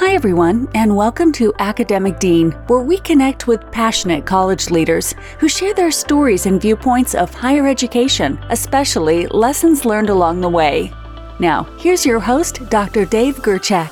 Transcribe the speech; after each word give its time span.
Hi, 0.00 0.14
everyone, 0.14 0.68
and 0.74 0.94
welcome 0.94 1.32
to 1.32 1.52
Academic 1.58 2.20
Dean, 2.20 2.52
where 2.68 2.82
we 2.82 2.98
connect 2.98 3.48
with 3.48 3.68
passionate 3.72 4.24
college 4.24 4.70
leaders 4.70 5.12
who 5.40 5.48
share 5.48 5.74
their 5.74 5.90
stories 5.90 6.46
and 6.46 6.62
viewpoints 6.62 7.16
of 7.16 7.34
higher 7.34 7.66
education, 7.66 8.38
especially 8.50 9.26
lessons 9.26 9.84
learned 9.84 10.08
along 10.08 10.40
the 10.40 10.48
way. 10.48 10.92
Now, 11.40 11.64
here's 11.80 12.06
your 12.06 12.20
host, 12.20 12.60
Dr. 12.70 13.06
Dave 13.06 13.38
Gerchak. 13.38 13.90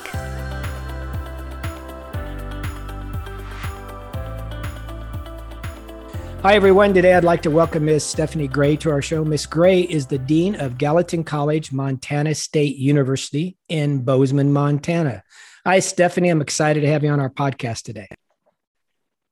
Hi, 6.41 6.55
everyone. 6.55 6.93
Today 6.93 7.15
I'd 7.15 7.25
like 7.25 7.41
to 7.41 7.51
welcome 7.51 7.83
Ms. 7.83 8.05
Stephanie 8.05 8.47
Gray 8.47 8.77
to 8.77 8.89
our 8.89 9.01
show. 9.01 9.25
Ms. 9.25 9.45
Gray 9.45 9.81
is 9.81 10.07
the 10.07 10.19
Dean 10.19 10.55
of 10.55 10.77
Gallatin 10.77 11.25
College, 11.25 11.73
Montana 11.73 12.33
State 12.33 12.77
University 12.77 13.57
in 13.67 14.03
Bozeman, 14.05 14.53
Montana. 14.53 15.21
Hi, 15.67 15.79
Stephanie. 15.79 16.29
I'm 16.29 16.39
excited 16.39 16.79
to 16.79 16.87
have 16.87 17.03
you 17.03 17.09
on 17.09 17.19
our 17.19 17.29
podcast 17.29 17.81
today. 17.81 18.07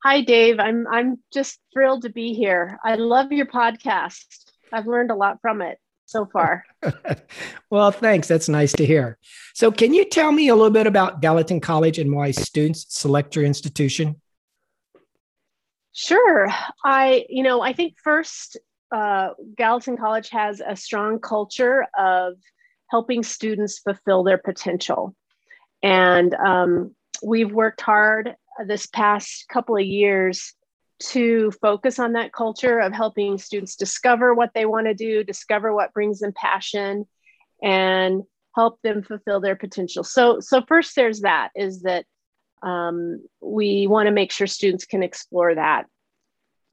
Hi, 0.04 0.20
Dave. 0.20 0.60
I'm 0.60 0.86
I'm 0.86 1.18
just 1.32 1.58
thrilled 1.72 2.02
to 2.02 2.10
be 2.10 2.34
here. 2.34 2.78
I 2.84 2.96
love 2.96 3.32
your 3.32 3.46
podcast. 3.46 4.26
I've 4.70 4.86
learned 4.86 5.10
a 5.10 5.14
lot 5.14 5.38
from 5.40 5.62
it 5.62 5.78
so 6.04 6.26
far. 6.26 6.66
well, 7.70 7.90
thanks. 7.90 8.28
That's 8.28 8.50
nice 8.50 8.74
to 8.74 8.84
hear. 8.84 9.16
So, 9.54 9.72
can 9.72 9.94
you 9.94 10.04
tell 10.04 10.30
me 10.30 10.48
a 10.48 10.54
little 10.54 10.70
bit 10.70 10.86
about 10.86 11.22
Gallatin 11.22 11.58
College 11.58 11.98
and 11.98 12.12
why 12.12 12.32
students 12.32 12.84
select 12.90 13.34
your 13.34 13.46
institution? 13.46 14.20
Sure. 15.94 16.50
I, 16.84 17.24
you 17.30 17.44
know, 17.44 17.62
I 17.62 17.72
think 17.72 17.94
first, 18.04 18.58
uh, 18.94 19.30
Gallatin 19.56 19.96
College 19.96 20.28
has 20.28 20.60
a 20.60 20.76
strong 20.76 21.18
culture 21.18 21.86
of 21.98 22.34
helping 22.90 23.22
students 23.22 23.78
fulfill 23.78 24.22
their 24.22 24.36
potential. 24.36 25.16
And 25.86 26.34
um, 26.34 26.96
we've 27.22 27.52
worked 27.52 27.80
hard 27.80 28.34
this 28.66 28.86
past 28.86 29.46
couple 29.48 29.76
of 29.76 29.84
years 29.84 30.52
to 30.98 31.52
focus 31.62 32.00
on 32.00 32.14
that 32.14 32.32
culture 32.32 32.80
of 32.80 32.92
helping 32.92 33.38
students 33.38 33.76
discover 33.76 34.34
what 34.34 34.50
they 34.52 34.66
want 34.66 34.88
to 34.88 34.94
do, 34.94 35.22
discover 35.22 35.72
what 35.72 35.92
brings 35.92 36.18
them 36.18 36.32
passion, 36.34 37.06
and 37.62 38.24
help 38.56 38.82
them 38.82 39.04
fulfill 39.04 39.40
their 39.40 39.54
potential. 39.54 40.02
So, 40.02 40.40
so 40.40 40.60
first, 40.66 40.96
there's 40.96 41.20
that 41.20 41.50
is 41.54 41.82
that 41.82 42.04
um, 42.62 43.24
we 43.40 43.86
want 43.86 44.06
to 44.06 44.12
make 44.12 44.32
sure 44.32 44.48
students 44.48 44.86
can 44.86 45.04
explore 45.04 45.54
that. 45.54 45.84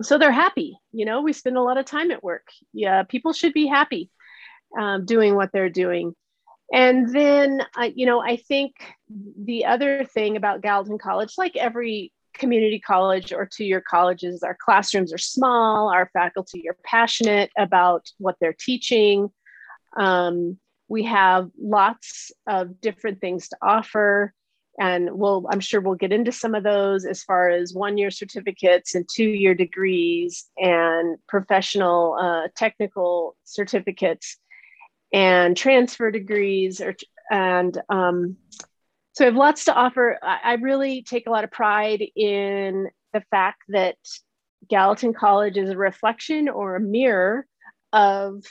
So 0.01 0.17
they're 0.17 0.31
happy 0.31 0.79
you 0.91 1.05
know 1.05 1.21
we 1.21 1.33
spend 1.33 1.55
a 1.55 1.61
lot 1.61 1.77
of 1.77 1.85
time 1.85 2.11
at 2.11 2.23
work. 2.23 2.47
Yeah 2.73 3.03
people 3.03 3.33
should 3.33 3.53
be 3.53 3.67
happy 3.67 4.09
um, 4.79 5.05
doing 5.05 5.35
what 5.35 5.51
they're 5.53 5.69
doing 5.69 6.15
and 6.71 7.13
then 7.13 7.61
uh, 7.77 7.89
you 7.93 8.05
know 8.05 8.21
i 8.21 8.35
think 8.35 8.73
the 9.43 9.65
other 9.65 10.05
thing 10.05 10.37
about 10.37 10.61
gallatin 10.61 10.97
college 10.97 11.33
like 11.37 11.55
every 11.55 12.11
community 12.33 12.79
college 12.79 13.31
or 13.31 13.45
two-year 13.45 13.81
colleges 13.87 14.43
our 14.43 14.57
classrooms 14.59 15.13
are 15.13 15.17
small 15.17 15.89
our 15.89 16.09
faculty 16.13 16.67
are 16.67 16.77
passionate 16.83 17.51
about 17.57 18.05
what 18.17 18.35
they're 18.39 18.55
teaching. 18.59 19.29
Um, 19.97 20.57
we 20.87 21.03
have 21.03 21.49
lots 21.59 22.31
of 22.47 22.81
different 22.81 23.21
things 23.21 23.49
to 23.49 23.57
offer 23.61 24.33
and 24.79 25.09
we'll 25.11 25.45
i'm 25.51 25.59
sure 25.59 25.79
we'll 25.81 25.95
get 25.95 26.11
into 26.11 26.31
some 26.31 26.55
of 26.55 26.63
those 26.63 27.05
as 27.05 27.23
far 27.23 27.49
as 27.49 27.73
one 27.73 27.97
year 27.97 28.09
certificates 28.09 28.95
and 28.95 29.07
two 29.13 29.29
year 29.29 29.53
degrees 29.53 30.49
and 30.57 31.17
professional 31.27 32.17
uh, 32.19 32.47
technical 32.55 33.35
certificates 33.43 34.37
and 35.13 35.55
transfer 35.55 36.11
degrees 36.11 36.81
or 36.81 36.95
and 37.31 37.81
um, 37.89 38.35
so 39.13 39.23
i 39.23 39.27
have 39.27 39.35
lots 39.35 39.65
to 39.65 39.73
offer 39.73 40.17
I, 40.21 40.39
I 40.43 40.53
really 40.55 41.03
take 41.03 41.27
a 41.27 41.31
lot 41.31 41.43
of 41.43 41.51
pride 41.51 42.03
in 42.15 42.89
the 43.13 43.23
fact 43.31 43.61
that 43.69 43.95
gallatin 44.69 45.13
college 45.13 45.57
is 45.57 45.69
a 45.69 45.77
reflection 45.77 46.49
or 46.49 46.75
a 46.75 46.81
mirror 46.81 47.45
of 47.93 48.43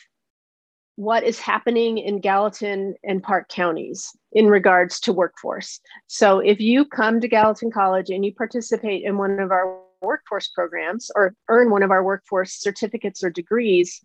what 0.96 1.24
is 1.24 1.40
happening 1.40 1.98
in 1.98 2.20
Gallatin 2.20 2.94
and 3.02 3.22
Park 3.22 3.48
counties 3.48 4.10
in 4.32 4.46
regards 4.46 5.00
to 5.00 5.12
workforce. 5.12 5.80
So 6.06 6.38
if 6.40 6.60
you 6.60 6.84
come 6.84 7.20
to 7.20 7.28
Gallatin 7.28 7.70
College 7.70 8.10
and 8.10 8.24
you 8.24 8.34
participate 8.34 9.04
in 9.04 9.16
one 9.16 9.40
of 9.40 9.50
our 9.50 9.80
workforce 10.02 10.48
programs 10.48 11.10
or 11.14 11.34
earn 11.48 11.70
one 11.70 11.82
of 11.82 11.90
our 11.90 12.04
workforce 12.04 12.52
certificates 12.52 13.24
or 13.24 13.30
degrees, 13.30 14.04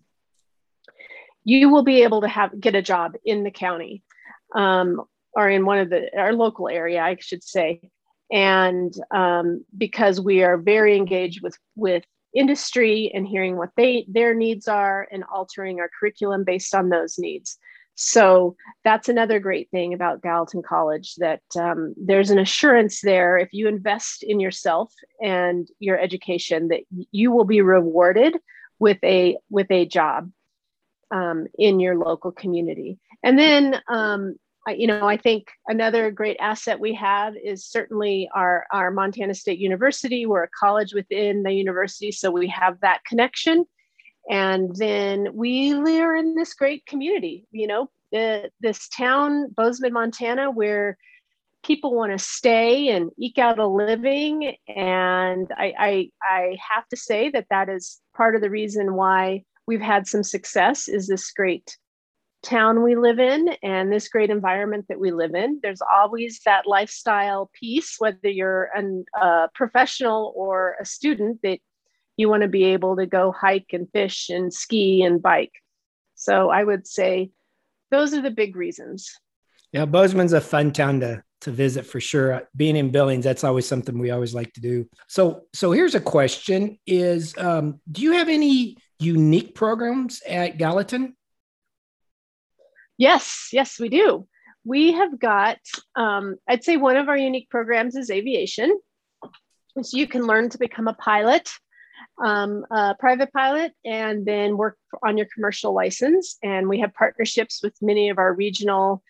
you 1.48 1.70
will 1.70 1.82
be 1.84 2.04
able 2.04 2.20
to 2.20 2.28
have 2.28 2.60
get 2.60 2.76
a 2.76 2.82
job 2.82 3.14
in 3.24 3.46
the 3.46 3.52
county 3.52 4.04
um, 4.54 5.02
or 5.32 5.50
in 5.50 5.66
one 5.66 5.78
of 5.78 5.90
the 5.90 6.10
our 6.20 6.34
local 6.34 6.68
area, 6.68 7.02
I 7.02 7.16
should 7.22 7.42
say. 7.42 7.90
And 8.30 8.94
um, 9.12 9.64
because 9.78 10.20
we 10.20 10.44
are 10.44 10.58
very 10.58 10.98
engaged 10.98 11.42
with 11.42 11.58
with 11.76 12.04
industry 12.36 13.10
and 13.14 13.26
hearing 13.26 13.56
what 13.56 13.70
they 13.78 14.06
their 14.10 14.36
needs 14.36 14.68
are 14.68 15.08
and 15.10 15.24
altering 15.34 15.80
our 15.80 15.90
curriculum 15.98 16.44
based 16.44 16.76
on 16.76 16.90
those 16.90 17.18
needs. 17.18 17.58
So 17.96 18.58
that's 18.84 19.08
another 19.08 19.40
great 19.40 19.72
thing 19.72 19.94
about 19.94 20.22
gallatin 20.22 20.62
college 20.62 21.16
that 21.16 21.42
um, 21.58 21.96
there's 21.96 22.30
an 22.30 22.40
assurance 22.40 23.00
there. 23.00 23.38
If 23.38 23.54
you 23.54 23.70
invest 23.70 24.22
in 24.22 24.42
yourself 24.42 24.94
and 25.22 25.66
your 25.80 25.98
education 25.98 26.68
that 26.68 26.82
you 27.12 27.32
will 27.32 27.46
be 27.46 27.62
rewarded 27.62 28.36
with 28.80 28.98
a 29.02 29.38
with 29.50 29.72
a 29.72 29.86
job 29.86 30.30
um, 31.12 31.48
in 31.58 31.80
your 31.80 31.96
local 31.96 32.32
community 32.32 32.98
and 33.24 33.38
then 33.38 33.82
um, 33.88 34.36
you 34.76 34.88
know, 34.88 35.08
I 35.08 35.18
think 35.18 35.48
another 35.68 36.12
great 36.12 36.38
asset 36.40 36.80
we 36.80 36.94
have 36.96 37.36
is 37.42 37.66
certainly 37.66 38.30
our, 38.34 38.66
our 38.72 38.92
Montana 38.92 39.34
State 39.34 39.60
University. 39.60 40.26
We're 40.26 40.44
a 40.44 40.50
college 40.60 40.94
within 40.94 41.44
the 41.44 41.54
university, 41.54 42.12
so 42.12 42.32
we 42.32 42.48
have 42.50 42.80
that 42.82 43.04
connection. 43.06 43.66
And 44.30 44.76
then 44.76 45.30
we 45.34 45.74
are 46.02 46.16
in 46.16 46.36
this 46.36 46.54
great 46.54 46.86
community, 46.86 47.46
you 47.52 47.68
know, 47.68 47.90
the, 48.12 48.50
this 48.60 48.90
town, 48.90 49.50
Bozeman, 49.56 49.94
Montana, 49.94 50.52
where 50.52 50.98
people 51.64 51.96
want 51.96 52.12
to 52.12 52.24
stay 52.24 52.90
and 52.90 53.12
eke 53.18 53.38
out 53.38 53.60
a 53.60 53.68
living. 53.68 54.56
And 54.68 55.48
I, 55.58 55.74
I, 55.80 56.10
I 56.22 56.58
have 56.70 56.88
to 56.90 56.98
say 56.98 57.30
that 57.30 57.48
that 57.50 57.70
is 57.70 58.02
part 58.16 58.36
of 58.36 58.42
the 58.42 58.50
reason 58.50 58.96
why 58.96 59.44
we've 59.68 59.82
had 59.82 60.08
some 60.08 60.24
success 60.24 60.88
is 60.88 61.08
this 61.08 61.32
great 61.32 61.78
town 62.44 62.84
we 62.84 62.96
live 62.96 63.20
in 63.20 63.50
and 63.62 63.92
this 63.92 64.08
great 64.08 64.30
environment 64.30 64.86
that 64.88 65.00
we 65.00 65.12
live 65.12 65.36
in. 65.36 65.60
There's 65.62 65.82
always 65.82 66.40
that 66.46 66.66
lifestyle 66.66 67.52
piece, 67.54 67.96
whether 68.00 68.30
you're 68.30 68.70
a 69.16 69.50
professional 69.54 70.34
or 70.36 70.78
a 70.80 70.86
student, 70.86 71.42
that 71.44 71.60
you 72.16 72.30
want 72.30 72.44
to 72.44 72.48
be 72.48 72.64
able 72.66 72.96
to 72.96 73.06
go 73.06 73.32
hike 73.32 73.74
and 73.74 73.88
fish 73.92 74.30
and 74.30 74.54
ski 74.54 75.04
and 75.04 75.22
bike. 75.22 75.52
So 76.16 76.50
I 76.50 76.64
would 76.64 76.88
say 76.88 77.32
those 77.92 78.14
are 78.14 78.22
the 78.22 78.32
big 78.32 78.56
reasons. 78.56 79.12
Yeah, 79.72 79.86
Bozeman's 79.86 80.34
a 80.34 80.42
fun 80.42 80.72
town 80.72 81.02
to 81.02 81.24
to 81.42 81.52
visit 81.52 81.86
for 81.86 82.00
sure. 82.00 82.50
Being 82.56 82.76
in 82.76 82.90
Billings, 82.90 83.24
that's 83.24 83.44
always 83.44 83.68
something 83.68 84.00
we 84.00 84.10
always 84.10 84.34
like 84.34 84.52
to 84.54 84.62
do. 84.62 84.90
So, 85.08 85.44
so 85.54 85.72
here's 85.72 85.94
a 85.94 86.00
question: 86.00 86.80
Is 86.88 87.38
um, 87.38 87.80
do 87.92 88.02
you 88.02 88.14
have 88.14 88.30
any 88.30 88.78
unique 89.00 89.56
programs 89.56 90.22
at 90.28 90.58
Gallatin? 90.58 91.16
Yes, 92.98 93.50
yes, 93.54 93.80
we 93.80 93.90
do. 93.90 94.28
We 94.64 94.94
have 94.94 95.20
got, 95.20 95.60
um, 95.96 96.36
I'd 96.48 96.64
say 96.64 96.78
one 96.78 96.98
of 96.98 97.08
our 97.08 97.18
unique 97.18 97.50
programs 97.50 97.96
is 97.96 98.10
aviation. 98.10 98.78
So 99.82 99.98
you 99.98 100.08
can 100.08 100.24
learn 100.24 100.50
to 100.50 100.58
become 100.58 100.88
a 100.88 100.94
pilot, 100.94 101.50
um, 102.24 102.66
a 102.72 102.96
private 103.00 103.32
pilot, 103.32 103.74
and 103.86 104.26
then 104.26 104.58
work 104.58 104.78
on 105.04 105.18
your 105.18 105.28
commercial 105.34 105.74
license. 105.74 106.38
And 106.42 106.68
we 106.68 106.80
have 106.80 106.94
partnerships 106.94 107.62
with 107.62 107.76
many 107.82 108.10
of 108.10 108.18
our 108.18 108.34
regional 108.34 109.04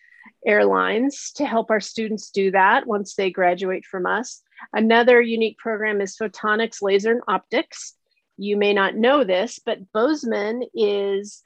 airlines 0.46 1.32
to 1.36 1.46
help 1.46 1.70
our 1.70 1.80
students 1.80 2.30
do 2.30 2.50
that 2.50 2.86
once 2.86 3.14
they 3.14 3.30
graduate 3.30 3.86
from 3.86 4.04
us. 4.04 4.42
Another 4.72 5.20
unique 5.20 5.58
program 5.58 6.00
is 6.00 6.16
photonics, 6.16 6.82
laser, 6.82 7.12
and 7.12 7.22
optics. 7.26 7.94
You 8.38 8.56
may 8.56 8.72
not 8.72 8.96
know 8.96 9.24
this, 9.24 9.60
but 9.64 9.92
Bozeman 9.92 10.62
is 10.74 11.42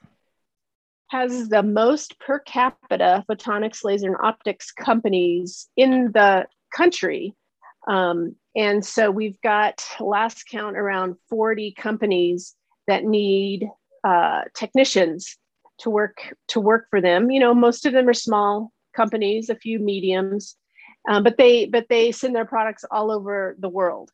has 1.09 1.49
the 1.49 1.62
most 1.62 2.19
per 2.21 2.39
capita 2.39 3.25
photonics, 3.29 3.85
laser, 3.85 4.06
and 4.06 4.17
optics 4.23 4.71
companies 4.73 5.69
in 5.77 6.12
the 6.12 6.47
country. 6.75 7.35
Um, 7.87 8.37
and 8.55 8.85
so 8.85 9.11
we've 9.11 9.41
got 9.43 9.85
last 10.00 10.44
count 10.50 10.77
around 10.77 11.17
40 11.29 11.73
companies 11.73 12.55
that 12.87 13.05
need 13.05 13.69
uh, 14.05 14.43
technicians 14.55 15.37
to 15.79 15.91
work 15.91 16.35
to 16.49 16.61
work 16.61 16.87
for 16.91 17.00
them. 17.00 17.31
You 17.31 17.41
know, 17.41 17.55
most 17.55 17.87
of 17.87 17.93
them 17.93 18.09
are 18.09 18.15
small 18.15 18.73
companies, 18.94 19.49
a 19.49 19.55
few 19.55 19.79
mediums, 19.79 20.56
um, 21.09 21.23
but 21.23 21.37
they 21.37 21.67
but 21.67 21.87
they 21.89 22.12
send 22.12 22.35
their 22.35 22.44
products 22.44 22.85
all 22.91 23.11
over 23.11 23.56
the 23.59 23.69
world. 23.69 24.11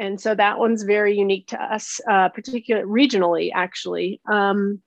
And 0.00 0.18
so 0.18 0.34
that 0.34 0.58
one's 0.58 0.82
very 0.82 1.16
unique 1.16 1.48
to 1.48 1.62
us, 1.62 2.00
uh, 2.10 2.30
particularly 2.30 2.88
regionally, 2.88 3.50
actually. 3.54 4.22
Um, 4.30 4.80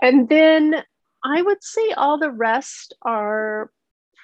and 0.00 0.28
then 0.28 0.76
I 1.24 1.42
would 1.42 1.62
say 1.62 1.90
all 1.90 2.16
the 2.16 2.30
rest 2.30 2.94
are 3.02 3.72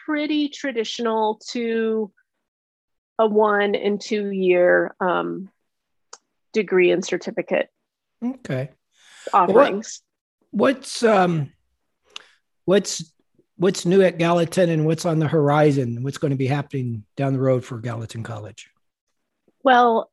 pretty 0.07 0.49
traditional 0.49 1.41
to 1.51 2.13
a 3.19 3.27
one 3.27 3.75
and 3.75 4.01
two 4.01 4.31
year 4.31 4.95
um, 5.01 5.51
degree 6.53 6.93
and 6.93 7.05
certificate 7.05 7.69
Okay. 8.25 8.71
offerings. 9.33 10.03
What, 10.51 10.77
what's 10.77 11.03
um 11.03 11.53
what's 12.65 13.13
what's 13.57 13.85
new 13.85 14.03
at 14.03 14.19
Gallatin 14.19 14.71
and 14.71 14.87
what's 14.87 15.05
on 15.05 15.19
the 15.19 15.29
horizon? 15.29 16.03
What's 16.03 16.19
going 16.19 16.31
to 16.31 16.37
be 16.37 16.47
happening 16.47 17.05
down 17.17 17.33
the 17.33 17.41
road 17.41 17.65
for 17.65 17.79
Gallatin 17.79 18.23
College? 18.23 18.71
Well, 19.63 20.11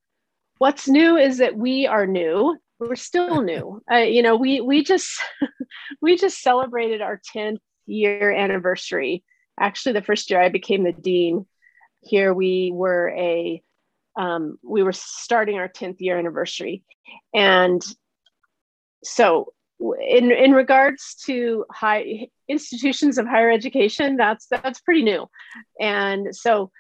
what's 0.57 0.87
new 0.87 1.17
is 1.17 1.37
that 1.37 1.55
we 1.55 1.87
are 1.87 2.05
new. 2.05 2.57
We're 2.79 2.95
still 2.95 3.41
new. 3.43 3.81
Uh, 3.91 3.97
you 3.97 4.21
know, 4.21 4.35
we 4.35 4.61
we 4.61 4.83
just 4.83 5.21
we 6.01 6.17
just 6.17 6.41
celebrated 6.41 7.01
our 7.01 7.21
10th 7.35 7.59
year 7.85 8.31
anniversary. 8.31 9.23
Actually, 9.59 9.93
the 9.93 10.01
first 10.03 10.29
year 10.29 10.41
I 10.41 10.49
became 10.49 10.83
the 10.83 10.91
dean. 10.91 11.45
Here 12.01 12.33
we 12.33 12.71
were 12.73 13.09
a 13.17 13.61
um, 14.17 14.57
we 14.63 14.83
were 14.83 14.93
starting 14.93 15.57
our 15.57 15.69
10th 15.69 15.97
year 15.99 16.17
anniversary, 16.17 16.83
and 17.33 17.83
so 19.03 19.53
in 19.79 20.31
in 20.31 20.53
regards 20.53 21.15
to 21.25 21.65
high 21.71 22.27
institutions 22.47 23.17
of 23.17 23.27
higher 23.27 23.51
education, 23.51 24.17
that's 24.17 24.47
that's 24.47 24.81
pretty 24.81 25.03
new, 25.03 25.27
and 25.79 26.35
so 26.35 26.71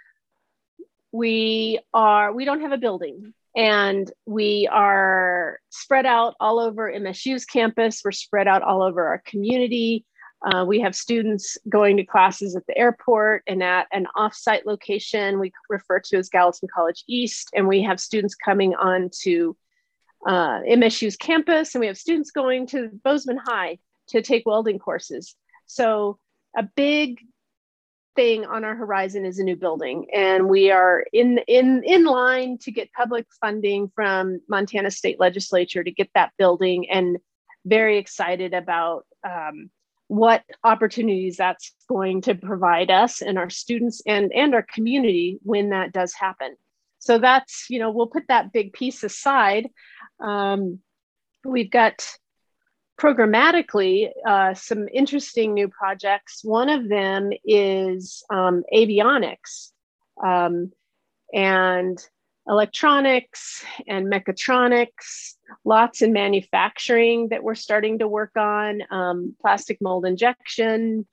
we 1.11 1.79
are 1.93 2.33
we 2.33 2.45
don't 2.45 2.61
have 2.61 2.71
a 2.71 2.77
building 2.77 3.33
and 3.55 4.11
we 4.25 4.67
are 4.71 5.59
spread 5.69 6.05
out 6.05 6.35
all 6.39 6.59
over 6.59 6.91
msu's 6.91 7.45
campus. 7.45 8.01
We're 8.03 8.11
spread 8.11 8.47
out 8.47 8.61
all 8.61 8.81
over 8.81 9.07
our 9.07 9.21
community. 9.25 10.05
Uh, 10.45 10.63
we 10.65 10.79
have 10.79 10.95
students 10.95 11.57
going 11.67 11.97
to 11.97 12.05
classes 12.05 12.55
at 12.55 12.65
the 12.67 12.77
airport 12.77 13.43
and 13.47 13.63
at 13.63 13.87
an 13.91 14.05
offsite 14.15 14.65
location. 14.65 15.39
We 15.39 15.51
refer 15.69 15.99
to 16.01 16.17
as 16.17 16.29
gallatin 16.29 16.69
college 16.73 17.03
east. 17.07 17.49
And 17.55 17.67
we 17.67 17.81
have 17.81 17.99
students 17.99 18.35
coming 18.35 18.75
on 18.75 19.09
to 19.21 19.57
uh, 20.27 20.59
msu's 20.67 21.17
campus. 21.17 21.73
And 21.73 21.79
we 21.79 21.87
have 21.87 21.97
students 21.97 22.29
going 22.29 22.67
to 22.67 22.89
bozeman 23.03 23.39
high 23.43 23.79
to 24.09 24.21
take 24.21 24.45
welding 24.45 24.77
courses. 24.77 25.35
So 25.65 26.19
a 26.55 26.63
big 26.75 27.19
thing 28.17 28.45
on 28.45 28.65
our 28.65 28.75
horizon 28.75 29.25
is 29.25 29.39
a 29.39 29.43
new 29.43 29.55
building. 29.55 30.07
And 30.13 30.49
we 30.49 30.71
are 30.71 31.05
in 31.13 31.37
in 31.47 31.83
in 31.85 32.03
line 32.03 32.57
to 32.63 32.71
get 32.71 32.91
public 32.91 33.25
funding 33.39 33.89
from 33.95 34.41
montana 34.49 34.91
state 34.91 35.19
legislature 35.19 35.83
to 35.83 35.91
get 35.91 36.09
that 36.15 36.33
building 36.37 36.89
and 36.89 37.17
very 37.65 37.97
excited 37.97 38.53
about 38.53 39.05
um, 39.23 39.69
what 40.07 40.43
opportunities 40.63 41.37
that's 41.37 41.73
going 41.87 42.21
to 42.21 42.33
provide 42.33 42.89
us 42.89 43.21
and 43.21 43.37
our 43.37 43.49
students 43.49 44.01
and 44.05 44.33
and 44.33 44.55
our 44.55 44.63
community 44.63 45.39
when 45.43 45.69
that 45.69 45.93
does 45.93 46.13
happen. 46.13 46.55
So 46.99 47.19
that's 47.19 47.67
you 47.69 47.79
know 47.79 47.91
we'll 47.91 48.07
put 48.07 48.23
that 48.29 48.51
big 48.51 48.73
piece 48.73 49.03
aside. 49.03 49.69
Um, 50.19 50.79
we've 51.45 51.71
got 51.71 52.05
programmatically 52.99 54.09
uh, 54.25 54.53
some 54.53 54.87
interesting 54.91 55.53
new 55.53 55.67
projects. 55.67 56.43
One 56.43 56.69
of 56.69 56.89
them 56.89 57.31
is 57.45 58.23
um, 58.29 58.63
avionics 58.73 59.71
um, 60.23 60.71
and 61.33 61.97
electronics 62.47 63.63
and 63.87 64.07
mechatronics, 64.07 65.33
lots 65.65 66.01
in 66.01 66.13
manufacturing 66.13 67.29
that 67.29 67.43
we're 67.43 67.55
starting 67.55 67.99
to 67.99 68.07
work 68.07 68.35
on, 68.37 68.81
um, 68.89 69.35
plastic 69.41 69.79
mold 69.81 70.05
injection. 70.05 71.05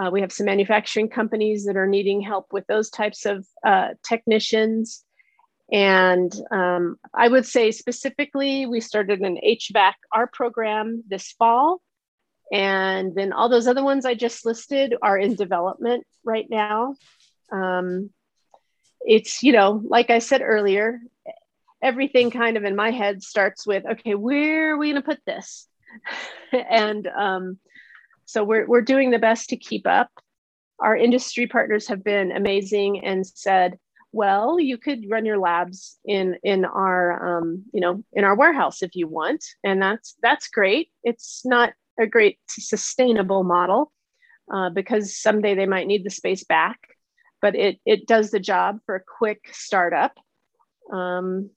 Uh, 0.00 0.10
we 0.10 0.20
have 0.20 0.32
some 0.32 0.46
manufacturing 0.46 1.08
companies 1.08 1.64
that 1.66 1.76
are 1.76 1.86
needing 1.86 2.20
help 2.20 2.46
with 2.52 2.66
those 2.66 2.90
types 2.90 3.26
of 3.26 3.46
uh, 3.64 3.88
technicians. 4.02 5.04
And 5.72 6.32
um, 6.50 6.96
I 7.14 7.28
would 7.28 7.46
say 7.46 7.70
specifically, 7.70 8.66
we 8.66 8.80
started 8.80 9.20
an 9.20 9.38
HVAC 9.44 9.94
R 10.12 10.26
program 10.26 11.04
this 11.08 11.32
fall. 11.32 11.80
And 12.52 13.14
then 13.14 13.32
all 13.32 13.48
those 13.48 13.68
other 13.68 13.84
ones 13.84 14.04
I 14.04 14.14
just 14.14 14.44
listed 14.44 14.94
are 15.00 15.16
in 15.16 15.36
development 15.36 16.04
right 16.24 16.46
now. 16.50 16.96
Um, 17.52 18.10
it's, 19.02 19.42
you 19.42 19.52
know, 19.52 19.80
like 19.84 20.10
I 20.10 20.18
said 20.18 20.42
earlier, 20.42 21.00
everything 21.80 22.30
kind 22.30 22.56
of 22.56 22.64
in 22.64 22.74
my 22.74 22.90
head 22.90 23.22
starts 23.22 23.66
with, 23.66 23.84
okay, 23.86 24.14
where 24.14 24.72
are 24.72 24.76
we 24.76 24.90
going 24.90 25.02
to 25.02 25.08
put 25.08 25.24
this? 25.24 25.68
and 26.52 27.06
um, 27.06 27.58
so 28.24 28.42
we're, 28.42 28.66
we're 28.66 28.82
doing 28.82 29.10
the 29.10 29.18
best 29.18 29.50
to 29.50 29.56
keep 29.56 29.86
up. 29.86 30.10
Our 30.80 30.96
industry 30.96 31.46
partners 31.46 31.88
have 31.88 32.02
been 32.02 32.32
amazing 32.32 33.04
and 33.04 33.24
said, 33.24 33.78
well 34.12 34.58
you 34.58 34.76
could 34.76 35.04
run 35.08 35.24
your 35.24 35.38
labs 35.38 35.98
in 36.04 36.36
in 36.42 36.64
our 36.64 37.38
um, 37.38 37.64
you 37.72 37.80
know 37.80 38.02
in 38.12 38.24
our 38.24 38.34
warehouse 38.34 38.82
if 38.82 38.94
you 38.94 39.06
want 39.06 39.44
and 39.64 39.80
that's 39.80 40.16
that's 40.22 40.48
great 40.48 40.88
it's 41.04 41.42
not 41.44 41.72
a 41.98 42.06
great 42.06 42.38
sustainable 42.48 43.44
model 43.44 43.92
uh, 44.52 44.70
because 44.70 45.16
someday 45.16 45.54
they 45.54 45.66
might 45.66 45.86
need 45.86 46.04
the 46.04 46.10
space 46.10 46.44
back 46.44 46.78
but 47.40 47.54
it 47.54 47.78
it 47.86 48.06
does 48.06 48.30
the 48.30 48.40
job 48.40 48.78
for 48.86 48.96
a 48.96 49.02
quick 49.18 49.40
startup 49.52 50.12
um, 50.92 51.50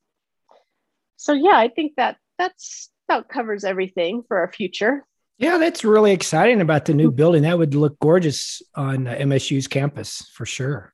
so 1.15 1.33
yeah 1.33 1.57
i 1.57 1.67
think 1.67 1.93
that 1.97 2.17
that's 2.37 2.89
that 3.07 3.27
covers 3.29 3.63
everything 3.63 4.23
for 4.27 4.37
our 4.37 4.51
future 4.51 5.05
Yeah, 5.39 5.57
that's 5.57 5.83
really 5.83 6.11
exciting 6.11 6.61
about 6.61 6.85
the 6.85 6.93
new 6.93 7.11
building. 7.11 7.41
That 7.41 7.57
would 7.57 7.73
look 7.73 7.99
gorgeous 7.99 8.61
on 8.75 9.07
uh, 9.07 9.15
MSU's 9.15 9.67
campus 9.67 10.29
for 10.31 10.45
sure. 10.45 10.92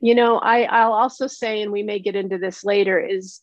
You 0.00 0.14
know 0.14 0.38
I, 0.38 0.62
i'll 0.62 0.92
also 0.92 1.26
say 1.26 1.62
and 1.62 1.72
we 1.72 1.82
may 1.82 1.98
get 1.98 2.16
into 2.16 2.38
this 2.38 2.64
later 2.64 2.98
is 2.98 3.40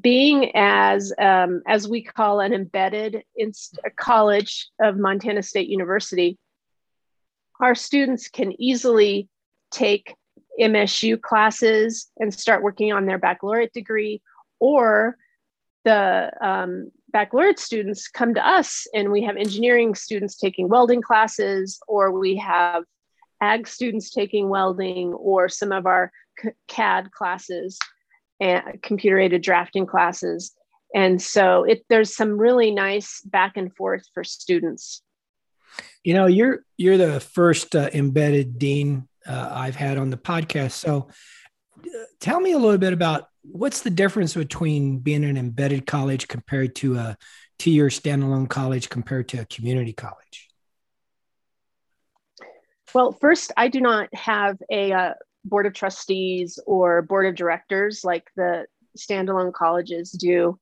being 0.00 0.52
as 0.54 1.12
um, 1.18 1.62
as 1.66 1.88
we 1.88 2.04
call 2.04 2.38
an 2.38 2.52
embedded 2.52 3.24
inst- 3.36 3.78
college 3.96 4.68
of 4.80 4.96
montana 4.96 5.42
state 5.42 5.68
university 5.68 6.38
our 7.60 7.74
students 7.74 8.28
can 8.28 8.60
easily 8.60 9.28
take 9.70 10.14
msu 10.60 11.20
classes 11.20 12.10
and 12.18 12.34
start 12.34 12.62
working 12.62 12.92
on 12.92 13.06
their 13.06 13.18
baccalaureate 13.18 13.72
degree 13.72 14.20
or 14.58 15.16
the 15.84 16.30
um, 16.42 16.90
baccalaureate 17.12 17.58
students 17.58 18.08
come 18.08 18.34
to 18.34 18.46
us 18.46 18.86
and 18.94 19.10
we 19.10 19.22
have 19.22 19.36
engineering 19.36 19.94
students 19.94 20.36
taking 20.36 20.68
welding 20.68 21.00
classes 21.00 21.80
or 21.88 22.12
we 22.12 22.36
have 22.36 22.84
ag 23.40 23.66
students 23.66 24.10
taking 24.10 24.48
welding 24.48 25.12
or 25.14 25.48
some 25.48 25.72
of 25.72 25.86
our 25.86 26.12
CAD 26.68 27.10
classes 27.12 27.78
and 28.40 28.82
computer 28.82 29.18
aided 29.18 29.42
drafting 29.42 29.86
classes. 29.86 30.52
And 30.94 31.20
so 31.20 31.64
it 31.64 31.84
there's 31.88 32.14
some 32.14 32.38
really 32.38 32.70
nice 32.70 33.20
back 33.22 33.56
and 33.56 33.74
forth 33.76 34.02
for 34.12 34.24
students. 34.24 35.02
You 36.02 36.14
know, 36.14 36.26
you're 36.26 36.64
you're 36.76 36.96
the 36.96 37.20
first 37.20 37.76
uh, 37.76 37.90
embedded 37.94 38.58
dean 38.58 39.08
uh, 39.26 39.50
I've 39.52 39.76
had 39.76 39.98
on 39.98 40.10
the 40.10 40.16
podcast. 40.16 40.72
So, 40.72 41.08
uh, 41.78 41.88
tell 42.18 42.40
me 42.40 42.52
a 42.52 42.58
little 42.58 42.78
bit 42.78 42.92
about 42.92 43.28
what's 43.42 43.82
the 43.82 43.90
difference 43.90 44.34
between 44.34 44.98
being 44.98 45.24
an 45.24 45.36
embedded 45.36 45.86
college 45.86 46.26
compared 46.26 46.74
to 46.76 46.96
a 46.96 47.16
two-year 47.58 47.86
standalone 47.86 48.48
college 48.48 48.88
compared 48.88 49.28
to 49.28 49.38
a 49.38 49.44
community 49.44 49.92
college. 49.92 50.49
Well, 52.94 53.12
first, 53.12 53.52
I 53.56 53.68
do 53.68 53.80
not 53.80 54.12
have 54.14 54.58
a 54.70 54.92
uh, 54.92 55.14
board 55.44 55.66
of 55.66 55.74
trustees 55.74 56.58
or 56.66 57.02
board 57.02 57.26
of 57.26 57.34
directors 57.34 58.04
like 58.04 58.28
the 58.36 58.66
standalone 58.98 59.52
colleges 59.52 60.10
do. 60.10 60.58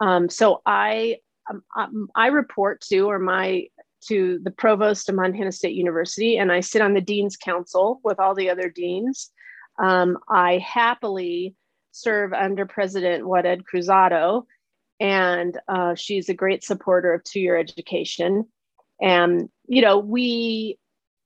Um, 0.00 0.28
so 0.28 0.62
I 0.66 1.18
um, 1.48 1.62
um, 1.76 2.08
I 2.14 2.28
report 2.28 2.80
to 2.82 3.10
or 3.10 3.18
my 3.18 3.66
to 4.08 4.40
the 4.42 4.50
provost 4.50 5.08
of 5.08 5.14
Montana 5.14 5.52
State 5.52 5.74
University, 5.74 6.38
and 6.38 6.50
I 6.50 6.60
sit 6.60 6.80
on 6.80 6.94
the 6.94 7.00
dean's 7.00 7.36
council 7.36 8.00
with 8.02 8.18
all 8.18 8.34
the 8.34 8.48
other 8.48 8.70
deans. 8.70 9.30
Um, 9.78 10.18
I 10.28 10.58
happily 10.58 11.54
serve 11.92 12.32
under 12.32 12.64
President 12.66 13.26
Waded 13.26 13.64
Cruzado, 13.66 14.46
and 15.00 15.58
uh, 15.68 15.94
she's 15.94 16.28
a 16.28 16.34
great 16.34 16.64
supporter 16.64 17.12
of 17.12 17.24
two-year 17.24 17.58
education. 17.58 18.46
And 19.02 19.48
you 19.66 19.82
know, 19.82 19.98
we 19.98 20.78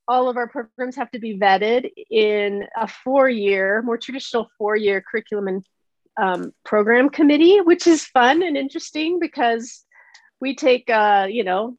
all 0.07 0.29
of 0.29 0.37
our 0.37 0.49
programs 0.49 0.97
have 0.97 1.11
to 1.13 1.19
be 1.19 1.39
vetted 1.39 1.91
in 2.11 2.65
a 2.77 2.87
four-year, 2.87 3.83
more 3.83 3.99
traditional 3.99 4.49
four-year 4.59 5.03
curriculum 5.09 5.49
and 5.49 5.67
um, 6.21 6.53
program 6.65 7.09
committee, 7.09 7.61
which 7.61 7.87
is 7.87 8.05
fun 8.05 8.43
and 8.43 8.57
interesting 8.57 9.19
because 9.19 9.85
we 10.41 10.55
take, 10.55 10.89
uh, 10.91 11.27
you 11.29 11.45
know, 11.45 11.77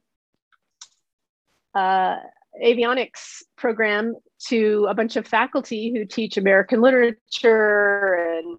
uh, 1.74 2.16
avionics 2.62 3.42
program 3.56 4.14
to 4.48 4.86
a 4.88 4.94
bunch 4.94 5.16
of 5.16 5.26
faculty 5.26 5.92
who 5.92 6.04
teach 6.04 6.36
American 6.36 6.80
literature 6.80 8.14
and 8.14 8.58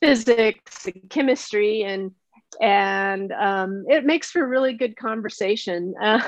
physics 0.00 0.86
and 0.86 1.08
chemistry 1.10 1.82
and 1.82 2.12
and 2.60 3.32
um, 3.32 3.84
it 3.88 4.04
makes 4.04 4.30
for 4.32 4.46
really 4.46 4.72
good 4.72 4.96
conversation. 4.96 5.94
Uh, 6.00 6.20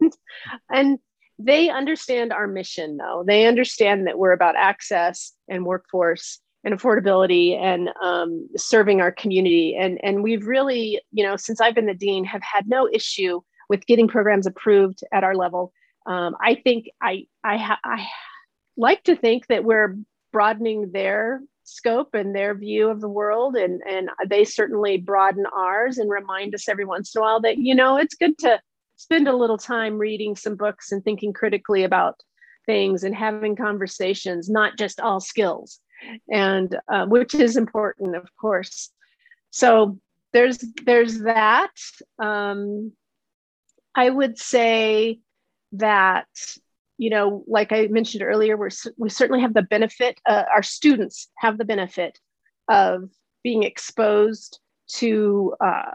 and 0.70 0.98
they 1.38 1.70
understand 1.70 2.32
our 2.32 2.46
mission 2.46 2.96
though. 2.96 3.24
They 3.26 3.46
understand 3.46 4.06
that 4.06 4.18
we're 4.18 4.32
about 4.32 4.56
access 4.56 5.32
and 5.48 5.64
workforce 5.64 6.40
and 6.64 6.74
affordability 6.74 7.56
and 7.56 7.90
um, 8.02 8.48
serving 8.56 9.00
our 9.00 9.12
community. 9.12 9.76
And 9.78 10.00
and 10.02 10.22
we've 10.22 10.46
really 10.46 11.00
you 11.12 11.24
know 11.24 11.36
since 11.36 11.60
i've 11.60 11.74
been 11.74 11.86
the 11.86 11.94
dean 11.94 12.24
have 12.24 12.42
had 12.42 12.68
no 12.68 12.88
issue 12.92 13.40
with 13.68 13.86
getting 13.86 14.08
programs 14.08 14.46
approved 14.46 15.00
at 15.12 15.24
our 15.24 15.34
level. 15.34 15.72
Um, 16.06 16.36
i 16.42 16.54
think 16.54 16.88
i 17.02 17.26
i 17.44 17.56
ha- 17.56 17.80
i 17.84 18.06
like 18.76 19.04
to 19.04 19.14
think 19.14 19.46
that 19.48 19.64
we're 19.64 19.96
broadening 20.32 20.90
their 20.92 21.42
scope 21.64 22.14
and 22.14 22.34
their 22.34 22.54
view 22.54 22.88
of 22.88 23.00
the 23.00 23.08
world 23.08 23.54
and 23.54 23.82
and 23.86 24.08
they 24.26 24.44
certainly 24.44 24.96
broaden 24.96 25.44
ours 25.54 25.98
and 25.98 26.08
remind 26.10 26.54
us 26.54 26.68
every 26.68 26.86
once 26.86 27.14
in 27.14 27.18
a 27.18 27.22
while 27.22 27.40
that 27.40 27.58
you 27.58 27.74
know 27.74 27.98
it's 27.98 28.14
good 28.14 28.36
to 28.38 28.58
spend 28.98 29.28
a 29.28 29.36
little 29.36 29.56
time 29.56 29.96
reading 29.96 30.36
some 30.36 30.56
books 30.56 30.92
and 30.92 31.02
thinking 31.02 31.32
critically 31.32 31.84
about 31.84 32.20
things 32.66 33.04
and 33.04 33.14
having 33.14 33.56
conversations 33.56 34.50
not 34.50 34.76
just 34.76 35.00
all 35.00 35.20
skills. 35.20 35.80
And 36.30 36.76
uh, 36.92 37.06
which 37.06 37.34
is 37.34 37.56
important 37.56 38.14
of 38.14 38.28
course. 38.40 38.90
So 39.50 39.98
there's 40.32 40.58
there's 40.84 41.20
that. 41.20 41.72
Um, 42.18 42.92
i 43.94 44.08
would 44.08 44.38
say 44.38 45.18
that 45.72 46.28
you 46.98 47.10
know, 47.10 47.44
like 47.46 47.70
I 47.70 47.86
mentioned 47.86 48.24
earlier, 48.24 48.56
we're, 48.56 48.70
we 48.96 49.08
certainly 49.08 49.40
have 49.40 49.54
the 49.54 49.62
benefit, 49.62 50.20
uh, 50.28 50.42
our 50.52 50.64
students 50.64 51.28
have 51.36 51.56
the 51.56 51.64
benefit 51.64 52.18
of 52.68 53.08
being 53.44 53.62
exposed 53.62 54.58
to 54.94 55.54
uh, 55.64 55.92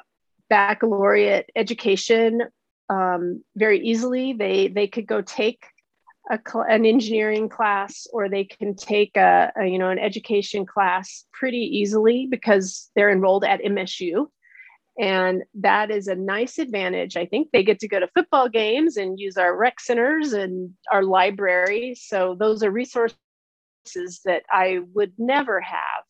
baccalaureate 0.50 1.50
education 1.58 2.44
um, 2.90 3.44
very 3.56 3.80
easily. 3.80 4.34
They, 4.34 4.68
they 4.68 4.88
could 4.88 5.08
go 5.08 5.22
take 5.22 5.64
a, 6.30 6.40
an 6.70 6.86
engineering 6.86 7.50
class 7.50 8.08
or 8.14 8.30
they 8.30 8.46
can 8.46 8.76
take 8.76 9.18
a, 9.18 9.52
a, 9.58 9.66
you 9.66 9.78
know 9.78 9.90
an 9.90 10.00
education 10.00 10.66
class 10.66 11.26
pretty 11.34 11.58
easily 11.58 12.28
because 12.30 12.90
they're 12.96 13.12
enrolled 13.12 13.44
at 13.44 13.62
MSU 13.62 14.28
and 15.00 15.44
that 15.56 15.90
is 15.90 16.08
a 16.08 16.16
nice 16.16 16.60
advantage. 16.60 17.18
I 17.18 17.26
think 17.26 17.50
they 17.52 17.64
get 17.64 17.80
to 17.80 17.88
go 17.88 18.00
to 18.00 18.08
football 18.14 18.48
games 18.48 18.98
and 18.98 19.20
use 19.20 19.38
our 19.38 19.56
rec 19.56 19.80
centers 19.80 20.34
and 20.34 20.72
our 20.92 21.04
library. 21.04 21.96
So 21.96 22.36
those 22.40 22.62
are 22.64 22.70
resources 22.70 23.16
that 24.26 24.44
I 24.52 24.80
would 24.94 25.14
never 25.18 25.60
have 25.62 26.04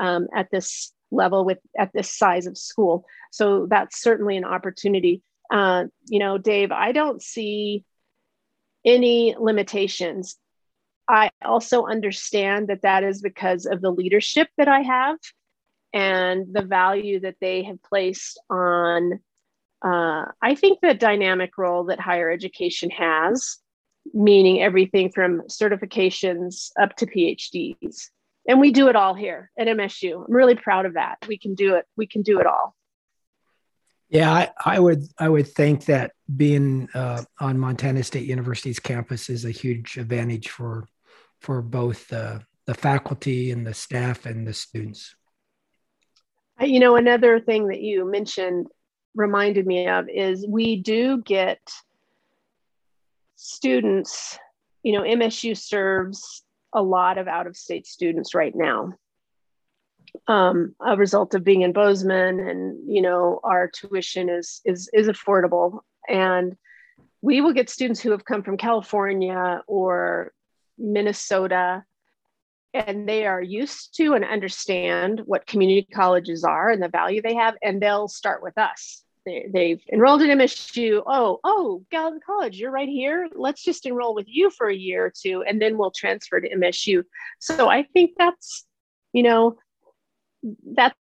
um, 0.00 0.28
at 0.34 0.50
this 0.52 0.92
level 1.10 1.44
with 1.44 1.58
at 1.76 1.92
this 1.92 2.16
size 2.16 2.46
of 2.46 2.56
school. 2.56 3.04
So 3.32 3.66
that's 3.68 4.00
certainly 4.00 4.36
an 4.36 4.44
opportunity. 4.44 5.22
Uh, 5.50 5.84
you 6.06 6.18
know, 6.18 6.38
Dave, 6.38 6.72
I 6.72 6.92
don't 6.92 7.22
see 7.22 7.84
any 8.84 9.34
limitations. 9.38 10.36
I 11.08 11.30
also 11.42 11.86
understand 11.86 12.68
that 12.68 12.82
that 12.82 13.02
is 13.02 13.22
because 13.22 13.64
of 13.66 13.80
the 13.80 13.90
leadership 13.90 14.48
that 14.58 14.68
I 14.68 14.82
have 14.82 15.16
and 15.94 16.46
the 16.52 16.62
value 16.62 17.20
that 17.20 17.36
they 17.40 17.62
have 17.62 17.82
placed 17.82 18.38
on, 18.50 19.20
uh, 19.82 20.26
I 20.42 20.54
think, 20.54 20.80
the 20.80 20.92
dynamic 20.92 21.56
role 21.56 21.84
that 21.84 21.98
higher 21.98 22.30
education 22.30 22.90
has, 22.90 23.56
meaning 24.12 24.62
everything 24.62 25.10
from 25.10 25.42
certifications 25.48 26.70
up 26.80 26.94
to 26.96 27.06
PhDs. 27.06 28.08
And 28.46 28.60
we 28.60 28.70
do 28.70 28.88
it 28.88 28.96
all 28.96 29.14
here 29.14 29.50
at 29.58 29.66
MSU. 29.66 30.26
I'm 30.26 30.34
really 30.34 30.54
proud 30.54 30.86
of 30.86 30.94
that. 30.94 31.18
We 31.26 31.38
can 31.38 31.54
do 31.54 31.74
it. 31.76 31.86
We 31.96 32.06
can 32.06 32.22
do 32.22 32.40
it 32.40 32.46
all. 32.46 32.74
Yeah, 34.08 34.32
I, 34.32 34.50
I 34.64 34.80
would 34.80 35.04
I 35.18 35.28
would 35.28 35.48
think 35.48 35.84
that 35.84 36.12
being 36.34 36.88
uh, 36.94 37.24
on 37.40 37.58
Montana 37.58 38.02
State 38.02 38.26
University's 38.26 38.78
campus 38.78 39.28
is 39.28 39.44
a 39.44 39.50
huge 39.50 39.98
advantage 39.98 40.48
for 40.48 40.86
for 41.40 41.60
both 41.60 42.08
the 42.08 42.42
the 42.66 42.74
faculty 42.74 43.50
and 43.50 43.66
the 43.66 43.74
staff 43.74 44.26
and 44.26 44.46
the 44.46 44.54
students. 44.54 45.14
You 46.60 46.80
know, 46.80 46.96
another 46.96 47.38
thing 47.38 47.68
that 47.68 47.80
you 47.80 48.10
mentioned 48.10 48.66
reminded 49.14 49.66
me 49.66 49.88
of 49.88 50.08
is 50.08 50.46
we 50.46 50.76
do 50.76 51.22
get 51.22 51.60
students, 53.36 54.38
you 54.82 54.92
know, 54.92 55.02
MSU 55.02 55.56
serves 55.56 56.44
a 56.74 56.82
lot 56.82 57.18
of 57.18 57.28
out 57.28 57.46
of 57.46 57.56
state 57.56 57.86
students 57.86 58.34
right 58.34 58.54
now. 58.54 58.92
Um, 60.26 60.74
a 60.84 60.96
result 60.96 61.34
of 61.34 61.44
being 61.44 61.62
in 61.62 61.72
Bozeman 61.72 62.40
and 62.40 62.78
you 62.88 63.02
know 63.02 63.40
our 63.44 63.68
tuition 63.68 64.28
is 64.28 64.60
is 64.64 64.88
is 64.92 65.08
affordable 65.08 65.80
and 66.08 66.56
we 67.20 67.40
will 67.40 67.52
get 67.52 67.68
students 67.68 68.00
who 68.00 68.12
have 68.12 68.24
come 68.24 68.42
from 68.42 68.56
California 68.56 69.62
or 69.66 70.32
Minnesota 70.78 71.84
and 72.74 73.08
they 73.08 73.26
are 73.26 73.42
used 73.42 73.96
to 73.96 74.14
and 74.14 74.24
understand 74.24 75.22
what 75.24 75.46
community 75.46 75.86
colleges 75.92 76.44
are 76.44 76.70
and 76.70 76.82
the 76.82 76.88
value 76.88 77.22
they 77.22 77.34
have, 77.34 77.56
and 77.62 77.80
they'll 77.80 78.08
start 78.08 78.42
with 78.42 78.58
us. 78.58 79.02
They, 79.24 79.70
have 79.70 79.80
enrolled 79.92 80.22
in 80.22 80.38
MSU. 80.38 81.02
Oh, 81.06 81.38
oh, 81.44 81.84
Gallatin 81.90 82.20
College, 82.24 82.58
you're 82.58 82.70
right 82.70 82.88
here. 82.88 83.28
Let's 83.34 83.62
just 83.62 83.84
enroll 83.84 84.14
with 84.14 84.26
you 84.26 84.50
for 84.50 84.68
a 84.68 84.74
year 84.74 85.06
or 85.06 85.12
two, 85.14 85.42
and 85.46 85.60
then 85.60 85.76
we'll 85.76 85.90
transfer 85.90 86.40
to 86.40 86.48
MSU. 86.48 87.04
So 87.38 87.68
I 87.68 87.82
think 87.82 88.12
that's, 88.16 88.64
you 89.12 89.22
know, 89.22 89.58
that's 90.74 90.94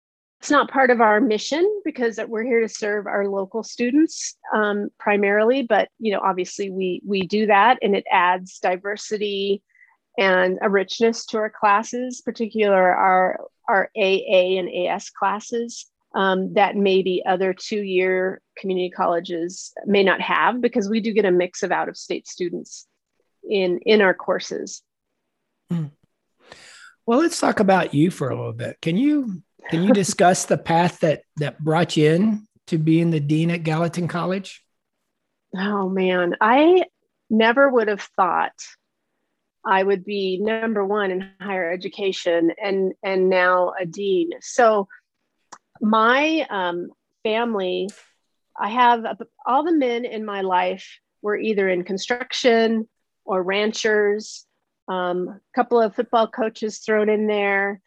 not 0.49 0.69
part 0.69 0.89
of 0.89 1.01
our 1.01 1.19
mission 1.19 1.81
because 1.83 2.19
we're 2.27 2.43
here 2.43 2.61
to 2.61 2.69
serve 2.69 3.07
our 3.07 3.27
local 3.27 3.63
students 3.63 4.35
um, 4.53 4.89
primarily. 4.99 5.63
But 5.63 5.89
you 5.99 6.11
know, 6.11 6.21
obviously, 6.23 6.69
we 6.69 7.01
we 7.05 7.21
do 7.21 7.47
that, 7.47 7.79
and 7.81 7.95
it 7.95 8.05
adds 8.11 8.59
diversity 8.59 9.63
and 10.17 10.59
a 10.61 10.69
richness 10.69 11.25
to 11.27 11.37
our 11.37 11.49
classes, 11.49 12.21
particular 12.21 12.95
our 12.95 13.47
our 13.67 13.89
AA 13.97 14.59
and 14.59 14.69
AS 14.69 15.09
classes 15.09 15.87
um, 16.15 16.53
that 16.53 16.75
maybe 16.75 17.23
other 17.25 17.53
two-year 17.53 18.41
community 18.57 18.89
colleges 18.89 19.73
may 19.85 20.03
not 20.03 20.21
have 20.21 20.61
because 20.61 20.89
we 20.89 21.01
do 21.01 21.13
get 21.13 21.25
a 21.25 21.31
mix 21.31 21.61
of 21.61 21.71
out-of-state 21.71 22.27
students 22.27 22.87
in 23.49 23.79
in 23.79 24.01
our 24.01 24.13
courses. 24.13 24.81
Hmm. 25.69 25.85
Well, 27.05 27.19
let's 27.19 27.39
talk 27.39 27.59
about 27.59 27.93
you 27.93 28.09
for 28.09 28.29
a 28.29 28.35
little 28.35 28.53
bit. 28.53 28.77
Can 28.81 28.97
you 28.97 29.43
can 29.69 29.83
you 29.83 29.93
discuss 29.93 30.45
the 30.45 30.57
path 30.57 30.99
that 30.99 31.21
that 31.37 31.59
brought 31.59 31.97
you 31.97 32.11
in 32.11 32.47
to 32.67 32.77
being 32.77 33.11
the 33.11 33.19
dean 33.19 33.51
at 33.51 33.63
Gallatin 33.63 34.07
College? 34.07 34.63
Oh 35.55 35.89
man, 35.89 36.35
I 36.41 36.83
never 37.29 37.69
would 37.69 37.87
have 37.87 38.01
thought 38.15 38.53
I 39.65 39.81
would 39.81 40.05
be 40.05 40.37
number 40.39 40.85
one 40.85 41.11
in 41.11 41.29
higher 41.41 41.71
education 41.71 42.51
and 42.61 42.93
and 43.03 43.29
now 43.29 43.73
a 43.79 43.85
dean. 43.85 44.31
So 44.41 44.87
my 45.81 46.45
um, 46.49 46.89
family, 47.23 47.89
I 48.59 48.69
have 48.69 49.05
all 49.45 49.63
the 49.63 49.73
men 49.73 50.05
in 50.05 50.23
my 50.23 50.41
life 50.41 50.99
were 51.21 51.37
either 51.37 51.67
in 51.67 51.83
construction 51.83 52.87
or 53.25 53.41
ranchers. 53.41 54.45
Um, 54.87 55.27
a 55.29 55.39
couple 55.55 55.81
of 55.81 55.95
football 55.95 56.27
coaches 56.27 56.79
thrown 56.79 57.09
in 57.09 57.27
there, 57.27 57.81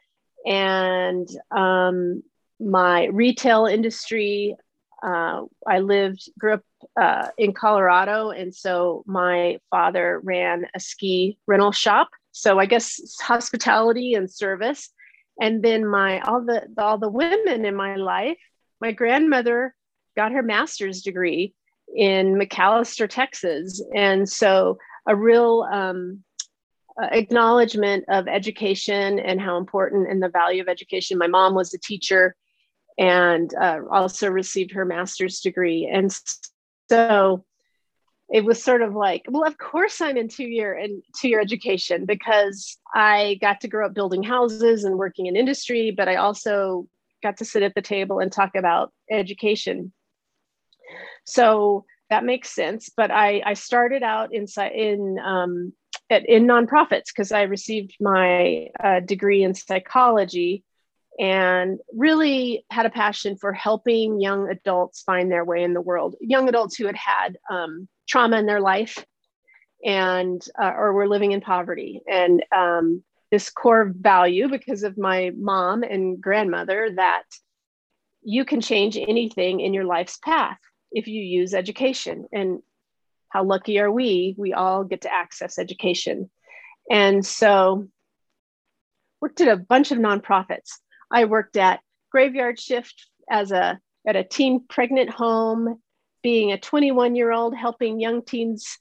and 0.44 1.28
um, 1.50 2.22
my 2.60 3.06
retail 3.06 3.66
industry. 3.66 4.56
Uh, 5.00 5.42
I 5.64 5.78
lived, 5.78 6.28
grew 6.36 6.54
up 6.54 6.62
uh, 7.00 7.28
in 7.38 7.52
Colorado, 7.52 8.30
and 8.30 8.52
so 8.52 9.04
my 9.06 9.58
father 9.70 10.20
ran 10.24 10.66
a 10.74 10.80
ski 10.80 11.38
rental 11.46 11.70
shop. 11.70 12.08
So 12.32 12.58
I 12.58 12.66
guess 12.66 13.00
hospitality 13.20 14.14
and 14.14 14.30
service, 14.30 14.90
and 15.40 15.62
then 15.62 15.86
my 15.86 16.20
all 16.20 16.44
the 16.44 16.66
all 16.78 16.98
the 16.98 17.08
women 17.08 17.64
in 17.64 17.74
my 17.76 17.96
life. 17.96 18.38
My 18.80 18.92
grandmother 18.92 19.74
got 20.16 20.32
her 20.32 20.42
master's 20.42 21.02
degree 21.02 21.54
in 21.94 22.34
McAllister, 22.34 23.08
Texas, 23.08 23.82
and 23.94 24.28
so 24.28 24.78
a 25.06 25.16
real 25.16 25.66
um, 25.72 26.22
acknowledgement 26.98 28.04
of 28.08 28.28
education 28.28 29.18
and 29.18 29.40
how 29.40 29.56
important 29.56 30.10
and 30.10 30.22
the 30.22 30.28
value 30.28 30.62
of 30.62 30.68
education. 30.68 31.18
My 31.18 31.26
mom 31.26 31.54
was 31.54 31.72
a 31.74 31.78
teacher 31.78 32.34
and 32.98 33.52
uh, 33.54 33.80
also 33.90 34.28
received 34.28 34.72
her 34.72 34.84
master's 34.84 35.40
degree, 35.40 35.88
and 35.92 36.12
so 36.90 37.44
it 38.30 38.44
was 38.44 38.62
sort 38.62 38.82
of 38.82 38.94
like, 38.94 39.24
well, 39.28 39.46
of 39.46 39.56
course 39.56 40.00
I'm 40.00 40.16
in 40.16 40.28
two 40.28 40.46
year 40.46 40.74
and 40.74 41.02
two 41.18 41.28
year 41.28 41.40
education 41.40 42.04
because 42.04 42.76
I 42.94 43.38
got 43.40 43.60
to 43.62 43.68
grow 43.68 43.86
up 43.86 43.94
building 43.94 44.22
houses 44.22 44.84
and 44.84 44.98
working 44.98 45.26
in 45.26 45.36
industry, 45.36 45.94
but 45.96 46.08
I 46.08 46.16
also 46.16 46.86
got 47.22 47.38
to 47.38 47.44
sit 47.44 47.62
at 47.62 47.74
the 47.74 47.82
table 47.82 48.18
and 48.18 48.30
talk 48.30 48.54
about 48.54 48.92
education. 49.10 49.92
So 51.24 51.84
that 52.10 52.24
makes 52.24 52.54
sense. 52.54 52.90
But 52.94 53.10
I, 53.10 53.42
I 53.44 53.54
started 53.54 54.02
out 54.02 54.34
inside 54.34 54.72
in 54.72 55.18
um, 55.18 55.72
at, 56.10 56.28
in 56.28 56.46
nonprofits 56.46 57.06
because 57.06 57.32
I 57.32 57.42
received 57.42 57.96
my 58.00 58.68
uh, 58.82 59.00
degree 59.00 59.42
in 59.42 59.54
psychology 59.54 60.64
and 61.18 61.80
really 61.92 62.64
had 62.70 62.86
a 62.86 62.90
passion 62.90 63.36
for 63.36 63.52
helping 63.52 64.20
young 64.20 64.48
adults 64.50 65.02
find 65.02 65.30
their 65.30 65.44
way 65.44 65.64
in 65.64 65.74
the 65.74 65.80
world, 65.80 66.14
young 66.20 66.48
adults 66.48 66.76
who 66.76 66.86
had 66.86 66.96
had 66.96 67.36
um, 67.50 67.88
trauma 68.08 68.38
in 68.38 68.46
their 68.46 68.60
life 68.60 69.04
and 69.84 70.42
uh, 70.60 70.72
or 70.76 70.94
we're 70.94 71.06
living 71.06 71.32
in 71.32 71.40
poverty. 71.40 72.02
And 72.08 72.44
um, 72.56 73.02
this 73.30 73.50
core 73.50 73.92
value 73.94 74.48
because 74.48 74.82
of 74.84 74.96
my 74.96 75.32
mom 75.36 75.82
and 75.82 76.20
grandmother 76.20 76.90
that 76.96 77.24
you 78.22 78.44
can 78.44 78.60
change 78.60 78.96
anything 78.96 79.60
in 79.60 79.74
your 79.74 79.84
life's 79.84 80.18
path 80.18 80.58
if 80.92 81.06
you 81.06 81.20
use 81.20 81.54
education. 81.54 82.26
And 82.32 82.62
how 83.30 83.44
lucky 83.44 83.78
are 83.78 83.90
we? 83.90 84.34
We 84.38 84.52
all 84.52 84.84
get 84.84 85.02
to 85.02 85.12
access 85.12 85.58
education. 85.58 86.30
And 86.90 87.24
so 87.24 87.88
worked 89.20 89.40
at 89.40 89.48
a 89.48 89.56
bunch 89.56 89.90
of 89.90 89.98
nonprofits. 89.98 90.78
I 91.10 91.24
worked 91.24 91.56
at 91.56 91.80
graveyard 92.10 92.58
shift 92.58 93.08
as 93.30 93.52
a 93.52 93.78
at 94.06 94.16
a 94.16 94.24
teen 94.24 94.64
pregnant 94.68 95.10
home 95.10 95.80
being 96.22 96.52
a 96.52 96.58
21 96.58 97.14
year 97.14 97.32
old 97.32 97.54
helping 97.54 98.00
young 98.00 98.22
teens 98.22 98.78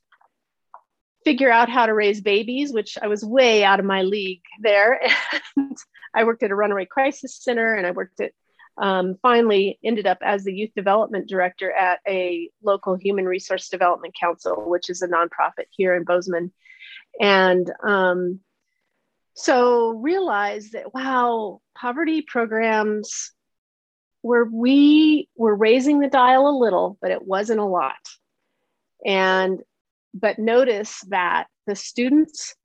figure 1.25 1.51
out 1.51 1.69
how 1.69 1.85
to 1.85 1.93
raise 1.93 2.21
babies, 2.21 2.71
which 2.71 2.97
I 3.01 3.07
was 3.07 3.25
way 3.25 3.63
out 3.63 3.79
of 3.79 3.85
my 3.85 4.03
league 4.03 4.43
there. 4.61 5.01
And 5.57 5.75
I 6.15 6.23
worked 6.23 6.43
at 6.43 6.51
a 6.51 6.55
runaway 6.55 6.85
crisis 6.85 7.37
center 7.41 7.73
and 7.73 7.85
I 7.85 7.91
worked 7.91 8.21
at, 8.21 8.31
um, 8.77 9.15
finally 9.21 9.79
ended 9.83 10.05
up 10.05 10.19
as 10.21 10.43
the 10.43 10.53
youth 10.53 10.71
development 10.75 11.27
director 11.27 11.71
at 11.71 11.99
a 12.07 12.49
local 12.61 12.95
human 12.95 13.25
resource 13.25 13.69
development 13.69 14.15
council, 14.19 14.69
which 14.69 14.89
is 14.89 15.01
a 15.01 15.07
nonprofit 15.07 15.65
here 15.71 15.95
in 15.95 16.03
Bozeman. 16.03 16.51
And 17.19 17.71
um, 17.83 18.39
so 19.33 19.89
realized 19.89 20.73
that, 20.73 20.93
wow, 20.93 21.61
poverty 21.75 22.21
programs 22.21 23.31
where 24.21 24.45
we 24.45 25.29
were 25.35 25.55
raising 25.55 25.99
the 25.99 26.09
dial 26.09 26.47
a 26.47 26.59
little, 26.59 26.97
but 27.01 27.11
it 27.11 27.25
wasn't 27.25 27.59
a 27.59 27.65
lot. 27.65 27.95
And 29.05 29.61
but 30.13 30.39
notice 30.39 31.01
that 31.09 31.47
the 31.67 31.75
students 31.75 32.55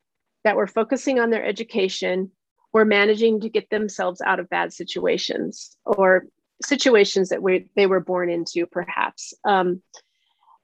that 0.45 0.57
were 0.57 0.67
focusing 0.67 1.21
on 1.21 1.31
their 1.31 1.45
education 1.45 2.31
were 2.73 2.85
managing 2.85 3.41
to 3.41 3.49
get 3.49 3.69
themselves 3.71 4.21
out 4.21 4.41
of 4.41 4.49
bad 4.49 4.73
situations 4.73 5.77
or 5.85 6.27
situations 6.65 7.29
that 7.29 7.43
we, 7.43 7.69
they 7.77 7.87
were 7.87 8.01
born 8.01 8.31
into, 8.31 8.67
perhaps. 8.67 9.35
Um, 9.45 9.83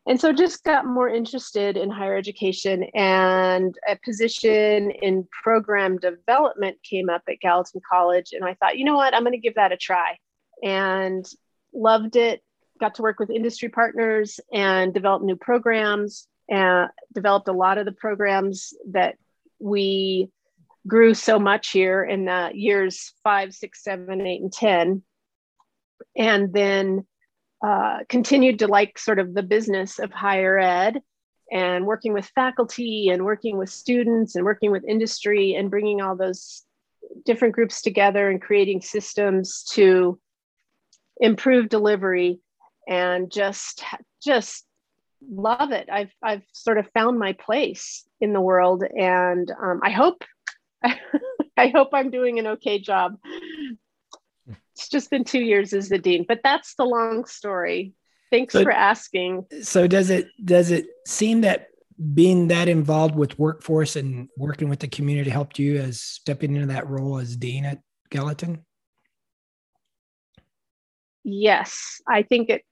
and 0.06 0.18
so 0.18 0.32
just 0.32 0.64
got 0.64 0.86
more 0.86 1.08
interested 1.08 1.76
in 1.76 1.90
higher 1.90 2.16
education 2.16 2.84
and 2.94 3.74
a 3.86 3.98
position 4.02 4.90
in 4.90 5.28
program 5.42 5.98
development 5.98 6.78
came 6.82 7.10
up 7.10 7.22
at 7.28 7.40
Gallatin 7.40 7.82
College. 7.90 8.30
And 8.32 8.42
I 8.42 8.54
thought, 8.54 8.78
you 8.78 8.86
know 8.86 8.96
what, 8.96 9.14
I'm 9.14 9.22
going 9.22 9.32
to 9.32 9.38
give 9.38 9.56
that 9.56 9.72
a 9.72 9.76
try. 9.76 10.16
And 10.62 11.26
loved 11.74 12.16
it, 12.16 12.42
got 12.80 12.94
to 12.94 13.02
work 13.02 13.20
with 13.20 13.28
industry 13.28 13.68
partners 13.68 14.40
and 14.50 14.94
develop 14.94 15.22
new 15.22 15.36
programs 15.36 16.26
and 16.48 16.88
developed 17.12 17.48
a 17.48 17.52
lot 17.52 17.76
of 17.76 17.84
the 17.84 17.92
programs 17.92 18.72
that 18.90 19.16
we 19.58 20.30
grew 20.88 21.14
so 21.14 21.38
much 21.38 21.70
here 21.70 22.02
in 22.02 22.24
the 22.24 22.50
years 22.54 23.12
five, 23.22 23.54
six, 23.54 23.84
seven, 23.84 24.26
eight, 24.26 24.40
and 24.40 24.52
10. 24.52 25.02
And 26.16 26.52
then 26.52 27.06
uh, 27.64 27.98
continued 28.08 28.60
to 28.60 28.66
like 28.66 28.98
sort 28.98 29.18
of 29.18 29.34
the 29.34 29.42
business 29.42 29.98
of 29.98 30.12
higher 30.12 30.58
ed 30.58 31.00
and 31.50 31.86
working 31.86 32.12
with 32.12 32.30
faculty 32.34 33.08
and 33.08 33.24
working 33.24 33.56
with 33.56 33.70
students 33.70 34.34
and 34.34 34.44
working 34.44 34.70
with 34.70 34.84
industry 34.84 35.54
and 35.54 35.70
bringing 35.70 36.00
all 36.00 36.16
those 36.16 36.64
different 37.24 37.54
groups 37.54 37.82
together 37.82 38.28
and 38.28 38.42
creating 38.42 38.80
systems 38.80 39.64
to 39.72 40.18
improve 41.20 41.68
delivery 41.68 42.40
and 42.86 43.30
just 43.30 43.82
just 44.22 44.64
love 45.30 45.72
it. 45.72 45.88
I've 45.90 46.12
I've 46.22 46.42
sort 46.52 46.78
of 46.78 46.88
found 46.92 47.18
my 47.18 47.32
place 47.32 48.06
in 48.20 48.32
the 48.32 48.40
world, 48.40 48.82
and 48.82 49.50
um, 49.62 49.80
I 49.82 49.90
hope 49.90 50.24
I 51.56 51.68
hope 51.68 51.90
I'm 51.92 52.10
doing 52.10 52.38
an 52.38 52.46
okay 52.46 52.78
job. 52.78 53.16
It's 54.74 54.88
just 54.88 55.10
been 55.10 55.24
two 55.24 55.40
years 55.40 55.72
as 55.72 55.88
the 55.88 55.98
dean, 55.98 56.24
but 56.26 56.40
that's 56.44 56.74
the 56.76 56.84
long 56.84 57.24
story. 57.24 57.94
Thanks 58.30 58.52
so, 58.52 58.62
for 58.62 58.70
asking. 58.70 59.46
So 59.62 59.86
does 59.86 60.10
it 60.10 60.28
does 60.44 60.70
it 60.70 60.86
seem 61.06 61.40
that 61.40 61.68
being 62.14 62.48
that 62.48 62.68
involved 62.68 63.16
with 63.16 63.38
workforce 63.38 63.96
and 63.96 64.28
working 64.36 64.68
with 64.68 64.78
the 64.78 64.88
community 64.88 65.30
helped 65.30 65.58
you 65.58 65.78
as 65.78 66.00
stepping 66.00 66.54
into 66.54 66.68
that 66.68 66.86
role 66.88 67.18
as 67.18 67.36
dean 67.36 67.64
at 67.64 67.80
Gallatin? 68.10 68.64
Yes, 71.24 72.00
I 72.06 72.22
think 72.22 72.50
it 72.50 72.62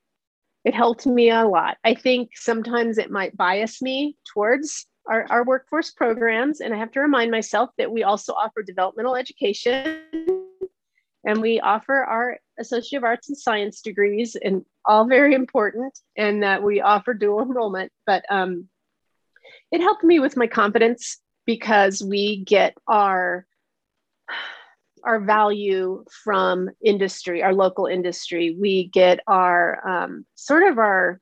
it 0.65 0.75
helped 0.75 1.07
me 1.07 1.31
a 1.31 1.47
lot. 1.47 1.77
I 1.85 1.95
think 1.95 2.31
sometimes 2.35 2.99
it 2.99 3.11
might 3.11 3.37
bias 3.37 3.81
me 3.81 4.17
towards 4.33 4.87
our, 5.09 5.27
our 5.31 5.45
workforce 5.45 5.91
programs. 5.91 6.61
And 6.61 6.75
I 6.75 6.79
have 6.79 6.93
to 6.93 7.01
remind 7.01 7.31
myself 7.31 7.71
that 7.79 7.91
we 7.91 8.03
also 8.03 8.33
offer 8.33 8.63
developmental 8.63 9.17
education 9.17 10.03
and 11.25 11.43
we 11.43 11.61
offer 11.61 12.05
our 12.05 12.39
Associate 12.59 12.99
of 12.99 13.05
Arts 13.05 13.29
and 13.29 13.37
Science 13.37 13.81
degrees, 13.83 14.37
and 14.37 14.65
all 14.85 15.07
very 15.07 15.35
important, 15.35 15.99
and 16.17 16.43
that 16.43 16.63
we 16.63 16.81
offer 16.81 17.13
dual 17.13 17.43
enrollment. 17.43 17.93
But 18.07 18.25
um, 18.31 18.69
it 19.73 19.81
helped 19.81 20.05
me 20.05 20.21
with 20.21 20.37
my 20.37 20.47
confidence 20.47 21.19
because 21.45 22.03
we 22.03 22.45
get 22.45 22.75
our 22.87 23.47
our 25.05 25.21
value 25.21 26.05
from 26.25 26.69
industry, 26.85 27.43
our 27.43 27.55
local 27.55 27.87
industry. 27.87 28.57
We 28.59 28.89
get 28.89 29.21
our 29.27 29.87
um, 29.87 30.27
sort 30.35 30.65
of 30.65 30.79
our, 30.79 31.21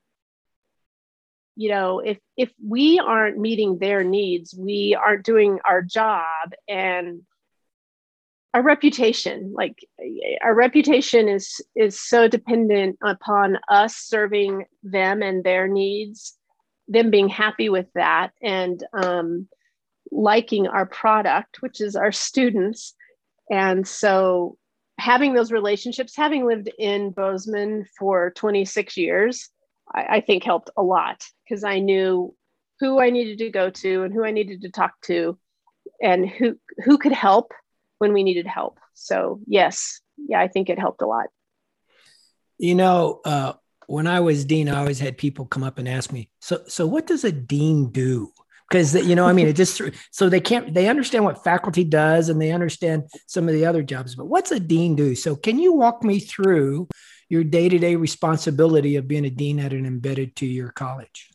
you 1.55 1.69
know, 1.69 1.99
if 1.99 2.17
if 2.37 2.51
we 2.65 2.99
aren't 2.99 3.37
meeting 3.37 3.77
their 3.77 4.03
needs, 4.03 4.53
we 4.57 4.97
aren't 4.99 5.25
doing 5.25 5.59
our 5.65 5.81
job, 5.81 6.51
and 6.67 7.21
our 8.53 8.61
reputation, 8.61 9.53
like 9.53 9.85
our 10.41 10.53
reputation, 10.53 11.29
is 11.29 11.61
is 11.75 11.99
so 11.99 12.27
dependent 12.27 12.97
upon 13.03 13.57
us 13.69 13.95
serving 13.95 14.65
them 14.83 15.21
and 15.21 15.43
their 15.43 15.67
needs, 15.67 16.37
them 16.87 17.09
being 17.09 17.29
happy 17.29 17.69
with 17.69 17.87
that, 17.95 18.31
and 18.41 18.83
um, 18.93 19.47
liking 20.11 20.67
our 20.67 20.85
product, 20.85 21.61
which 21.61 21.79
is 21.81 21.95
our 21.95 22.11
students. 22.11 22.95
And 23.49 23.87
so 23.87 24.57
having 24.97 25.33
those 25.33 25.51
relationships, 25.51 26.15
having 26.15 26.45
lived 26.45 26.69
in 26.79 27.11
Bozeman 27.11 27.85
for 27.97 28.31
26 28.31 28.97
years, 28.97 29.49
I, 29.93 30.17
I 30.17 30.21
think 30.21 30.43
helped 30.43 30.69
a 30.77 30.83
lot 30.83 31.23
because 31.43 31.63
I 31.63 31.79
knew 31.79 32.35
who 32.79 32.99
I 32.99 33.09
needed 33.09 33.37
to 33.39 33.49
go 33.49 33.69
to 33.69 34.03
and 34.03 34.13
who 34.13 34.25
I 34.25 34.31
needed 34.31 34.61
to 34.61 34.69
talk 34.69 34.93
to 35.05 35.37
and 36.01 36.27
who 36.27 36.57
who 36.83 36.97
could 36.97 37.13
help 37.13 37.53
when 37.99 38.13
we 38.13 38.23
needed 38.23 38.47
help. 38.47 38.79
So 38.93 39.39
yes, 39.47 40.01
yeah, 40.17 40.41
I 40.41 40.47
think 40.47 40.69
it 40.69 40.79
helped 40.79 41.01
a 41.01 41.07
lot. 41.07 41.27
You 42.57 42.75
know, 42.75 43.21
uh, 43.25 43.53
when 43.87 44.07
I 44.07 44.21
was 44.21 44.45
dean, 44.45 44.69
I 44.69 44.79
always 44.79 44.99
had 44.99 45.17
people 45.17 45.45
come 45.45 45.63
up 45.63 45.77
and 45.77 45.87
ask 45.87 46.11
me, 46.11 46.29
"So, 46.39 46.63
so 46.67 46.87
what 46.87 47.07
does 47.07 47.23
a 47.23 47.31
dean 47.31 47.91
do?" 47.91 48.31
because 48.69 48.95
you 49.07 49.15
know 49.15 49.27
i 49.27 49.33
mean 49.33 49.47
it 49.47 49.55
just 49.55 49.81
so 50.11 50.29
they 50.29 50.39
can't 50.39 50.73
they 50.73 50.87
understand 50.87 51.23
what 51.23 51.43
faculty 51.43 51.83
does 51.83 52.29
and 52.29 52.41
they 52.41 52.51
understand 52.51 53.03
some 53.27 53.47
of 53.47 53.53
the 53.53 53.65
other 53.65 53.83
jobs 53.83 54.15
but 54.15 54.25
what's 54.25 54.51
a 54.51 54.59
dean 54.59 54.95
do 54.95 55.15
so 55.15 55.35
can 55.35 55.59
you 55.59 55.73
walk 55.73 56.03
me 56.03 56.19
through 56.19 56.87
your 57.29 57.43
day-to-day 57.43 57.95
responsibility 57.95 58.95
of 58.95 59.07
being 59.07 59.25
a 59.25 59.29
dean 59.29 59.59
at 59.59 59.73
an 59.73 59.85
embedded 59.85 60.35
two-year 60.35 60.69
college? 60.69 61.31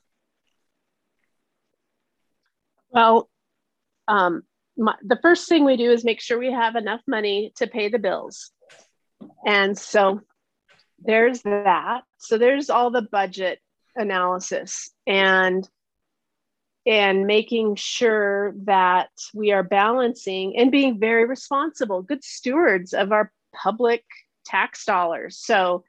Well 2.90 3.29
um, 4.09 4.42
my, 4.76 4.94
the 5.05 5.18
first 5.22 5.48
thing 5.48 5.64
we 5.64 5.76
do 5.76 5.90
is 5.92 6.05
make 6.05 6.20
sure 6.20 6.38
we 6.38 6.53
have 6.53 6.74
enough 6.74 7.00
money 7.07 7.53
to 7.57 7.66
pay 7.66 7.88
the 7.88 7.98
bills. 7.98 8.50
And 9.46 9.79
so 9.79 10.22
there's 10.98 11.42
that. 11.42 12.03
So 12.18 12.38
there's 12.38 12.70
all 12.70 12.90
the 12.90 13.03
budget 13.03 13.61
analysis 13.94 14.90
and 15.07 15.68
and 16.87 17.26
making 17.26 17.74
sure 17.76 18.55
that 18.64 19.11
we 19.35 19.53
are 19.53 19.62
balancing 19.62 20.57
and 20.57 20.72
being 20.72 20.98
very 20.98 21.26
responsible, 21.26 22.00
good 22.00 22.24
stewards 22.24 22.94
of 22.94 23.12
our 23.12 23.31
public 23.55 24.03
tax 24.50 24.84
dollars. 24.84 25.38
So 25.38 25.84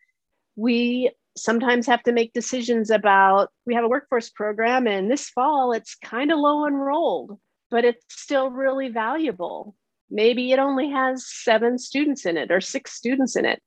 we 0.56 1.12
sometimes 1.38 1.88
have 1.88 2.04
to 2.04 2.12
make 2.12 2.34
decisions 2.34 2.90
about 2.90 3.50
we 3.66 3.74
have 3.74 3.86
a 3.86 3.90
workforce 3.90 4.30
program 4.30 4.86
and 4.86 5.10
this 5.10 5.30
fall 5.30 5.72
it's 5.72 5.96
kind 5.96 6.32
of 6.32 6.40
low 6.40 6.68
enrolled, 6.68 7.40
but 7.70 7.86
it's 7.86 8.04
still 8.10 8.50
really 8.50 8.90
valuable. 8.90 9.76
Maybe 10.10 10.52
it 10.52 10.60
only 10.60 10.92
has 10.92 11.26
seven 11.26 11.78
students 11.78 12.26
in 12.26 12.38
it 12.38 12.52
or 12.52 12.60
six 12.60 12.92
students 12.94 13.36
in 13.36 13.46
it. 13.46 13.62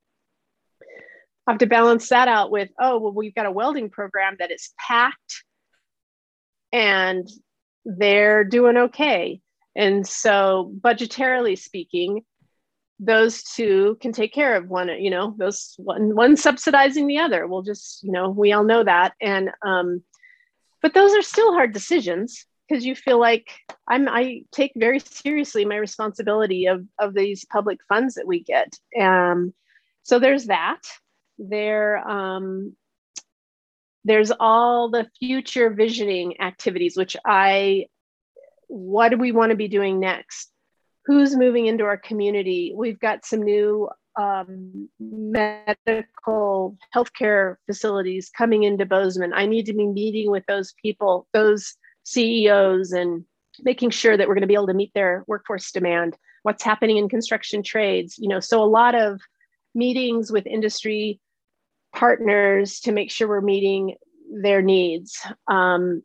I 1.46 1.52
have 1.52 1.58
to 1.58 1.66
balance 1.66 2.08
that 2.08 2.28
out 2.28 2.50
with, 2.50 2.70
oh, 2.80 2.98
well, 2.98 3.12
we've 3.12 3.34
got 3.34 3.46
a 3.46 3.50
welding 3.50 3.90
program 3.90 4.36
that 4.38 4.50
is 4.50 4.72
packed 4.78 5.44
and 6.72 7.28
they're 7.84 8.44
doing 8.44 8.76
okay. 8.76 9.40
And 9.76 10.06
so, 10.06 10.72
budgetarily 10.80 11.58
speaking, 11.58 12.22
those 13.04 13.42
two 13.42 13.96
can 14.00 14.12
take 14.12 14.32
care 14.32 14.56
of 14.56 14.68
one, 14.68 14.88
you 14.88 15.10
know, 15.10 15.34
those 15.38 15.74
one, 15.78 16.14
one 16.14 16.36
subsidizing 16.36 17.06
the 17.06 17.18
other. 17.18 17.46
We'll 17.46 17.62
just, 17.62 18.02
you 18.02 18.12
know, 18.12 18.30
we 18.30 18.52
all 18.52 18.64
know 18.64 18.84
that. 18.84 19.14
And, 19.20 19.50
um, 19.64 20.02
but 20.82 20.94
those 20.94 21.14
are 21.14 21.22
still 21.22 21.52
hard 21.52 21.72
decisions. 21.72 22.46
because 22.68 22.84
you 22.84 22.94
feel 22.94 23.18
like 23.18 23.50
I'm 23.88 24.08
I 24.08 24.42
take 24.52 24.72
very 24.76 24.98
seriously 24.98 25.64
my 25.64 25.76
responsibility 25.76 26.66
of 26.66 26.86
of 26.98 27.14
these 27.14 27.44
public 27.44 27.78
funds 27.88 28.14
that 28.14 28.26
we 28.26 28.42
get. 28.42 28.78
Um, 28.98 29.52
so 30.02 30.18
there's 30.18 30.46
that. 30.46 30.80
There 31.38 31.98
um, 32.08 32.76
there's 34.04 34.32
all 34.38 34.90
the 34.90 35.08
future 35.18 35.70
visioning 35.70 36.40
activities, 36.40 36.96
which 36.96 37.16
I 37.24 37.86
what 38.68 39.10
do 39.10 39.18
we 39.18 39.32
want 39.32 39.50
to 39.50 39.56
be 39.56 39.68
doing 39.68 40.00
next? 40.00 40.50
Who's 41.06 41.36
moving 41.36 41.66
into 41.66 41.84
our 41.84 41.98
community? 41.98 42.72
We've 42.74 42.98
got 42.98 43.24
some 43.24 43.42
new 43.42 43.88
um, 44.16 44.88
medical 44.98 46.76
healthcare 46.94 47.56
facilities 47.66 48.30
coming 48.36 48.62
into 48.62 48.86
Bozeman. 48.86 49.32
I 49.34 49.46
need 49.46 49.66
to 49.66 49.74
be 49.74 49.86
meeting 49.86 50.30
with 50.30 50.44
those 50.46 50.72
people, 50.80 51.26
those 51.32 51.74
CEOs, 52.04 52.92
and 52.92 53.24
making 53.62 53.90
sure 53.90 54.16
that 54.16 54.26
we're 54.26 54.34
going 54.34 54.42
to 54.42 54.48
be 54.48 54.54
able 54.54 54.66
to 54.68 54.74
meet 54.74 54.92
their 54.94 55.24
workforce 55.26 55.70
demand. 55.70 56.16
What's 56.42 56.62
happening 56.62 56.96
in 56.96 57.08
construction 57.08 57.62
trades? 57.62 58.16
You 58.18 58.28
know, 58.28 58.40
so 58.40 58.62
a 58.62 58.66
lot 58.66 58.94
of 58.94 59.20
meetings 59.74 60.30
with 60.30 60.46
industry 60.46 61.20
partners 61.94 62.80
to 62.80 62.92
make 62.92 63.10
sure 63.10 63.28
we're 63.28 63.40
meeting 63.40 63.96
their 64.42 64.62
needs. 64.62 65.18
Um, 65.48 66.02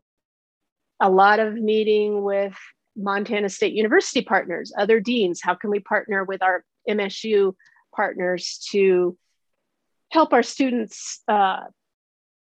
a 1.02 1.10
lot 1.10 1.40
of 1.40 1.54
meeting 1.54 2.24
with 2.24 2.56
Montana 3.02 3.50
State 3.50 3.74
University 3.74 4.22
partners, 4.22 4.74
other 4.78 5.00
deans. 5.00 5.42
How 5.42 5.56
can 5.56 5.70
we 5.70 5.80
partner 5.80 6.24
with 6.24 6.42
our 6.42 6.64
MSU 6.88 7.56
partners 7.96 8.66
to 8.72 9.18
help 10.12 10.34
our 10.34 10.44
students 10.44 11.22
uh, 11.28 11.62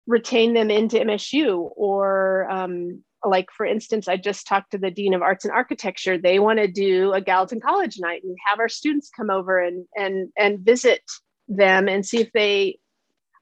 retain 0.06 0.54
them 0.54 0.72
into 0.72 0.98
MSU? 0.98 1.70
Or, 1.76 2.50
um, 2.50 3.04
like, 3.24 3.48
for 3.56 3.66
instance, 3.66 4.08
I 4.08 4.18
just 4.18 4.48
talked 4.48 4.72
to 4.72 4.78
the 4.78 4.92
Dean 4.92 5.14
of 5.14 5.22
Arts 5.22 5.46
and 5.46 5.54
Architecture. 5.54 6.18
They 6.18 6.40
want 6.40 6.60
to 6.60 6.68
do 6.68 7.14
a 7.14 7.22
Gallatin 7.22 7.62
College 7.62 7.98
night 8.00 8.24
and 8.24 8.36
have 8.48 8.60
our 8.60 8.70
students 8.70 9.10
come 9.10 9.30
over 9.30 9.60
and, 9.60 9.86
and, 9.96 10.30
and 10.38 10.60
visit 10.60 11.02
them 11.48 11.88
and 11.88 12.06
see 12.06 12.20
if 12.20 12.32
they 12.34 12.80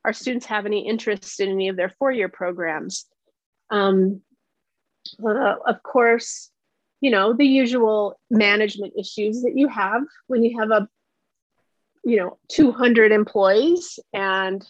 our 0.06 0.14
students 0.14 0.46
have 0.46 0.68
any 0.68 0.88
interest 0.88 1.40
in 1.40 1.50
any 1.50 1.68
of 1.68 1.76
their 1.76 1.92
four-year 1.98 2.30
programs. 2.30 3.06
Um, 3.72 4.22
uh, 5.28 5.56
of 5.66 5.82
course, 5.82 6.52
you 7.02 7.12
know, 7.12 7.34
the 7.34 7.46
usual 7.46 8.20
management 8.30 8.94
issues 8.98 9.44
that 9.44 9.56
you 9.56 9.68
have 9.68 10.04
when 10.28 10.44
you 10.44 10.60
have 10.60 10.72
a, 10.72 10.88
you 12.04 12.18
know, 12.18 12.38
200 12.50 13.12
employees 13.12 14.00
and 14.14 14.66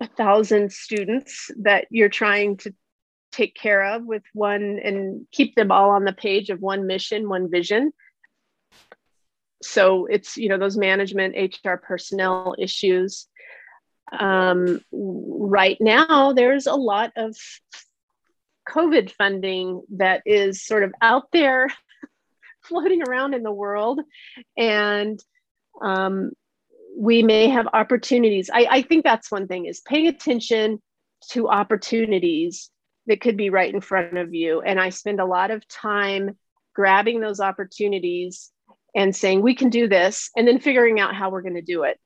a 0.00 0.06
thousand 0.06 0.72
students 0.72 1.50
that 1.62 1.86
you're 1.90 2.08
trying 2.08 2.56
to 2.58 2.74
take 3.32 3.54
care 3.54 3.84
of 3.84 4.04
with 4.04 4.22
one 4.32 4.80
and 4.82 5.26
keep 5.30 5.54
them 5.54 5.70
all 5.70 5.90
on 5.90 6.04
the 6.04 6.12
page 6.12 6.50
of 6.50 6.60
one 6.60 6.86
mission, 6.86 7.28
one 7.28 7.50
vision. 7.50 7.92
So 9.62 10.06
it's, 10.06 10.36
you 10.36 10.48
know, 10.48 10.58
those 10.58 10.76
management, 10.76 11.36
HR 11.36 11.74
personnel 11.74 12.54
issues. 12.58 13.26
Um, 14.18 14.80
right 14.90 15.76
now, 15.80 16.32
there's 16.32 16.66
a 16.66 16.74
lot 16.74 17.12
of 17.16 17.36
COVID 18.70 19.12
funding 19.12 19.82
that 19.96 20.22
is 20.26 20.64
sort 20.64 20.84
of 20.84 20.92
out 21.02 21.30
there 21.32 21.68
floating 22.62 23.02
around 23.02 23.34
in 23.34 23.42
the 23.42 23.52
world. 23.52 24.00
And 24.56 25.18
um, 25.82 26.32
we 26.96 27.22
may 27.22 27.48
have 27.48 27.68
opportunities. 27.72 28.50
I, 28.52 28.66
I 28.70 28.82
think 28.82 29.04
that's 29.04 29.30
one 29.30 29.46
thing 29.46 29.66
is 29.66 29.80
paying 29.80 30.06
attention 30.06 30.80
to 31.30 31.48
opportunities 31.48 32.70
that 33.06 33.20
could 33.20 33.36
be 33.36 33.50
right 33.50 33.72
in 33.72 33.80
front 33.80 34.18
of 34.18 34.34
you. 34.34 34.60
And 34.60 34.80
I 34.80 34.90
spend 34.90 35.20
a 35.20 35.26
lot 35.26 35.50
of 35.50 35.66
time 35.68 36.36
grabbing 36.74 37.20
those 37.20 37.40
opportunities 37.40 38.50
and 38.94 39.14
saying, 39.14 39.42
we 39.42 39.54
can 39.54 39.70
do 39.70 39.88
this, 39.88 40.30
and 40.36 40.46
then 40.48 40.58
figuring 40.58 40.98
out 40.98 41.14
how 41.14 41.30
we're 41.30 41.42
going 41.42 41.54
to 41.54 41.62
do 41.62 41.84
it 41.84 41.98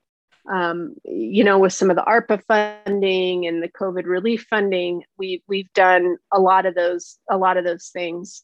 um, 0.51 0.95
you 1.03 1.43
know, 1.43 1.57
with 1.57 1.73
some 1.73 1.89
of 1.89 1.95
the 1.95 2.03
ARPA 2.03 2.43
funding 2.47 3.47
and 3.47 3.63
the 3.63 3.69
COVID 3.69 4.05
relief 4.05 4.45
funding, 4.49 5.03
we 5.17 5.43
we've 5.47 5.71
done 5.73 6.17
a 6.31 6.39
lot 6.39 6.65
of 6.65 6.75
those 6.75 7.17
a 7.29 7.37
lot 7.37 7.57
of 7.57 7.63
those 7.63 7.89
things, 7.89 8.43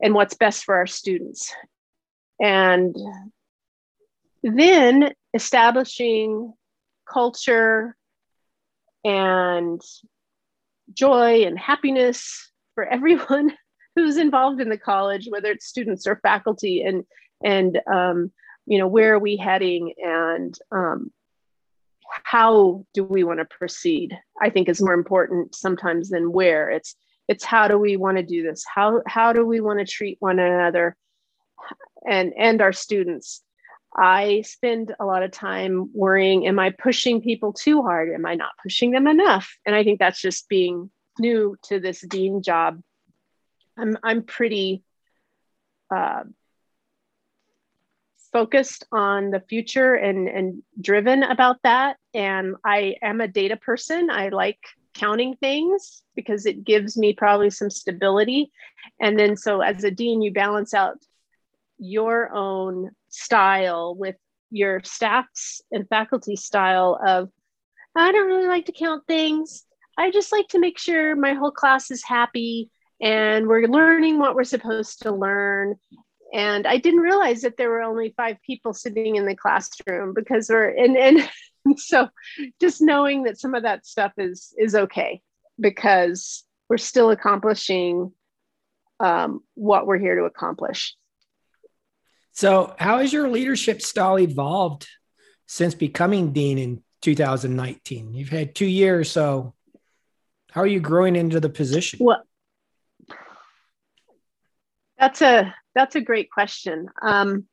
and 0.00 0.14
what's 0.14 0.34
best 0.34 0.64
for 0.64 0.76
our 0.76 0.86
students, 0.86 1.52
and 2.40 2.94
then 4.42 5.12
establishing 5.34 6.52
culture 7.10 7.96
and 9.04 9.80
joy 10.92 11.42
and 11.44 11.58
happiness 11.58 12.50
for 12.74 12.84
everyone 12.84 13.52
who's 13.96 14.16
involved 14.16 14.60
in 14.60 14.68
the 14.68 14.78
college, 14.78 15.26
whether 15.28 15.50
it's 15.50 15.66
students 15.66 16.06
or 16.06 16.16
faculty, 16.22 16.82
and 16.82 17.04
and 17.42 17.80
um, 17.92 18.30
you 18.66 18.78
know 18.78 18.86
where 18.86 19.14
are 19.14 19.18
we 19.18 19.36
heading 19.36 19.94
and 19.98 20.56
um, 20.70 21.10
how 22.24 22.84
do 22.94 23.04
we 23.04 23.24
want 23.24 23.38
to 23.38 23.44
proceed 23.44 24.16
i 24.40 24.50
think 24.50 24.68
is 24.68 24.82
more 24.82 24.94
important 24.94 25.54
sometimes 25.54 26.10
than 26.10 26.32
where. 26.32 26.70
It's 26.70 26.94
it's 27.28 27.44
how 27.44 27.68
do 27.68 27.78
we 27.78 27.96
want 27.96 28.16
to 28.16 28.24
do 28.24 28.42
this? 28.42 28.64
How 28.66 29.02
how 29.06 29.32
do 29.32 29.46
we 29.46 29.60
want 29.60 29.78
to 29.78 29.84
treat 29.84 30.16
one 30.20 30.38
another? 30.38 30.96
And 32.08 32.32
and 32.36 32.60
our 32.60 32.72
students. 32.72 33.42
I 33.96 34.42
spend 34.46 34.94
a 35.00 35.04
lot 35.04 35.24
of 35.24 35.32
time 35.32 35.90
worrying 35.92 36.46
am 36.46 36.58
i 36.58 36.70
pushing 36.70 37.20
people 37.20 37.52
too 37.52 37.82
hard? 37.82 38.08
Am 38.12 38.24
i 38.24 38.34
not 38.34 38.52
pushing 38.62 38.90
them 38.92 39.06
enough? 39.06 39.56
And 39.66 39.74
i 39.74 39.84
think 39.84 39.98
that's 39.98 40.20
just 40.20 40.48
being 40.48 40.90
new 41.18 41.56
to 41.64 41.80
this 41.80 42.00
dean 42.00 42.42
job. 42.42 42.80
I'm 43.76 43.98
i'm 44.02 44.22
pretty 44.22 44.82
uh, 45.94 46.22
focused 48.32 48.84
on 48.92 49.30
the 49.30 49.40
future 49.40 49.94
and, 49.94 50.28
and 50.28 50.62
driven 50.80 51.22
about 51.22 51.56
that. 51.64 51.96
And 52.14 52.56
I 52.64 52.96
am 53.02 53.20
a 53.20 53.28
data 53.28 53.56
person. 53.56 54.10
I 54.10 54.28
like 54.28 54.58
counting 54.94 55.36
things 55.36 56.02
because 56.14 56.46
it 56.46 56.64
gives 56.64 56.96
me 56.96 57.12
probably 57.12 57.50
some 57.50 57.70
stability. 57.70 58.50
And 59.00 59.18
then, 59.18 59.36
so 59.36 59.60
as 59.60 59.84
a 59.84 59.90
dean, 59.90 60.22
you 60.22 60.32
balance 60.32 60.74
out 60.74 60.98
your 61.78 62.32
own 62.34 62.90
style 63.08 63.94
with 63.94 64.16
your 64.50 64.80
staff's 64.84 65.62
and 65.72 65.88
faculty 65.88 66.36
style 66.36 67.00
of, 67.04 67.30
I 67.96 68.12
don't 68.12 68.26
really 68.26 68.48
like 68.48 68.66
to 68.66 68.72
count 68.72 69.06
things. 69.06 69.64
I 69.96 70.10
just 70.10 70.32
like 70.32 70.48
to 70.48 70.58
make 70.58 70.78
sure 70.78 71.16
my 71.16 71.34
whole 71.34 71.50
class 71.50 71.90
is 71.90 72.04
happy 72.04 72.70
and 73.00 73.46
we're 73.46 73.66
learning 73.66 74.18
what 74.18 74.34
we're 74.34 74.44
supposed 74.44 75.02
to 75.02 75.12
learn 75.12 75.76
and 76.32 76.66
i 76.66 76.76
didn't 76.76 77.00
realize 77.00 77.42
that 77.42 77.56
there 77.56 77.70
were 77.70 77.82
only 77.82 78.14
five 78.16 78.36
people 78.44 78.72
sitting 78.72 79.16
in 79.16 79.26
the 79.26 79.36
classroom 79.36 80.12
because 80.14 80.48
we're 80.48 80.68
and 80.68 80.96
and 80.96 81.28
so 81.78 82.08
just 82.60 82.80
knowing 82.80 83.24
that 83.24 83.38
some 83.38 83.54
of 83.54 83.62
that 83.62 83.86
stuff 83.86 84.12
is 84.18 84.54
is 84.58 84.74
okay 84.74 85.20
because 85.58 86.44
we're 86.68 86.78
still 86.78 87.10
accomplishing 87.10 88.12
um, 89.00 89.42
what 89.54 89.86
we're 89.86 89.98
here 89.98 90.16
to 90.16 90.24
accomplish. 90.24 90.94
So 92.32 92.74
how 92.78 92.98
has 92.98 93.12
your 93.12 93.28
leadership 93.28 93.82
style 93.82 94.18
evolved 94.18 94.86
since 95.46 95.74
becoming 95.74 96.32
dean 96.32 96.58
in 96.58 96.82
2019 97.02 98.12
you've 98.12 98.28
had 98.28 98.54
two 98.54 98.66
years 98.66 99.10
so 99.10 99.54
how 100.52 100.60
are 100.60 100.66
you 100.66 100.80
growing 100.80 101.16
into 101.16 101.40
the 101.40 101.48
position? 101.48 101.98
Well 102.00 102.22
that's 104.98 105.22
a 105.22 105.54
that's 105.74 105.96
a 105.96 106.00
great 106.00 106.30
question. 106.30 106.88
Um, 107.00 107.46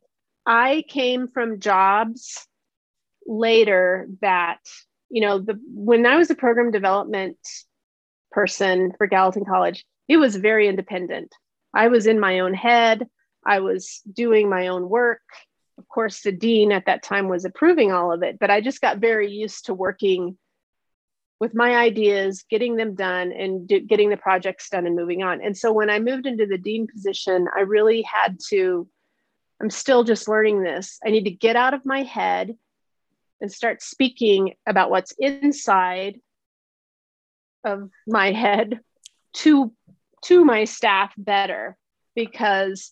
I 0.45 0.84
came 0.88 1.27
from 1.27 1.60
jobs 1.60 2.47
later 3.25 4.08
that, 4.21 4.60
you 5.10 5.21
know, 5.21 5.39
the 5.39 5.60
when 5.67 6.06
I 6.06 6.17
was 6.17 6.30
a 6.30 6.36
program 6.36 6.71
development 6.71 7.38
person 8.32 8.93
for 8.97 9.08
Gallatin 9.08 9.45
College, 9.45 9.86
it 10.08 10.17
was 10.17 10.36
very 10.36 10.67
independent. 10.67 11.34
I 11.73 11.89
was 11.89 12.08
in 12.08 12.19
my 12.19 12.39
own 12.39 12.53
head. 12.53 13.08
I 13.45 13.60
was 13.60 14.01
doing 14.12 14.49
my 14.49 14.67
own 14.67 14.89
work. 14.89 15.21
Of 15.77 15.88
course, 15.88 16.21
the 16.21 16.32
dean 16.32 16.71
at 16.71 16.86
that 16.88 17.03
time 17.03 17.30
was 17.30 17.45
approving 17.45 17.91
all 17.91 18.12
of 18.12 18.23
it, 18.23 18.39
but 18.39 18.49
I 18.49 18.62
just 18.62 18.82
got 18.82 18.97
very 18.97 19.32
used 19.32 19.65
to 19.65 19.73
working 19.73 20.38
with 21.39 21.54
my 21.54 21.76
ideas, 21.76 22.43
getting 22.50 22.76
them 22.76 22.95
done 22.95 23.32
and 23.32 23.67
do, 23.67 23.80
getting 23.80 24.10
the 24.10 24.17
projects 24.17 24.69
done 24.69 24.88
and 24.88 24.95
moving 24.95 25.23
on. 25.23 25.41
And 25.41 25.56
so 25.56 25.71
when 25.71 25.89
I 25.89 26.00
moved 26.00 26.26
into 26.26 26.47
the 26.47 26.58
dean 26.58 26.88
position, 26.88 27.47
I 27.56 27.62
really 27.62 28.02
had 28.02 28.38
to, 28.50 28.88
I'm 29.62 29.69
still 29.69 30.04
just 30.04 30.28
learning 30.28 30.63
this. 30.63 31.00
I 31.06 31.10
need 31.10 31.26
to 31.26 31.32
get 31.32 31.56
out 31.56 31.73
of 31.73 31.86
my 31.86 32.04
head 32.04 32.56
and 33.39 33.52
start 33.52 33.84
speaking 33.84 34.56
about 34.67 34.89
what's 34.89 35.13
inside 35.19 36.19
of 37.63 37.89
my 38.08 38.32
head 38.32 38.80
to 39.34 39.71
to 40.23 40.43
my 40.43 40.63
staff 40.63 41.13
better 41.17 41.78
because 42.15 42.91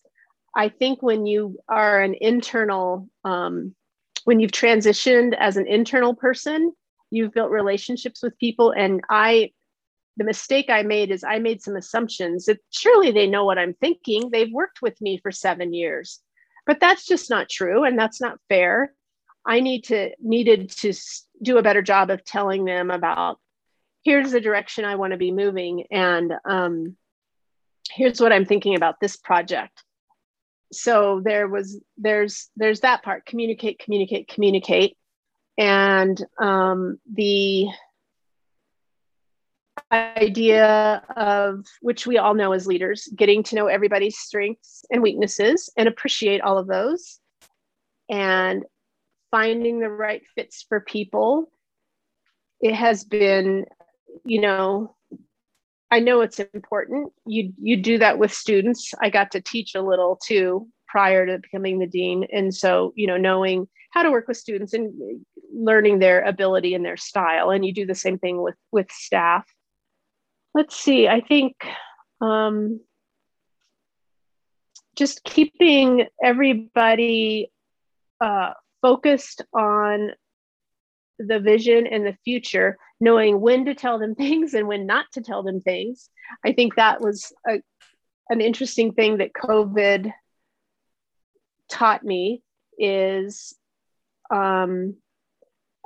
I 0.56 0.70
think 0.70 1.02
when 1.02 1.26
you 1.26 1.60
are 1.68 2.02
an 2.02 2.16
internal, 2.22 3.10
um, 3.24 3.76
when 4.24 4.40
you've 4.40 4.52
transitioned 4.52 5.36
as 5.38 5.58
an 5.58 5.68
internal 5.68 6.14
person, 6.14 6.72
you've 7.16 7.34
built 7.34 7.52
relationships 7.52 8.22
with 8.22 8.38
people 8.38 8.72
and 8.72 9.02
i 9.10 9.50
the 10.18 10.24
mistake 10.24 10.70
I 10.70 10.84
made 10.84 11.12
is 11.12 11.24
I 11.24 11.40
made 11.40 11.62
some 11.62 11.76
assumptions 11.76 12.46
that 12.46 12.60
surely 12.72 13.12
they 13.12 13.28
know 13.28 13.44
what 13.44 13.58
I'm 13.58 13.74
thinking. 13.74 14.30
They've 14.30 14.52
worked 14.52 14.82
with 14.82 15.00
me 15.02 15.18
for 15.18 15.32
seven 15.32 15.74
years, 15.74 16.22
but 16.66 16.80
that's 16.80 17.06
just 17.06 17.30
not 17.30 17.50
true, 17.50 17.84
and 17.84 18.00
that's 18.00 18.22
not 18.22 18.40
fair. 18.48 18.94
I 19.46 19.60
need 19.60 19.84
to 19.86 20.12
needed 20.20 20.72
to 20.78 20.94
do 21.42 21.58
a 21.58 21.64
better 21.64 21.82
job 21.82 22.10
of 22.10 22.24
telling 22.24 22.66
them 22.66 22.92
about 22.92 23.40
here's 24.04 24.32
the 24.32 24.42
direction 24.42 24.86
I 24.86 24.96
want 24.96 25.12
to 25.12 25.18
be 25.18 25.32
moving, 25.32 25.86
and 25.92 26.34
um, 26.46 26.96
here's 27.92 28.22
what 28.22 28.32
I'm 28.32 28.46
thinking 28.46 28.76
about 28.76 29.00
this 29.02 29.18
project. 29.18 29.84
So 30.72 31.22
there 31.24 31.48
was 31.48 31.80
there's 31.98 32.50
there's 32.56 32.80
that 32.82 33.04
part 33.04 33.26
communicate 33.26 33.80
communicate 33.80 34.30
communicate, 34.30 34.98
and 35.58 36.24
um, 36.40 37.00
the 37.14 37.68
idea 39.92 41.04
of 41.16 41.66
which 41.82 42.08
we 42.08 42.18
all 42.18 42.34
know 42.34 42.52
as 42.54 42.68
leaders 42.68 43.08
getting 43.16 43.44
to 43.44 43.56
know 43.56 43.68
everybody's 43.68 44.18
strengths 44.18 44.84
and 44.90 45.02
weaknesses 45.02 45.70
and 45.78 45.88
appreciate 45.88 46.42
all 46.42 46.58
of 46.58 46.68
those 46.68 47.20
and 48.10 48.64
finding 49.32 49.80
the 49.80 49.90
right 49.90 50.24
fits 50.36 50.66
for 50.68 50.80
people. 50.80 51.52
It 52.62 52.74
has 52.74 53.04
been 53.04 53.66
you 54.24 54.40
know 54.40 54.96
i 55.92 56.00
know 56.00 56.22
it's 56.22 56.40
important. 56.40 57.12
You 57.26 57.54
you 57.62 57.78
do 57.78 57.98
that 58.00 58.18
with 58.18 58.34
students. 58.34 58.94
I 59.02 59.10
got 59.10 59.32
to 59.32 59.42
teach 59.42 59.76
a 59.76 59.82
little 59.82 60.20
too 60.26 60.68
prior 60.88 61.26
to 61.26 61.40
becoming 61.40 61.80
the 61.80 61.88
dean. 61.88 62.26
And 62.32 62.54
so 62.54 62.94
you 62.96 63.08
know 63.08 63.18
knowing 63.18 63.68
how 63.92 64.04
to 64.04 64.12
work 64.12 64.28
with 64.28 64.38
students 64.38 64.74
and 64.74 64.94
learning 65.54 66.00
their 66.00 66.22
ability 66.22 66.74
and 66.74 66.86
their 66.86 66.98
style 66.98 67.50
and 67.50 67.66
you 67.66 67.74
do 67.74 67.86
the 67.86 67.96
same 67.96 68.18
thing 68.18 68.42
with 68.42 68.56
with 68.72 68.92
staff. 68.92 69.46
Let's 70.54 70.76
see 70.76 71.08
i 71.08 71.20
think 71.20 71.56
um, 72.22 72.80
just 74.96 75.24
keeping 75.24 76.08
everybody 76.24 77.52
uh, 78.22 78.54
focused 78.82 79.44
on 79.54 80.12
the 81.20 81.40
vision 81.40 81.88
and 81.88 82.06
the 82.06 82.18
future 82.24 82.78
knowing 83.00 83.42
when 83.42 83.66
to 83.66 83.76
tell 83.76 84.00
them 84.00 84.16
things 84.24 84.54
and 84.54 84.68
when 84.68 84.86
not 84.86 85.06
to 85.14 85.22
tell 85.22 85.44
them 85.44 85.62
things. 85.62 86.10
I 86.46 86.54
think 86.54 86.76
that 86.76 87.02
was 87.02 87.34
a, 87.48 87.62
an 88.30 88.42
interesting 88.42 88.94
thing 88.94 89.18
that 89.18 89.34
covid 89.34 90.12
taught 91.70 92.04
me 92.04 92.42
is 92.78 93.56
um, 94.32 94.96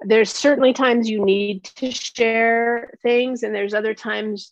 there's 0.03 0.31
certainly 0.31 0.73
times 0.73 1.09
you 1.09 1.23
need 1.23 1.63
to 1.63 1.91
share 1.91 2.91
things 3.01 3.43
and 3.43 3.53
there's 3.53 3.73
other 3.73 3.93
times 3.93 4.51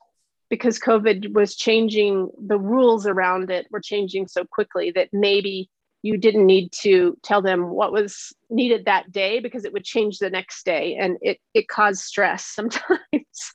because 0.50 0.80
COVID 0.80 1.34
was 1.34 1.56
changing, 1.56 2.30
the 2.46 2.60
rules 2.60 3.06
around 3.06 3.52
it 3.52 3.68
were 3.70 3.82
changing 3.82 4.28
so 4.28 4.46
quickly 4.46 4.92
that 4.92 5.10
maybe 5.12 5.70
you 6.04 6.18
didn't 6.18 6.46
need 6.46 6.72
to 6.72 7.18
tell 7.24 7.42
them 7.42 7.70
what 7.70 7.92
was 7.92 8.34
needed 8.50 8.86
that 8.86 9.12
day 9.12 9.40
because 9.40 9.66
it 9.66 9.74
would 9.74 9.84
change 9.84 10.20
the 10.20 10.30
next 10.30 10.66
day 10.66 10.96
and 11.00 11.18
it, 11.22 11.40
it 11.54 11.68
caused 11.68 12.02
stress 12.02 12.46
sometimes. 12.56 13.54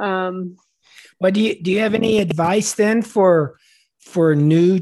um, 0.00 0.56
well, 1.20 1.32
do 1.32 1.40
you, 1.40 1.60
do 1.60 1.70
you 1.70 1.80
have 1.80 1.94
any 1.94 2.20
advice 2.20 2.74
then 2.74 3.02
for, 3.02 3.58
for 3.98 4.34
new, 4.34 4.80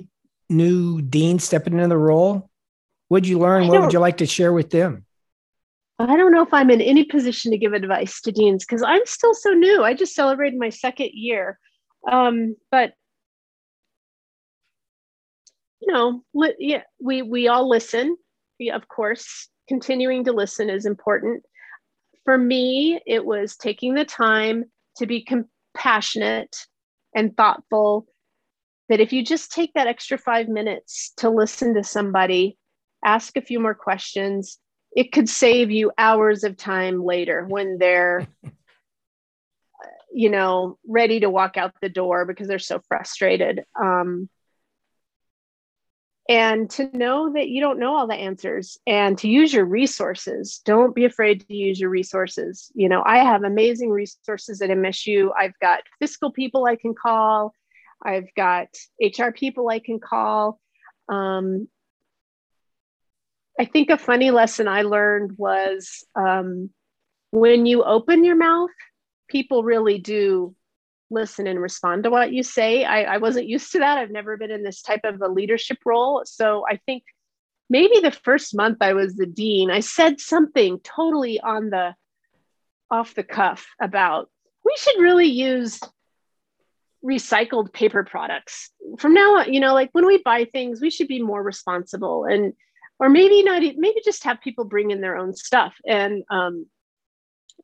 new 0.49 1.01
dean 1.01 1.39
stepping 1.39 1.75
into 1.75 1.89
the 1.89 1.99
role? 1.99 2.51
What'd 3.09 3.29
you 3.29 3.39
learn? 3.39 3.69
What 3.69 3.81
would 3.81 3.93
you 3.93 4.01
like 4.01 4.19
to 4.19 4.27
share 4.27 4.53
with 4.53 4.71
them? 4.71 5.06
I 5.99 6.17
don't 6.17 6.33
know 6.33 6.43
if 6.43 6.53
I'm 6.53 6.71
in 6.71 6.81
any 6.83 7.05
position 7.05 7.51
to 7.51 7.59
give 7.59 7.73
advice 7.73 8.21
to 8.23 8.33
deans 8.33 8.65
because 8.65 8.83
I'm 8.83 9.05
still 9.07 9.33
so 9.35 9.51
new. 9.51 9.83
I 9.83 9.95
just 9.95 10.15
celebrated 10.15 10.59
my 10.59 10.69
second 10.69 11.11
year. 11.15 11.59
Um, 12.11 12.57
but 12.71 12.93
you 15.81 15.93
know, 15.93 16.23
li- 16.35 16.57
yeah, 16.59 16.83
we 17.01 17.23
we 17.23 17.49
all 17.49 17.69
listen. 17.69 18.17
Of 18.73 18.89
course, 18.89 19.49
continuing 19.69 20.25
to 20.25 20.33
listen 20.33 20.69
is 20.69 20.87
important. 20.87 21.45
For 22.25 22.37
me, 22.37 23.01
it 23.07 23.25
was 23.25 23.57
taking 23.57 23.95
the 23.95 24.05
time 24.05 24.65
to 24.97 25.07
be 25.07 25.25
compassionate 25.25 26.57
and 27.15 27.37
thoughtful. 27.37 28.07
That 28.89 29.01
if 29.01 29.13
you 29.13 29.25
just 29.25 29.51
take 29.51 29.73
that 29.75 29.89
extra 29.89 30.17
five 30.17 30.49
minutes 30.49 31.13
to 31.19 31.29
listen 31.31 31.75
to 31.75 31.83
somebody, 31.83 32.57
ask 33.05 33.37
a 33.37 33.43
few 33.43 33.59
more 33.59 33.75
questions, 33.75 34.59
it 34.97 35.13
could 35.13 35.29
save 35.29 35.71
you 35.71 35.93
hours 35.99 36.43
of 36.43 36.57
time 36.57 37.05
later 37.05 37.45
when 37.47 37.77
they're 37.79 38.27
you 40.13 40.31
know 40.31 40.79
ready 40.89 41.21
to 41.21 41.31
walk 41.31 41.59
out 41.59 41.75
the 41.83 41.91
door 41.91 42.25
because 42.25 42.49
they're 42.49 42.59
so 42.59 42.81
frustrated. 42.89 43.65
Um, 43.81 44.29
and 46.29 46.69
to 46.71 46.91
know 46.97 47.33
that 47.35 47.49
you 47.49 47.61
don't 47.61 47.79
know 47.79 47.95
all 47.95 48.09
the 48.09 48.15
answers 48.15 48.79
and 48.85 49.17
to 49.19 49.29
use 49.29 49.53
your 49.53 49.65
resources 49.65 50.61
don't 50.65 50.93
be 50.93 51.05
afraid 51.05 51.47
to 51.47 51.55
use 51.55 51.79
your 51.79 51.91
resources. 51.91 52.73
You 52.75 52.89
know 52.89 53.03
i 53.05 53.19
have 53.19 53.45
amazing 53.45 53.91
resources 53.91 54.63
at 54.63 54.71
msu 54.71 55.31
i've 55.39 55.57
got 55.61 55.83
fiscal 56.01 56.33
people 56.33 56.65
i 56.65 56.75
can 56.75 56.95
call. 56.95 57.53
I've 58.03 58.29
got 58.35 58.69
hr 59.01 59.31
people 59.31 59.69
i 59.69 59.79
can 59.79 60.01
call. 60.01 60.59
Um, 61.09 61.69
I 63.59 63.65
think 63.65 63.91
a 63.91 63.99
funny 63.99 64.31
lesson 64.31 64.69
I 64.69 64.83
learned 64.83 65.39
was 65.39 66.05
um, 66.15 66.71
when 67.31 67.67
you 67.67 67.83
open 67.85 68.25
your 68.25 68.37
mouth, 68.37 68.71
people 69.29 69.63
really 69.65 69.99
do 69.99 70.55
listen 71.11 71.47
and 71.47 71.61
respond 71.61 72.05
to 72.05 72.11
what 72.11 72.33
you 72.33 72.43
say. 72.43 72.85
I, 72.85 73.15
I 73.15 73.17
wasn't 73.19 73.49
used 73.49 73.73
to 73.73 73.79
that. 73.79 73.99
I've 73.99 74.11
never 74.11 74.37
been 74.37 74.51
in 74.51 74.63
this 74.63 74.83
type 74.83 75.03
of 75.05 75.21
a 75.23 75.29
leadership 75.29 75.79
role. 75.85 76.23
So 76.27 76.65
I 76.69 76.79
think 76.85 77.05
maybe 77.71 78.01
the 78.01 78.11
first 78.11 78.55
month 78.55 78.79
I 78.81 78.93
was 78.93 79.15
the 79.17 79.27
dean, 79.27 79.71
I 79.71 79.81
said 79.81 80.21
something 80.21 80.81
totally 80.81 81.41
on 81.41 81.71
the 81.71 81.95
off 82.91 83.15
the 83.15 83.25
cuff 83.25 83.67
about 83.81 84.31
we 84.65 84.75
should 84.79 85.01
really 85.01 85.27
use 85.27 85.81
recycled 87.05 87.73
paper 87.73 88.05
products 88.05 88.71
from 88.99 89.15
now 89.15 89.39
on 89.39 89.53
you 89.53 89.61
know 89.61 89.75
like 89.75 89.91
when 89.93 90.07
we 90.07 90.23
buy 90.23 90.45
things 90.45 90.81
we 90.81 90.91
should 90.91 91.09
be 91.09 91.23
more 91.23 91.43
responsible 91.43 92.25
and 92.25 92.53
or 92.99 93.09
maybe 93.09 93.43
not 93.43 93.63
maybe 93.77 94.01
just 94.05 94.25
have 94.25 94.41
people 94.41 94.65
bring 94.65 94.91
in 94.91 95.01
their 95.01 95.17
own 95.17 95.35
stuff 95.35 95.75
and 95.87 96.23
um, 96.31 96.67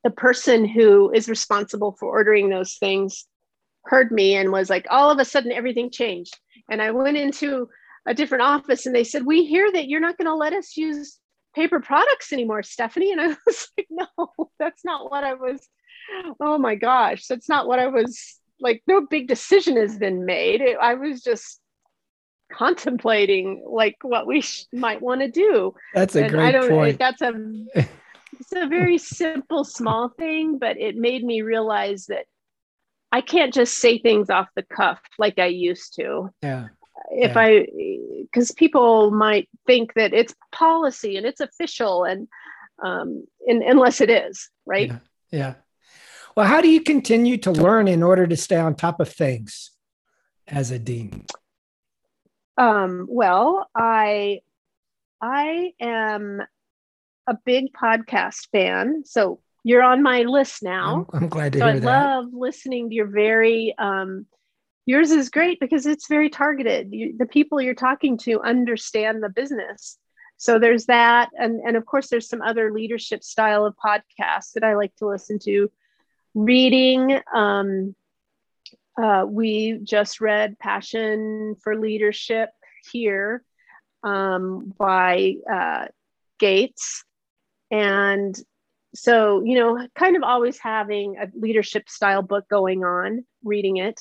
the 0.05 0.11
person 0.11 0.65
who 0.67 1.11
is 1.13 1.29
responsible 1.29 1.97
for 1.99 2.09
ordering 2.09 2.49
those 2.49 2.75
things 2.75 3.27
heard 3.85 4.11
me 4.11 4.37
and 4.37 4.53
was 4.53 4.71
like 4.71 4.87
all 4.91 5.11
of 5.11 5.19
a 5.19 5.25
sudden 5.25 5.53
everything 5.53 5.91
changed. 5.91 6.39
And 6.71 6.81
i 6.81 6.91
went 6.91 7.17
into 7.17 7.69
a 8.07 8.15
different 8.15 8.43
office 8.43 8.87
and 8.87 8.95
they 8.95 9.05
said 9.05 9.25
we 9.25 9.45
hear 9.45 9.71
that 9.73 9.89
you're 9.89 10.01
not 10.01 10.17
going 10.17 10.27
to 10.27 10.35
let 10.35 10.53
us 10.53 10.77
use 10.77 11.19
paper 11.55 11.81
products 11.81 12.33
anymore 12.33 12.63
stephanie. 12.63 13.13
And 13.13 13.21
i 13.21 13.29
was 13.47 13.69
like 13.77 13.89
no 13.91 14.07
that's 14.59 14.85
not 14.85 15.11
what 15.11 15.25
i 15.25 15.35
was 15.35 15.67
oh 16.41 16.59
my 16.59 16.75
gosh 16.75 17.27
that's 17.27 17.49
not 17.49 17.67
what 17.67 17.79
i 17.79 17.89
was 17.89 18.39
like 18.61 18.83
no 18.87 19.07
big 19.09 19.29
decision 19.29 19.77
has 19.77 19.97
been 19.97 20.25
made. 20.25 20.61
It, 20.61 20.77
i 20.81 20.95
was 20.95 21.23
just 21.23 21.61
contemplating 22.53 23.65
like 23.67 23.97
what 24.03 24.27
we 24.27 24.41
sh- 24.41 24.67
might 24.73 25.01
want 25.01 25.21
to 25.21 25.31
do. 25.31 25.75
That's 25.95 26.15
a 26.17 26.25
and 26.25 26.33
great 26.33 26.47
I 26.47 26.53
don't, 26.53 26.71
point. 26.71 26.99
That's 26.99 27.23
a 27.23 27.33
it's 27.75 28.53
a 28.55 28.67
very 28.67 28.99
simple 28.99 29.65
small 29.65 30.09
thing, 30.11 30.59
but 30.59 30.79
it 30.79 30.97
made 30.97 31.25
me 31.25 31.43
realize 31.43 32.07
that 32.07 32.27
I 33.11 33.21
can't 33.21 33.53
just 33.53 33.79
say 33.79 33.99
things 33.99 34.31
off 34.31 34.49
the 34.57 34.63
cuff 34.63 35.01
like 35.19 35.39
I 35.39 35.47
used 35.47 35.95
to. 35.97 36.31
Yeah. 36.43 36.69
If 37.11 37.35
yeah. 37.35 37.41
I 37.41 37.67
because 38.23 38.53
people 38.53 39.11
might 39.11 39.49
think 39.67 39.95
that 39.95 40.15
it's 40.15 40.35
policy 40.51 41.17
and 41.17 41.27
it's 41.27 41.41
official 41.41 42.05
and 42.05 42.29
um 42.83 43.25
and, 43.47 43.63
unless 43.63 44.01
it 44.01 44.11
is, 44.11 44.51
right? 44.67 44.89
Yeah. 44.89 44.99
yeah. 45.31 45.55
Well, 46.37 46.47
how 46.47 46.63
do 46.63 46.69
you 46.69 46.81
continue 46.81 47.37
to 47.39 47.51
learn 47.51 47.89
in 47.89 48.03
order 48.03 48.27
to 48.27 48.37
stay 48.37 48.57
on 48.57 48.75
top 48.75 49.01
of 49.01 49.09
things 49.09 49.73
as 50.49 50.71
a 50.71 50.79
dean? 50.79 51.27
Um, 52.57 53.07
well, 53.09 53.69
I 53.75 54.41
I 55.21 55.73
am 55.81 56.43
a 57.27 57.37
big 57.45 57.73
podcast 57.73 58.49
fan, 58.51 59.05
so 59.05 59.41
you're 59.65 59.83
on 59.83 60.03
my 60.03 60.23
list 60.23 60.63
now. 60.63 61.07
I'm, 61.13 61.23
I'm 61.23 61.29
glad 61.29 61.53
to 61.53 61.59
so 61.61 61.67
hear 61.67 61.77
I 61.77 61.79
that. 61.79 61.89
I 61.89 62.15
love 62.17 62.27
listening 62.33 62.89
to 62.89 62.95
your 62.95 63.07
very 63.07 63.75
um, 63.79 64.27
yours 64.87 65.11
is 65.11 65.31
great 65.31 65.61
because 65.61 65.87
it's 65.87 66.09
very 66.09 66.29
targeted. 66.29 66.93
You, 66.93 67.17
the 67.17 67.27
people 67.27 67.61
you're 67.61 67.75
talking 67.75 68.19
to 68.19 68.41
understand 68.43 69.23
the 69.23 69.29
business. 69.29 69.99
So 70.37 70.59
there's 70.59 70.87
that, 70.87 71.31
and 71.39 71.61
and 71.61 71.77
of 71.77 71.87
course 71.87 72.09
there's 72.09 72.29
some 72.29 72.43
other 72.43 72.73
leadership 72.73 73.23
style 73.23 73.65
of 73.65 73.77
podcasts 73.77 74.53
that 74.55 74.65
I 74.65 74.75
like 74.75 74.95
to 74.97 75.07
listen 75.07 75.39
to. 75.45 75.71
Reading, 76.35 77.21
um, 77.35 77.95
uh, 79.01 79.25
we 79.29 79.79
just 79.83 80.21
read 80.21 80.59
Passion 80.59 81.57
for 81.63 81.77
Leadership 81.79 82.51
here 82.93 83.43
um, 84.03 84.75
by 84.79 85.35
uh, 85.51 85.87
Gates. 86.39 87.05
And 87.71 88.37
so 88.95 89.43
you 89.45 89.59
know 89.59 89.87
kind 89.95 90.17
of 90.17 90.23
always 90.23 90.59
having 90.59 91.17
a 91.17 91.27
leadership 91.35 91.89
style 91.89 92.23
book 92.23 92.49
going 92.49 92.85
on 92.85 93.25
reading 93.45 93.79
it 93.79 94.01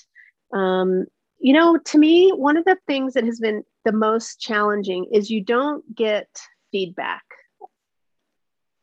um, 0.53 1.05
you 1.39 1.53
know 1.53 1.77
to 1.77 1.97
me 1.97 2.31
one 2.31 2.57
of 2.57 2.65
the 2.65 2.77
things 2.87 3.13
that 3.13 3.23
has 3.23 3.39
been 3.39 3.63
the 3.85 3.91
most 3.91 4.39
challenging 4.39 5.07
is 5.11 5.31
you 5.31 5.43
don't 5.43 5.95
get 5.95 6.27
feedback 6.71 7.23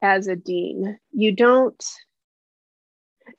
as 0.02 0.28
a 0.28 0.36
dean 0.36 0.98
you 1.12 1.32
don't 1.32 1.84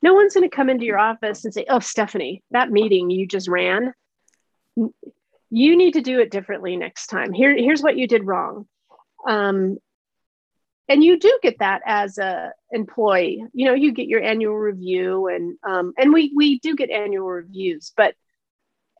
no 0.02 0.14
one's 0.14 0.34
going 0.34 0.48
to 0.48 0.54
come 0.54 0.70
into 0.70 0.84
your 0.84 0.98
office 0.98 1.44
and 1.44 1.54
say 1.54 1.64
oh 1.68 1.80
stephanie 1.80 2.42
that 2.50 2.70
meeting 2.70 3.10
you 3.10 3.26
just 3.26 3.48
ran 3.48 3.92
you 5.50 5.76
need 5.76 5.92
to 5.92 6.00
do 6.00 6.20
it 6.20 6.30
differently 6.30 6.76
next 6.76 7.08
time. 7.08 7.32
Here 7.32 7.54
here's 7.56 7.82
what 7.82 7.96
you 7.96 8.06
did 8.06 8.26
wrong. 8.26 8.66
Um, 9.26 9.78
and 10.88 11.04
you 11.04 11.18
do 11.18 11.38
get 11.42 11.58
that 11.58 11.82
as 11.84 12.18
a 12.18 12.52
employee. 12.70 13.44
You 13.52 13.66
know 13.66 13.74
you 13.74 13.92
get 13.92 14.06
your 14.06 14.22
annual 14.22 14.56
review 14.56 15.26
and 15.26 15.58
um, 15.68 15.92
and 15.98 16.12
we 16.12 16.32
we 16.34 16.60
do 16.60 16.76
get 16.76 16.90
annual 16.90 17.28
reviews 17.28 17.92
but 17.96 18.14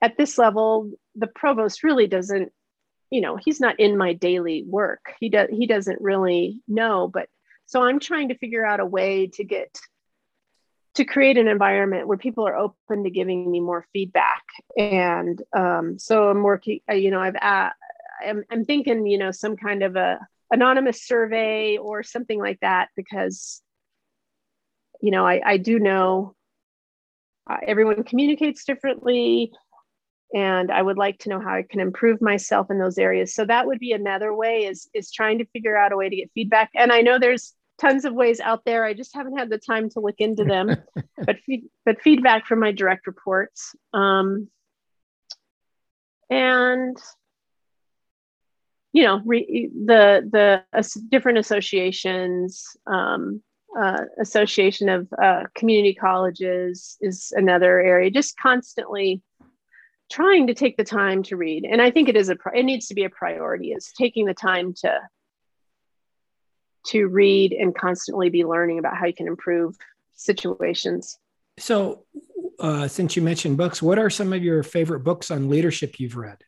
at 0.03 0.17
this 0.17 0.39
level 0.39 0.91
the 1.15 1.27
provost 1.29 1.83
really 1.83 2.07
doesn't 2.07 2.53
you 3.11 3.21
know 3.21 3.37
he's 3.37 3.61
not 3.61 3.79
in 3.79 3.97
my 3.97 4.13
daily 4.13 4.65
work. 4.67 5.15
He 5.21 5.29
does 5.29 5.49
he 5.51 5.67
doesn't 5.67 6.01
really 6.01 6.61
know 6.67 7.09
but 7.09 7.29
so 7.67 7.83
i'm 7.83 8.01
trying 8.01 8.29
to 8.29 8.39
figure 8.39 8.67
out 8.67 8.81
a 8.81 8.87
way 8.87 9.29
to 9.29 9.45
get 9.45 9.81
to 11.01 11.07
create 11.07 11.39
an 11.39 11.49
environment 11.49 12.07
where 12.07 12.19
people 12.19 12.47
are 12.47 12.57
open 12.57 13.05
to 13.05 13.11
giving 13.11 13.51
me 13.51 13.59
more 13.59 13.87
feedback. 13.91 14.45
And 14.77 15.41
um, 15.57 15.99
so 15.99 16.29
i'm 16.29 16.43
working 16.43 16.81
uh, 16.91 16.95
you 16.95 17.11
know 17.11 17.21
i've 17.21 17.37
uh, 17.37 17.71
I'm, 18.27 18.45
I'm 18.51 18.65
thinking 18.67 19.07
you 19.07 19.17
know 19.17 19.31
some 19.31 19.57
kind 19.57 19.83
of 19.83 19.97
a 19.97 20.19
anonymous 20.51 21.03
survey 21.03 21.79
or 21.79 22.03
something 22.03 22.39
like 22.39 22.61
that 22.61 22.89
because 22.97 23.63
you 25.01 25.11
know 25.11 25.27
i, 25.27 25.41
I 25.45 25.57
do 25.57 25.79
know 25.79 26.35
uh, 27.49 27.57
everyone 27.67 28.05
communicates 28.05 28.65
differently. 28.65 29.53
And 30.35 30.71
i 30.71 30.83
would 30.83 30.99
like 30.99 31.19
to 31.21 31.31
know 31.31 31.41
how 31.41 31.55
i 31.55 31.65
can 31.69 31.81
improve 31.81 32.21
myself 32.21 32.71
in 32.71 32.79
those 32.79 32.99
areas. 32.99 33.35
So 33.35 33.47
that 33.47 33.67
would 33.67 33.79
be 33.79 33.93
another 33.93 34.35
way 34.35 34.67
is 34.67 34.89
is 34.93 35.11
trying 35.11 35.39
to 35.39 35.47
figure 35.47 35.77
out 35.79 35.93
a 35.93 35.97
way 35.97 36.11
to 36.11 36.17
get 36.17 36.31
feedback. 36.35 36.71
And 36.75 36.93
i 36.93 37.01
know 37.01 37.19
there's 37.19 37.55
tons 37.81 38.05
of 38.05 38.15
ways 38.15 38.41
out 38.41 38.65
there. 38.65 38.85
I 38.85 38.95
just 38.95 39.15
haven't 39.15 39.39
had 39.39 39.51
the 39.51 39.59
time 39.59 39.89
to 39.91 40.01
look 40.01 40.17
into 40.19 40.45
them 40.45 40.77
but 41.27 41.39
feed, 41.47 41.65
but 41.85 42.01
feedback 42.03 42.47
from 42.47 42.61
my 42.61 42.73
direct 42.73 43.07
reports 43.07 43.75
um, 43.95 44.49
and 46.29 46.97
you 48.93 49.03
know 49.03 49.21
re, 49.25 49.71
the 49.73 50.29
the 50.31 50.63
uh, 50.73 50.83
different 51.11 51.39
associations 51.39 52.65
um, 52.87 53.43
uh, 53.79 54.03
association 54.21 54.89
of 54.89 55.09
uh, 55.23 55.45
community 55.55 55.95
colleges 55.95 56.97
is 57.01 57.33
another 57.37 57.81
area 57.81 58.11
just 58.11 58.37
constantly 58.37 59.23
trying 60.11 60.49
to 60.49 60.55
take 60.55 60.77
the 60.77 60.83
time 60.83 61.23
to 61.23 61.37
read. 61.37 61.65
And 61.65 61.81
i 61.81 61.91
think 61.91 62.09
it 62.09 62.17
is 62.17 62.31
a 62.31 62.37
it 62.55 62.65
needs 62.65 62.89
to 62.89 62.95
be 62.95 63.05
a 63.05 63.11
priority 63.11 63.73
is 63.73 63.93
taking 63.97 64.27
the 64.27 64.35
time 64.35 64.75
to 64.83 65.01
to 66.87 67.07
read 67.07 67.53
and 67.53 67.75
constantly 67.75 68.31
be 68.31 68.45
learning 68.45 68.79
about 68.79 68.97
how 68.97 69.07
you 69.07 69.15
can 69.15 69.27
improve 69.27 69.77
situations 70.15 71.19
so 71.59 72.05
uh, 72.59 72.89
since 72.89 73.17
you 73.17 73.23
mentioned 73.23 73.57
books 73.57 73.83
what 73.83 73.99
are 73.99 74.11
some 74.11 74.33
of 74.33 74.43
your 74.43 74.63
favorite 74.63 75.01
books 75.01 75.31
on 75.31 75.49
leadership 75.49 75.99
you've 75.99 76.17
read 76.17 76.39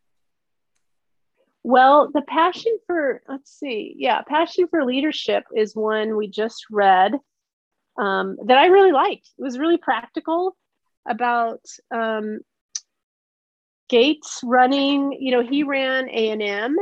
well, 1.64 2.10
the 2.12 2.22
passion 2.22 2.76
for, 2.86 3.22
let's 3.28 3.52
see, 3.52 3.94
yeah, 3.96 4.22
passion 4.22 4.66
for 4.68 4.84
leadership 4.84 5.44
is 5.54 5.76
one 5.76 6.16
we 6.16 6.26
just 6.26 6.66
read 6.70 7.12
um, 7.96 8.36
that 8.46 8.58
I 8.58 8.66
really 8.66 8.92
liked. 8.92 9.30
It 9.38 9.42
was 9.42 9.58
really 9.58 9.76
practical 9.76 10.56
about 11.06 11.60
um, 11.94 12.40
Gates 13.88 14.40
running, 14.42 15.12
you 15.20 15.30
know, 15.30 15.42
he 15.42 15.62
ran 15.62 16.08
A&M, 16.08 16.76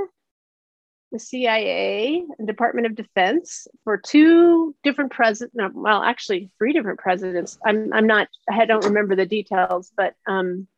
the 1.12 1.18
CIA, 1.18 2.24
and 2.38 2.46
Department 2.46 2.86
of 2.86 2.94
Defense 2.94 3.66
for 3.84 3.96
two 3.96 4.74
different 4.82 5.12
presidents, 5.12 5.54
no, 5.54 5.70
well, 5.72 6.02
actually 6.02 6.50
three 6.58 6.72
different 6.72 6.98
presidents. 6.98 7.58
I'm, 7.64 7.92
I'm 7.92 8.06
not, 8.06 8.28
I 8.50 8.64
don't 8.64 8.84
remember 8.84 9.16
the 9.16 9.26
details, 9.26 9.92
but 9.96 10.14
um, 10.26 10.68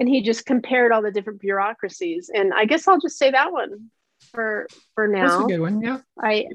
and 0.00 0.08
he 0.08 0.22
just 0.22 0.46
compared 0.46 0.92
all 0.92 1.02
the 1.02 1.12
different 1.12 1.40
bureaucracies. 1.40 2.30
And 2.34 2.52
I 2.54 2.64
guess 2.64 2.88
I'll 2.88 2.98
just 2.98 3.18
say 3.18 3.30
that 3.30 3.52
one 3.52 3.90
for 4.32 4.66
for 4.94 5.06
now. 5.06 5.28
That's 5.28 5.44
a 5.44 5.48
good 5.48 5.60
one. 5.60 5.82
Yeah. 5.82 5.98
I 6.20 6.46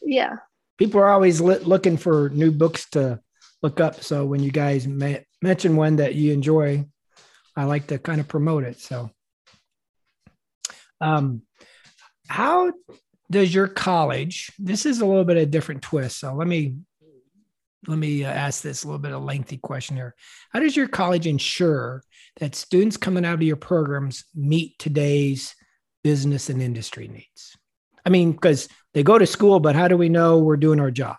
yeah. 0.00 0.36
People 0.78 1.00
are 1.00 1.10
always 1.10 1.40
li- 1.40 1.58
looking 1.58 1.96
for 1.96 2.30
new 2.30 2.52
books 2.52 2.88
to 2.90 3.20
look 3.62 3.80
up. 3.80 4.02
So 4.02 4.24
when 4.24 4.42
you 4.42 4.50
guys 4.50 4.86
ma- 4.86 5.24
mention 5.42 5.76
one 5.76 5.96
that 5.96 6.14
you 6.14 6.32
enjoy, 6.32 6.86
I 7.56 7.64
like 7.64 7.88
to 7.88 7.98
kind 7.98 8.20
of 8.20 8.28
promote 8.28 8.64
it. 8.64 8.80
So, 8.80 9.10
um, 11.00 11.42
how 12.28 12.72
does 13.30 13.54
your 13.54 13.68
college? 13.68 14.52
This 14.58 14.86
is 14.86 15.00
a 15.00 15.06
little 15.06 15.24
bit 15.24 15.36
of 15.36 15.42
a 15.44 15.46
different 15.46 15.82
twist. 15.82 16.20
So 16.20 16.34
let 16.34 16.48
me 16.48 16.76
let 17.86 17.98
me 17.98 18.24
uh, 18.24 18.30
ask 18.30 18.62
this 18.62 18.82
a 18.82 18.86
little 18.86 19.00
bit 19.00 19.12
of 19.12 19.22
lengthy 19.22 19.58
question 19.58 19.96
here. 19.96 20.14
How 20.52 20.60
does 20.60 20.76
your 20.76 20.88
college 20.88 21.26
ensure 21.26 22.02
that 22.40 22.54
students 22.54 22.96
coming 22.96 23.24
out 23.24 23.34
of 23.34 23.42
your 23.42 23.56
programs 23.56 24.24
meet 24.34 24.78
today's 24.78 25.54
business 26.02 26.48
and 26.48 26.62
industry 26.62 27.08
needs? 27.08 27.56
I 28.06 28.10
mean, 28.10 28.32
because 28.32 28.68
they 28.92 29.02
go 29.02 29.18
to 29.18 29.26
school, 29.26 29.60
but 29.60 29.76
how 29.76 29.88
do 29.88 29.96
we 29.96 30.08
know 30.08 30.38
we're 30.38 30.56
doing 30.56 30.80
our 30.80 30.90
job? 30.90 31.16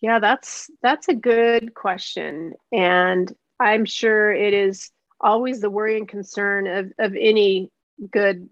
Yeah, 0.00 0.18
that's 0.18 0.70
that's 0.82 1.08
a 1.08 1.14
good 1.14 1.74
question, 1.74 2.54
and 2.72 3.30
I'm 3.58 3.84
sure 3.84 4.32
it 4.32 4.54
is 4.54 4.90
always 5.20 5.60
the 5.60 5.68
worry 5.68 5.98
and 5.98 6.08
concern 6.08 6.66
of 6.66 6.92
of 6.98 7.14
any 7.14 7.70
good 8.10 8.48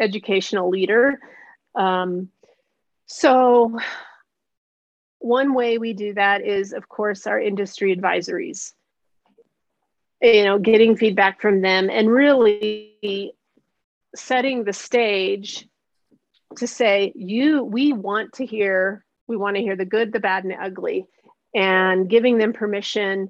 educational 0.00 0.68
leader. 0.70 1.18
Um, 1.74 2.28
so 3.06 3.78
one 5.18 5.54
way 5.54 5.78
we 5.78 5.92
do 5.92 6.14
that 6.14 6.44
is, 6.44 6.72
of 6.72 6.88
course, 6.88 7.26
our 7.26 7.40
industry 7.40 7.96
advisories. 7.96 8.72
You 10.20 10.44
know, 10.44 10.58
getting 10.58 10.96
feedback 10.96 11.40
from 11.40 11.60
them 11.60 11.90
and 11.90 12.10
really 12.10 13.34
setting 14.14 14.64
the 14.64 14.72
stage 14.72 15.68
to 16.56 16.66
say, 16.66 17.12
you, 17.14 17.64
we 17.64 17.92
want 17.92 18.34
to 18.34 18.46
hear, 18.46 19.04
we 19.26 19.36
want 19.36 19.56
to 19.56 19.62
hear 19.62 19.76
the 19.76 19.84
good, 19.84 20.12
the 20.12 20.20
bad, 20.20 20.44
and 20.44 20.52
the 20.52 20.62
ugly, 20.62 21.06
and 21.54 22.08
giving 22.08 22.38
them 22.38 22.52
permission 22.52 23.28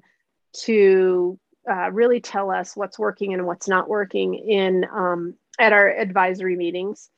to 0.63 1.39
uh, 1.69 1.91
really 1.91 2.21
tell 2.21 2.51
us 2.51 2.75
what's 2.75 2.99
working 2.99 3.33
and 3.33 3.45
what's 3.45 3.67
not 3.67 3.89
working 3.89 4.35
in 4.35 4.85
um, 4.93 5.33
at 5.59 5.73
our 5.73 5.89
advisory 5.89 6.55
meetings. 6.55 7.09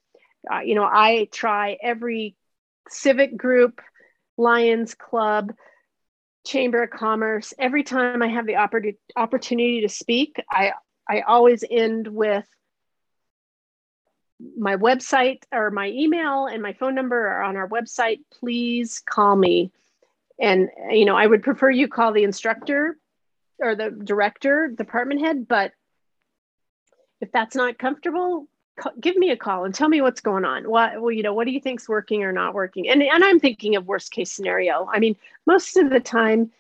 Uh, 0.52 0.60
you 0.60 0.76
know, 0.76 0.84
I 0.84 1.28
try 1.32 1.78
every 1.82 2.36
civic 2.90 3.36
group 3.36 3.82
Lions 4.38 4.94
Club, 4.94 5.54
Chamber 6.46 6.84
of 6.84 6.92
Commerce. 6.92 7.54
Every 7.58 7.84
time 7.84 8.22
I 8.22 8.28
have 8.28 8.46
the 8.46 8.54
oppor- 8.54 8.98
opportunity 9.16 9.82
to 9.82 9.90
speak, 9.90 10.42
I, 10.50 10.74
I 11.10 11.22
always 11.22 11.64
end 11.70 12.08
with 12.08 12.46
my 14.58 14.76
website 14.76 15.42
or 15.52 15.72
my 15.72 15.88
email 15.88 16.46
and 16.46 16.62
my 16.62 16.74
phone 16.74 16.94
number 16.94 17.28
are 17.28 17.42
on 17.42 17.58
our 17.58 17.68
website. 17.68 18.20
Please 18.40 19.02
call 19.06 19.36
me. 19.36 19.72
And, 20.40 20.70
you 20.92 21.06
know, 21.06 21.16
I 21.16 21.26
would 21.26 21.42
prefer 21.42 21.72
you 21.72 21.88
call 21.88 22.14
the 22.14 22.24
instructor 22.24 22.98
or 23.60 23.76
the 23.76 23.90
director, 23.90 24.68
department 24.68 25.22
head, 25.22 25.48
but 25.48 25.72
if 27.22 27.32
that's 27.32 27.56
not 27.56 27.78
comfortable, 27.78 28.48
give 29.00 29.16
me 29.16 29.32
a 29.32 29.38
call 29.38 29.66
and 29.66 29.74
tell 29.74 29.90
me 29.90 30.02
what's 30.02 30.22
going 30.22 30.46
on. 30.46 30.70
What, 30.70 31.02
well, 31.02 31.12
you 31.12 31.24
know, 31.24 31.34
what 31.34 31.46
do 31.46 31.52
you 31.52 31.60
think's 31.60 31.90
working 31.90 32.24
or 32.24 32.32
not 32.32 32.54
working? 32.54 32.90
And, 32.90 33.02
and 33.02 33.24
I'm 33.24 33.40
thinking 33.40 33.76
of 33.76 33.88
worst 33.88 34.12
case 34.12 34.32
scenario. 34.32 34.88
I 34.94 35.00
mean, 35.00 35.16
most 35.46 35.78
of 35.78 35.90
the 35.90 36.00
time 36.00 36.52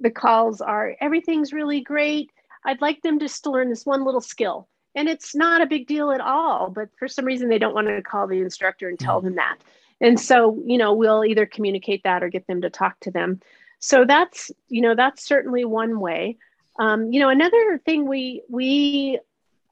the 0.00 0.10
calls 0.10 0.60
are 0.60 0.96
everything's 1.00 1.52
really 1.52 1.80
great. 1.80 2.30
I'd 2.64 2.80
like 2.80 3.02
them 3.02 3.18
just 3.18 3.44
to 3.44 3.50
learn 3.50 3.68
this 3.68 3.86
one 3.86 4.04
little 4.04 4.20
skill. 4.20 4.68
And 4.94 5.08
it's 5.08 5.34
not 5.34 5.60
a 5.60 5.66
big 5.66 5.86
deal 5.86 6.10
at 6.10 6.22
all, 6.22 6.70
but 6.70 6.88
for 6.98 7.06
some 7.06 7.26
reason 7.26 7.48
they 7.48 7.58
don't 7.58 7.74
want 7.74 7.88
to 7.88 8.02
call 8.02 8.26
the 8.26 8.40
instructor 8.40 8.88
and 8.88 8.98
tell 8.98 9.20
mm. 9.20 9.24
them 9.24 9.34
that. 9.36 9.58
And 10.00 10.18
so, 10.18 10.62
you 10.66 10.78
know, 10.78 10.94
we'll 10.94 11.24
either 11.24 11.46
communicate 11.46 12.02
that 12.04 12.22
or 12.22 12.28
get 12.28 12.46
them 12.46 12.62
to 12.62 12.70
talk 12.70 12.98
to 13.00 13.10
them. 13.10 13.40
So 13.78 14.04
that's, 14.06 14.50
you 14.68 14.80
know, 14.80 14.94
that's 14.94 15.24
certainly 15.24 15.64
one 15.64 16.00
way. 16.00 16.38
Um, 16.78 17.12
you 17.12 17.20
know, 17.20 17.28
another 17.28 17.80
thing 17.84 18.06
we 18.06 18.42
we 18.48 19.20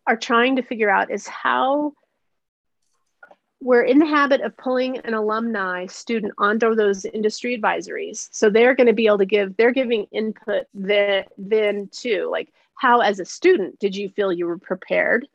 are 0.07 0.17
trying 0.17 0.57
to 0.57 0.63
figure 0.63 0.91
out 0.91 1.11
is 1.11 1.27
how 1.27 1.93
we're 3.61 3.83
in 3.83 3.99
the 3.99 4.07
habit 4.07 4.43
of 4.43 4.57
pulling 4.57 4.99
an 4.99 5.15
alumni 5.15 5.87
student 5.87 6.35
onto 6.37 6.75
those 6.75 7.07
industry 7.07 7.59
advisories. 7.59 8.29
So 8.31 8.51
they're 8.51 8.75
going 8.75 8.89
to 8.89 8.93
be 8.93 9.07
able 9.07 9.19
to 9.19 9.27
give, 9.27 9.57
they're 9.57 9.73
giving 9.73 10.05
input 10.13 10.67
then, 10.75 11.25
then 11.39 11.89
too. 11.91 12.29
Like, 12.31 12.53
how 12.75 13.01
as 13.01 13.21
a 13.21 13.25
student 13.25 13.79
did 13.79 13.97
you 13.97 14.11
feel 14.11 14.33
you 14.33 14.47
were 14.47 14.59
prepared? 14.59 15.27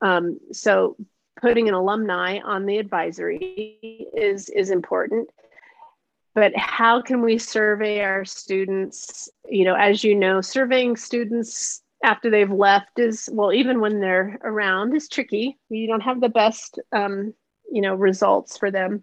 Um, 0.00 0.40
so 0.52 0.96
putting 1.40 1.68
an 1.68 1.74
alumni 1.74 2.38
on 2.38 2.66
the 2.66 2.78
advisory 2.78 4.06
is 4.14 4.48
is 4.50 4.70
important 4.70 5.28
but 6.34 6.56
how 6.56 7.00
can 7.00 7.22
we 7.22 7.38
survey 7.38 8.00
our 8.00 8.24
students 8.24 9.28
you 9.48 9.64
know 9.64 9.74
as 9.74 10.04
you 10.04 10.14
know 10.14 10.40
surveying 10.40 10.96
students 10.96 11.82
after 12.02 12.30
they've 12.30 12.50
left 12.50 12.98
is 12.98 13.28
well 13.32 13.52
even 13.52 13.80
when 13.80 14.00
they're 14.00 14.38
around 14.42 14.94
is 14.94 15.08
tricky. 15.08 15.58
You 15.68 15.86
don't 15.86 16.00
have 16.00 16.20
the 16.20 16.28
best 16.28 16.78
um, 16.92 17.34
you 17.70 17.82
know 17.82 17.94
results 17.94 18.56
for 18.56 18.70
them 18.70 19.02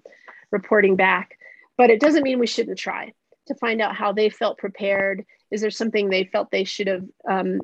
reporting 0.52 0.96
back 0.96 1.38
but 1.78 1.90
it 1.90 2.00
doesn't 2.00 2.24
mean 2.24 2.40
we 2.40 2.48
shouldn't 2.48 2.80
try 2.80 3.14
to 3.46 3.56
find 3.56 3.82
out 3.82 3.96
how 3.96 4.12
they 4.12 4.30
felt 4.30 4.58
prepared. 4.58 5.24
Is 5.52 5.62
there 5.62 5.72
something 5.72 6.10
they 6.10 6.26
felt 6.26 6.52
they 6.52 6.64
should 6.64 6.88
have 6.88 7.06
um, 7.30 7.62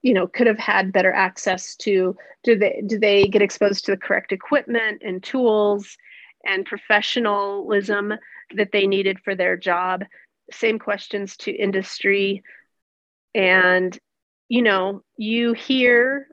you 0.00 0.14
know 0.14 0.26
could 0.26 0.46
have 0.46 0.58
had 0.58 0.92
better 0.92 1.12
access 1.12 1.76
to? 1.76 2.16
Do 2.44 2.56
they 2.56 2.82
do 2.86 2.98
they 2.98 3.26
get 3.26 3.42
exposed 3.42 3.84
to 3.84 3.90
the 3.90 3.96
correct 3.96 4.32
equipment 4.32 5.02
and 5.04 5.22
tools 5.22 5.96
and 6.46 6.64
professionalism 6.64 8.14
that 8.54 8.72
they 8.72 8.86
needed 8.86 9.18
for 9.20 9.34
their 9.34 9.56
job? 9.56 10.04
Same 10.50 10.78
questions 10.78 11.36
to 11.38 11.50
industry 11.50 12.42
and 13.34 13.98
you 14.48 14.62
know 14.62 15.02
you 15.16 15.52
hear 15.52 16.28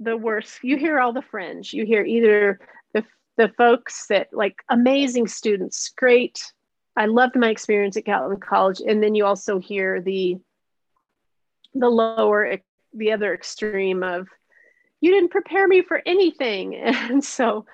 the 0.00 0.16
worst 0.16 0.58
you 0.62 0.76
hear 0.76 1.00
all 1.00 1.12
the 1.12 1.22
fringe. 1.22 1.72
You 1.72 1.84
hear 1.84 2.04
either 2.04 2.60
the 2.94 3.04
the 3.36 3.48
folks 3.56 4.06
that 4.08 4.28
like 4.32 4.56
amazing 4.68 5.26
students 5.26 5.90
great 5.96 6.52
i 6.96 7.06
loved 7.06 7.36
my 7.36 7.50
experience 7.50 7.96
at 7.96 8.04
gallatin 8.04 8.40
college. 8.40 8.80
And 8.80 9.02
then 9.02 9.14
you 9.14 9.24
also 9.24 9.58
hear 9.58 10.00
the 10.00 10.38
the 11.74 11.88
lower 11.88 12.58
the 12.94 13.12
other 13.12 13.34
extreme 13.34 14.02
of 14.02 14.28
you 15.00 15.12
didn't 15.12 15.30
prepare 15.30 15.68
me 15.68 15.82
for 15.82 16.02
anything. 16.06 16.74
And 16.84 17.22
so 17.22 17.66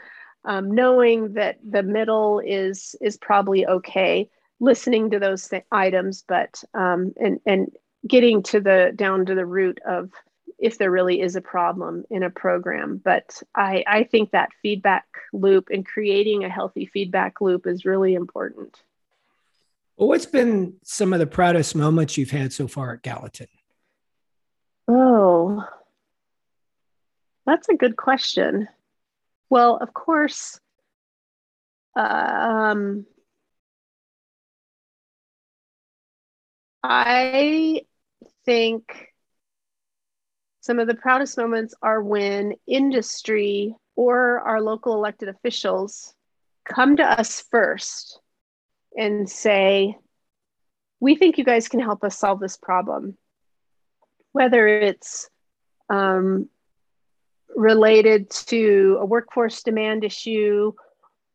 um, 0.45 0.70
knowing 0.70 1.35
that 1.35 1.59
the 1.68 1.82
middle 1.82 2.41
is 2.41 2.95
is 3.01 3.16
probably 3.16 3.66
okay 3.66 4.28
listening 4.61 5.11
to 5.11 5.18
those 5.18 5.49
th- 5.49 5.64
items 5.72 6.24
but 6.26 6.62
um, 6.74 7.12
and 7.18 7.41
and 7.47 7.70
getting 8.07 8.43
to 8.43 8.61
the 8.61 8.93
down 8.95 9.27
to 9.27 9.35
the 9.35 9.47
root 9.47 9.79
of 9.87 10.11
if 10.59 10.79
there 10.79 10.91
really 10.91 11.21
is 11.21 11.37
a 11.37 11.41
problem 11.41 12.05
in 12.11 12.23
a 12.23 12.31
program 12.31 13.01
but 13.03 13.43
i 13.55 13.85
i 13.87 14.05
think 14.05 14.31
that 14.31 14.51
feedback 14.63 15.07
loop 15.33 15.69
and 15.71 15.87
creating 15.87 16.45
a 16.45 16.49
healthy 16.49 16.87
feedback 16.87 17.41
loop 17.41 17.67
is 17.67 17.85
really 17.85 18.15
important 18.15 18.83
well 19.97 20.09
what's 20.09 20.27
been 20.27 20.75
some 20.83 21.13
of 21.13 21.19
the 21.19 21.27
proudest 21.27 21.75
moments 21.75 22.17
you've 22.17 22.31
had 22.31 22.53
so 22.53 22.69
far 22.69 22.93
at 22.93 23.03
gallatin 23.03 23.49
Oh, 24.87 25.65
that's 27.47 27.69
a 27.69 27.75
good 27.75 27.97
question. 27.97 28.69
Well, 29.49 29.77
of 29.77 29.95
course, 29.95 30.61
um, 31.97 33.07
I 36.83 37.83
think 38.45 39.12
some 40.61 40.78
of 40.78 40.86
the 40.86 40.95
proudest 40.95 41.36
moments 41.36 41.74
are 41.82 42.03
when 42.03 42.55
industry 42.66 43.74
or 43.97 44.40
our 44.40 44.61
local 44.61 44.95
elected 44.95 45.28
officials 45.28 46.14
come 46.64 46.97
to 46.97 47.03
us 47.03 47.45
first 47.51 48.20
and 48.97 49.28
say, 49.28 49.97
We 51.01 51.16
think 51.16 51.38
you 51.38 51.45
guys 51.45 51.68
can 51.68 51.80
help 51.80 52.03
us 52.03 52.18
solve 52.18 52.40
this 52.40 52.57
problem. 52.57 53.16
Whether 54.32 54.66
it's 54.66 55.28
um, 55.90 56.49
related 57.55 58.30
to 58.30 58.99
a 59.01 59.05
workforce 59.05 59.62
demand 59.62 60.05
issue 60.05 60.72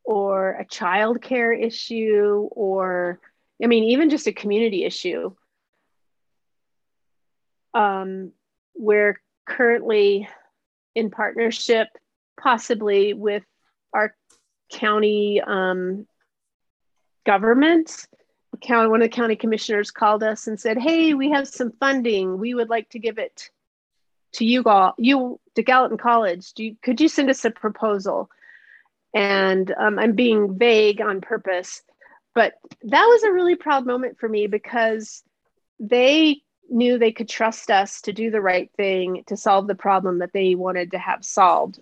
or 0.04 0.52
a 0.52 0.64
child 0.64 1.22
care 1.22 1.52
issue 1.52 2.48
or 2.52 3.20
i 3.62 3.66
mean 3.66 3.84
even 3.84 4.10
just 4.10 4.26
a 4.26 4.32
community 4.32 4.84
issue 4.84 5.30
um, 7.74 8.32
we're 8.74 9.20
currently 9.46 10.28
in 10.94 11.10
partnership 11.10 11.88
possibly 12.40 13.12
with 13.12 13.44
our 13.92 14.14
county 14.70 15.40
um, 15.46 16.06
government 17.26 18.06
county, 18.60 18.88
one 18.88 19.02
of 19.02 19.10
the 19.10 19.14
county 19.16 19.36
commissioners 19.36 19.90
called 19.90 20.22
us 20.22 20.46
and 20.46 20.58
said, 20.58 20.78
"Hey, 20.78 21.14
we 21.14 21.30
have 21.30 21.48
some 21.48 21.72
funding. 21.72 22.38
We 22.38 22.54
would 22.54 22.68
like 22.68 22.88
to 22.90 22.98
give 22.98 23.18
it 23.18 23.50
to 24.34 24.44
you 24.44 24.62
all, 24.64 24.94
you 24.98 25.40
to 25.56 25.62
Gallatin 25.62 25.98
College. 25.98 26.52
You, 26.56 26.76
could 26.82 27.00
you 27.00 27.08
send 27.08 27.30
us 27.30 27.44
a 27.44 27.50
proposal?" 27.50 28.30
And 29.14 29.74
um, 29.78 29.98
I'm 29.98 30.14
being 30.14 30.56
vague 30.56 31.00
on 31.00 31.20
purpose, 31.20 31.82
but 32.34 32.54
that 32.84 33.04
was 33.04 33.22
a 33.24 33.32
really 33.32 33.56
proud 33.56 33.84
moment 33.86 34.18
for 34.18 34.28
me 34.28 34.46
because 34.46 35.24
they 35.80 36.42
knew 36.70 36.98
they 36.98 37.12
could 37.12 37.28
trust 37.28 37.70
us 37.70 38.00
to 38.02 38.12
do 38.12 38.30
the 38.30 38.40
right 38.40 38.70
thing 38.76 39.24
to 39.26 39.36
solve 39.36 39.66
the 39.66 39.74
problem 39.74 40.18
that 40.18 40.32
they 40.32 40.54
wanted 40.54 40.92
to 40.92 40.98
have 40.98 41.24
solved. 41.24 41.80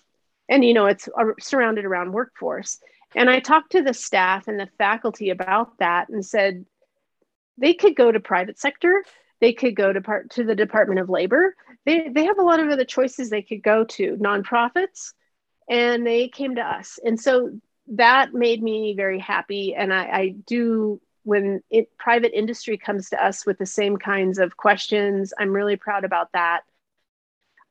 And 0.48 0.64
you 0.64 0.74
know, 0.74 0.86
it's 0.86 1.08
surrounded 1.40 1.84
around 1.84 2.12
workforce. 2.12 2.80
And 3.14 3.30
I 3.30 3.40
talked 3.40 3.72
to 3.72 3.82
the 3.82 3.94
staff 3.94 4.48
and 4.48 4.58
the 4.58 4.68
faculty 4.78 5.30
about 5.30 5.78
that 5.78 6.08
and 6.08 6.24
said 6.24 6.64
they 7.56 7.74
could 7.74 7.96
go 7.96 8.10
to 8.10 8.20
private 8.20 8.58
sector, 8.58 9.04
they 9.40 9.52
could 9.52 9.76
go 9.76 9.92
to 9.92 10.00
part 10.00 10.30
to 10.30 10.44
the 10.44 10.54
Department 10.54 11.00
of 11.00 11.08
Labor. 11.08 11.54
They 11.84 12.08
they 12.08 12.24
have 12.24 12.38
a 12.38 12.42
lot 12.42 12.60
of 12.60 12.68
other 12.68 12.84
choices 12.84 13.30
they 13.30 13.42
could 13.42 13.62
go 13.62 13.84
to, 13.84 14.16
nonprofits, 14.16 15.12
and 15.68 16.06
they 16.06 16.28
came 16.28 16.56
to 16.56 16.62
us. 16.62 16.98
And 17.04 17.20
so 17.20 17.58
that 17.88 18.34
made 18.34 18.62
me 18.62 18.94
very 18.96 19.18
happy. 19.18 19.74
And 19.74 19.92
I, 19.92 20.04
I 20.04 20.28
do 20.46 21.00
when 21.28 21.62
it, 21.68 21.94
private 21.98 22.32
industry 22.32 22.78
comes 22.78 23.10
to 23.10 23.22
us 23.22 23.44
with 23.44 23.58
the 23.58 23.66
same 23.66 23.98
kinds 23.98 24.38
of 24.38 24.56
questions, 24.56 25.34
I'm 25.38 25.52
really 25.52 25.76
proud 25.76 26.04
about 26.04 26.32
that. 26.32 26.62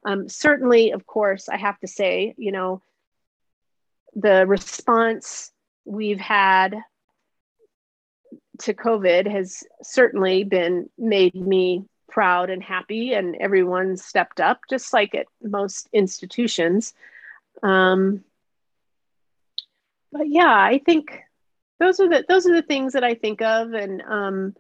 Um, 0.06 0.30
certainly, 0.30 0.92
of 0.92 1.08
course, 1.08 1.50
I 1.50 1.58
have 1.58 1.80
to 1.80 1.88
say, 1.88 2.36
you 2.38 2.52
know, 2.52 2.84
the 4.14 4.46
response 4.46 5.52
we've 5.86 6.20
had 6.20 6.78
to 8.60 8.76
COVID 8.76 9.26
has 9.28 9.64
certainly 9.82 10.44
been 10.44 10.92
made 10.96 11.34
me 11.34 11.86
proud 12.08 12.52
and 12.52 12.62
happy, 12.62 13.14
and 13.14 13.36
everyone 13.38 13.98
stepped 13.98 14.40
up, 14.40 14.60
just 14.70 14.94
like 14.94 15.16
at 15.16 15.26
most 15.42 15.90
institutions. 15.92 16.94
Um, 17.64 18.24
but 20.12 20.30
yeah, 20.30 20.56
I 20.56 20.80
think 20.86 21.24
those 21.80 22.00
are 22.00 22.10
the 22.10 22.26
those 22.28 22.46
are 22.48 22.56
the 22.56 22.68
things 22.68 22.94
that 22.94 23.04
I 23.04 23.14
think 23.14 23.42
of, 23.42 23.74
and 23.74 24.02
um, 24.02 24.56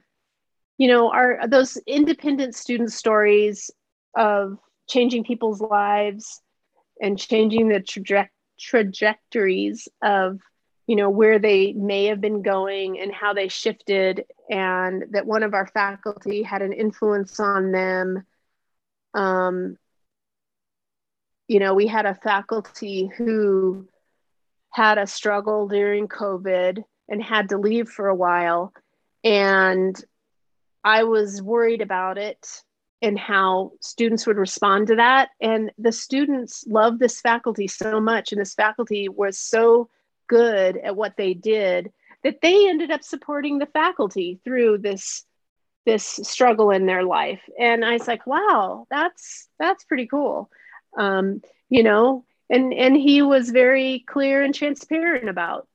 you 0.78 0.88
know, 0.88 1.11
are 1.11 1.47
those 1.47 1.78
independent 1.88 2.55
student 2.55 2.91
stories 2.91 3.72
of 4.15 4.57
changing 4.88 5.24
people's 5.24 5.61
lives 5.61 6.41
and 7.01 7.18
changing 7.18 7.70
the 7.70 7.82
trajectory 7.82 8.32
trajectories 8.59 9.88
of 10.01 10.39
you 10.88 10.95
know 10.95 11.11
where 11.11 11.38
they 11.38 11.74
may 11.74 12.05
have 12.05 12.20
been 12.20 12.41
going 12.41 12.99
and 12.99 13.13
how 13.13 13.34
they 13.34 13.47
shifted 13.47 14.26
and 14.49 15.05
that 15.11 15.28
one 15.28 15.43
of 15.43 15.53
our 15.53 15.68
faculty 15.68 16.41
had 16.41 16.63
an 16.63 16.74
influence 16.74 17.39
on 17.39 17.72
them. 17.72 18.26
Um, 19.13 19.78
you 21.47 21.59
know 21.59 21.74
we 21.74 21.88
had 21.88 22.05
a 22.05 22.15
faculty 22.15 23.07
who 23.18 23.88
had 24.72 24.97
a 24.97 25.07
struggle 25.07 25.68
during 25.68 26.07
covid 26.07 26.84
and 27.10 27.22
had 27.22 27.49
to 27.49 27.58
leave 27.58 27.89
for 27.89 28.08
a 28.08 28.16
while 28.16 28.74
and 29.24 30.03
i 30.84 31.03
was 31.03 31.41
worried 31.41 31.82
about 31.82 32.18
it 32.18 32.64
and 33.01 33.18
how 33.18 33.72
students 33.80 34.26
would 34.26 34.38
respond 34.38 34.88
to 34.88 34.95
that. 34.95 35.30
And 35.39 35.72
the 35.78 35.91
students 35.91 36.66
loved 36.68 36.99
this 36.99 37.22
faculty 37.22 37.68
so 37.68 37.99
much, 37.99 38.32
and 38.32 38.41
this 38.41 38.55
faculty 38.55 39.08
was 39.08 39.38
so 39.38 39.89
good 40.28 40.78
at 40.78 40.95
what 40.95 41.16
they 41.16 41.34
did 41.34 41.91
that 42.24 42.41
they 42.41 42.68
ended 42.68 42.91
up 42.91 43.03
supporting 43.03 43.60
the 43.60 43.68
faculty 43.68 44.39
through 44.43 44.80
this 44.80 45.24
this 45.86 46.03
struggle 46.03 46.72
in 46.72 46.86
their 46.86 47.03
life. 47.03 47.39
And 47.58 47.86
I 47.86 47.93
was 47.93 48.08
like, 48.08 48.28
wow, 48.28 48.88
that's 48.89 49.47
that's 49.60 49.86
pretty 49.86 50.08
cool. 50.08 50.49
Um, 50.97 51.41
you 51.70 51.84
know, 51.84 52.26
and 52.49 52.74
and 52.74 52.97
he 52.97 53.22
was 53.22 53.51
very 53.51 54.03
clear 54.08 54.41
and 54.41 54.55
transparent 54.55 55.30
about 55.30 55.68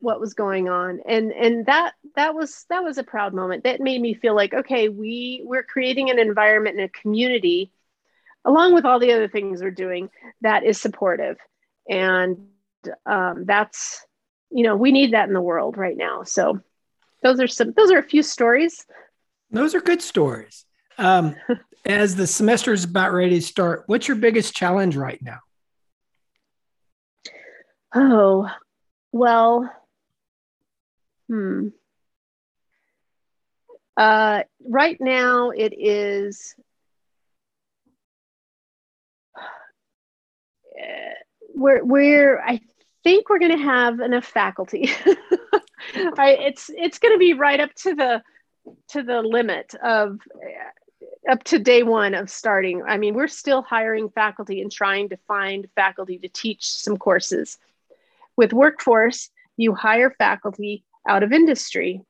what 0.00 0.20
was 0.20 0.34
going 0.34 0.68
on. 0.68 1.00
And 1.06 1.32
and 1.32 1.66
that 1.66 1.94
that 2.14 2.34
was 2.34 2.64
that 2.68 2.84
was 2.84 2.98
a 2.98 3.04
proud 3.04 3.34
moment 3.34 3.64
that 3.64 3.80
made 3.80 4.00
me 4.00 4.14
feel 4.14 4.34
like 4.34 4.54
okay 4.54 4.88
we 4.88 5.42
we're 5.44 5.62
creating 5.62 6.10
an 6.10 6.18
environment 6.18 6.78
and 6.78 6.84
a 6.84 7.00
community 7.00 7.70
along 8.44 8.74
with 8.74 8.84
all 8.84 8.98
the 8.98 9.12
other 9.12 9.28
things 9.28 9.60
we're 9.60 9.70
doing 9.70 10.08
that 10.40 10.64
is 10.64 10.80
supportive. 10.80 11.36
And 11.88 12.38
um, 13.04 13.44
that's 13.44 14.04
you 14.50 14.62
know 14.62 14.76
we 14.76 14.92
need 14.92 15.12
that 15.12 15.28
in 15.28 15.34
the 15.34 15.40
world 15.40 15.76
right 15.76 15.96
now. 15.96 16.22
So 16.22 16.60
those 17.22 17.40
are 17.40 17.48
some 17.48 17.72
those 17.76 17.90
are 17.90 17.98
a 17.98 18.02
few 18.02 18.22
stories. 18.22 18.86
Those 19.50 19.74
are 19.74 19.80
good 19.80 20.02
stories. 20.02 20.64
Um, 20.98 21.36
as 21.86 22.16
the 22.16 22.26
semester 22.26 22.72
is 22.72 22.84
about 22.84 23.12
ready 23.12 23.36
to 23.36 23.42
start 23.42 23.84
what's 23.86 24.08
your 24.08 24.16
biggest 24.16 24.54
challenge 24.54 24.96
right 24.96 25.20
now? 25.22 25.38
Oh, 27.94 28.50
well, 29.12 29.72
hmm. 31.28 31.68
Uh, 33.96 34.42
right 34.68 34.98
now, 35.00 35.50
it 35.50 35.72
is 35.76 36.54
we're 41.54 41.82
we're 41.84 42.40
I 42.40 42.60
think 43.04 43.30
we're 43.30 43.38
going 43.38 43.56
to 43.56 43.64
have 43.64 44.00
enough 44.00 44.24
faculty. 44.26 44.90
I, 46.18 46.36
it's 46.40 46.70
it's 46.74 46.98
going 46.98 47.14
to 47.14 47.18
be 47.18 47.34
right 47.34 47.60
up 47.60 47.72
to 47.76 47.94
the 47.94 48.22
to 48.88 49.02
the 49.02 49.22
limit 49.22 49.74
of 49.76 50.18
up 51.30 51.42
to 51.44 51.58
day 51.58 51.82
one 51.82 52.14
of 52.14 52.30
starting. 52.30 52.82
I 52.86 52.98
mean, 52.98 53.14
we're 53.14 53.28
still 53.28 53.62
hiring 53.62 54.10
faculty 54.10 54.60
and 54.60 54.70
trying 54.70 55.08
to 55.10 55.16
find 55.28 55.68
faculty 55.74 56.18
to 56.18 56.28
teach 56.28 56.68
some 56.68 56.96
courses. 56.96 57.58
With 58.36 58.52
workforce, 58.52 59.30
you 59.56 59.74
hire 59.74 60.10
faculty 60.10 60.84
out 61.08 61.22
of 61.22 61.32
industry 61.32 62.02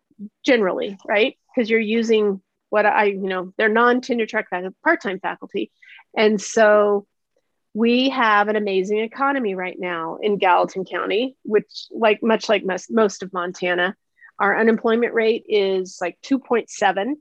generally, 0.45 0.99
right? 1.07 1.37
Because 1.55 1.71
you're 1.71 1.81
using 1.81 2.41
what 2.71 2.87
I, 2.87 3.05
you 3.05 3.29
know, 3.29 3.53
they're 3.57 3.69
non-tenure 3.69 4.27
track 4.27 4.51
faculty, 4.51 4.77
part-time 4.83 5.21
faculty. 5.21 5.71
And 6.17 6.41
so 6.41 7.07
we 7.75 8.09
have 8.09 8.49
an 8.49 8.57
amazing 8.57 8.99
economy 8.99 9.55
right 9.55 9.77
now 9.79 10.19
in 10.23 10.39
Gallatin 10.39 10.85
County, 10.85 11.37
which 11.43 11.87
like 11.91 12.23
much 12.23 12.49
like 12.49 12.65
most, 12.65 12.91
most 12.91 13.23
of 13.23 13.33
Montana, 13.33 13.95
our 14.39 14.59
unemployment 14.59 15.15
rate 15.15 15.45
is 15.49 15.99
like 16.01 16.19
2.7. 16.25 17.15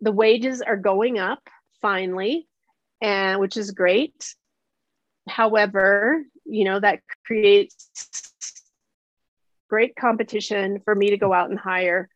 The 0.00 0.12
wages 0.12 0.62
are 0.62 0.76
going 0.76 1.18
up 1.18 1.40
finally, 1.82 2.48
and 3.00 3.40
which 3.40 3.56
is 3.56 3.72
great. 3.72 4.34
However, 5.28 6.22
you 6.44 6.64
know, 6.64 6.80
that 6.80 7.00
creates 7.24 8.59
great 9.70 9.94
competition 9.96 10.80
for 10.84 10.94
me 10.94 11.10
to 11.10 11.16
go 11.16 11.32
out 11.32 11.50
and 11.50 11.58
hire 11.58 12.08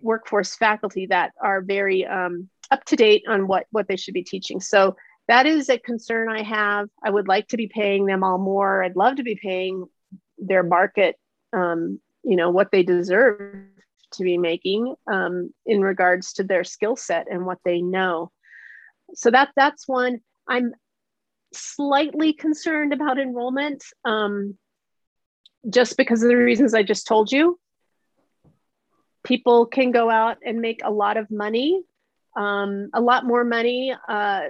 workforce 0.00 0.54
faculty 0.56 1.06
that 1.06 1.32
are 1.42 1.60
very 1.60 2.06
um, 2.06 2.48
up 2.70 2.84
to 2.84 2.96
date 2.96 3.24
on 3.28 3.46
what 3.46 3.66
what 3.70 3.88
they 3.88 3.96
should 3.96 4.14
be 4.14 4.24
teaching. 4.24 4.60
So 4.60 4.96
that 5.28 5.46
is 5.46 5.68
a 5.68 5.78
concern 5.78 6.28
I 6.28 6.42
have. 6.42 6.88
I 7.04 7.10
would 7.10 7.28
like 7.28 7.48
to 7.48 7.56
be 7.56 7.68
paying 7.68 8.06
them 8.06 8.24
all 8.24 8.38
more. 8.38 8.82
I'd 8.82 8.96
love 8.96 9.16
to 9.16 9.22
be 9.22 9.38
paying 9.40 9.86
their 10.38 10.62
market, 10.62 11.16
um, 11.52 12.00
you 12.24 12.36
know, 12.36 12.50
what 12.50 12.70
they 12.72 12.82
deserve 12.82 13.66
to 14.14 14.24
be 14.24 14.38
making 14.38 14.94
um, 15.10 15.52
in 15.64 15.80
regards 15.80 16.34
to 16.34 16.44
their 16.44 16.64
skill 16.64 16.96
set 16.96 17.26
and 17.30 17.46
what 17.46 17.58
they 17.64 17.80
know. 17.80 18.30
So 19.14 19.30
that 19.30 19.50
that's 19.56 19.86
one. 19.86 20.18
I'm 20.48 20.72
slightly 21.54 22.32
concerned 22.32 22.92
about 22.92 23.18
enrollment, 23.18 23.82
um, 24.04 24.58
just 25.68 25.96
because 25.96 26.22
of 26.22 26.28
the 26.28 26.36
reasons 26.36 26.74
I 26.74 26.82
just 26.82 27.06
told 27.06 27.30
you. 27.30 27.58
People 29.24 29.66
can 29.66 29.92
go 29.92 30.10
out 30.10 30.38
and 30.44 30.60
make 30.60 30.80
a 30.84 30.90
lot 30.90 31.16
of 31.16 31.30
money, 31.30 31.82
um, 32.36 32.90
a 32.92 33.00
lot 33.00 33.24
more 33.24 33.44
money. 33.44 33.94
Uh, 34.08 34.42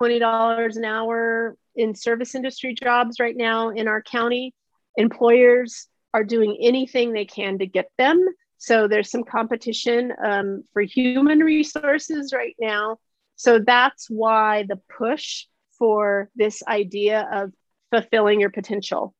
$20 0.00 0.76
an 0.76 0.84
hour 0.84 1.56
in 1.74 1.94
service 1.94 2.34
industry 2.34 2.74
jobs 2.74 3.20
right 3.20 3.36
now 3.36 3.70
in 3.70 3.88
our 3.88 4.02
county. 4.02 4.54
Employers 4.96 5.88
are 6.12 6.24
doing 6.24 6.56
anything 6.60 7.12
they 7.12 7.24
can 7.24 7.58
to 7.58 7.66
get 7.66 7.90
them. 7.98 8.24
So 8.58 8.88
there's 8.88 9.10
some 9.10 9.24
competition 9.24 10.12
um, 10.22 10.64
for 10.72 10.82
human 10.82 11.40
resources 11.40 12.32
right 12.32 12.54
now. 12.60 12.98
So 13.36 13.58
that's 13.58 14.10
why 14.10 14.64
the 14.68 14.80
push 14.98 15.46
for 15.78 16.28
this 16.34 16.62
idea 16.66 17.26
of 17.32 17.52
fulfilling 17.90 18.40
your 18.40 18.50
potential. 18.50 19.14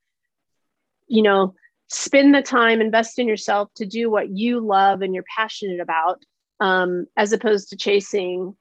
You 1.11 1.23
know, 1.23 1.55
spend 1.89 2.35
the 2.35 2.43
time, 2.43 2.81
invest 2.81 3.19
in 3.19 3.29
yourself 3.29 3.69
to 3.75 3.85
do 3.85 4.11
what 4.11 4.31
you 4.31 4.61
love 4.61 5.03
and 5.03 5.15
you're 5.15 5.25
passionate 5.37 5.81
about, 5.81 6.25
um, 6.61 7.07
as 7.17 7.33
opposed 7.33 7.71
to 7.71 7.77
chasing, 7.77 8.57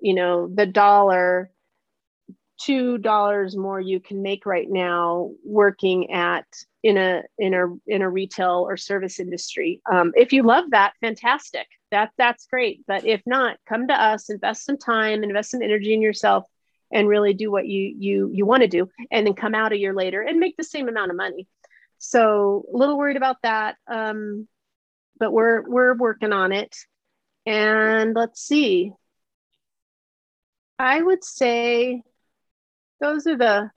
you 0.00 0.14
know, 0.14 0.48
the 0.52 0.66
dollar 0.66 1.50
two 2.60 2.98
dollars 2.98 3.56
more 3.56 3.80
you 3.80 3.98
can 3.98 4.22
make 4.22 4.46
right 4.46 4.68
now 4.68 5.30
working 5.44 6.12
at 6.12 6.46
in 6.82 6.96
a 6.96 7.22
in 7.38 7.54
a 7.54 7.66
in 7.86 8.02
a 8.02 8.10
retail 8.10 8.66
or 8.68 8.76
service 8.76 9.18
industry. 9.18 9.80
Um, 9.90 10.12
if 10.16 10.32
you 10.32 10.42
love 10.42 10.70
that 10.70 10.92
fantastic. 11.00 11.66
That 11.90 12.10
that's 12.16 12.46
great. 12.46 12.84
But 12.86 13.04
if 13.04 13.20
not 13.26 13.58
come 13.68 13.88
to 13.88 13.94
us 13.94 14.30
invest 14.30 14.64
some 14.64 14.78
time 14.78 15.22
invest 15.22 15.50
some 15.50 15.62
energy 15.62 15.92
in 15.92 16.02
yourself 16.02 16.44
and 16.92 17.08
really 17.08 17.34
do 17.34 17.50
what 17.50 17.66
you 17.66 17.94
you 17.98 18.30
you 18.32 18.46
want 18.46 18.62
to 18.62 18.68
do 18.68 18.88
and 19.10 19.26
then 19.26 19.34
come 19.34 19.54
out 19.54 19.72
a 19.72 19.78
year 19.78 19.94
later 19.94 20.22
and 20.22 20.38
make 20.38 20.56
the 20.56 20.64
same 20.64 20.88
amount 20.88 21.10
of 21.10 21.16
money 21.16 21.46
so 22.04 22.64
a 22.72 22.76
little 22.76 22.98
worried 22.98 23.16
about 23.16 23.36
that 23.42 23.76
um, 23.90 24.48
but 25.22 25.32
we're 25.32 25.62
we're 25.68 25.94
working 25.94 26.32
on 26.32 26.50
it. 26.50 26.76
And 27.46 28.12
let's 28.12 28.42
see. 28.42 28.92
I 30.80 31.00
would 31.00 31.22
say 31.22 32.02
those 33.00 33.28
are 33.28 33.38
the 33.38 33.70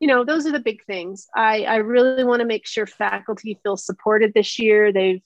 you 0.00 0.08
know 0.08 0.24
those 0.24 0.46
are 0.46 0.52
the 0.52 0.60
big 0.60 0.82
things. 0.86 1.26
I 1.36 1.64
i 1.64 1.76
really 1.76 2.24
want 2.24 2.40
to 2.40 2.46
make 2.46 2.66
sure 2.66 2.86
faculty 2.86 3.60
feel 3.62 3.76
supported 3.76 4.32
this 4.32 4.58
year. 4.58 4.94
They've 4.94 5.20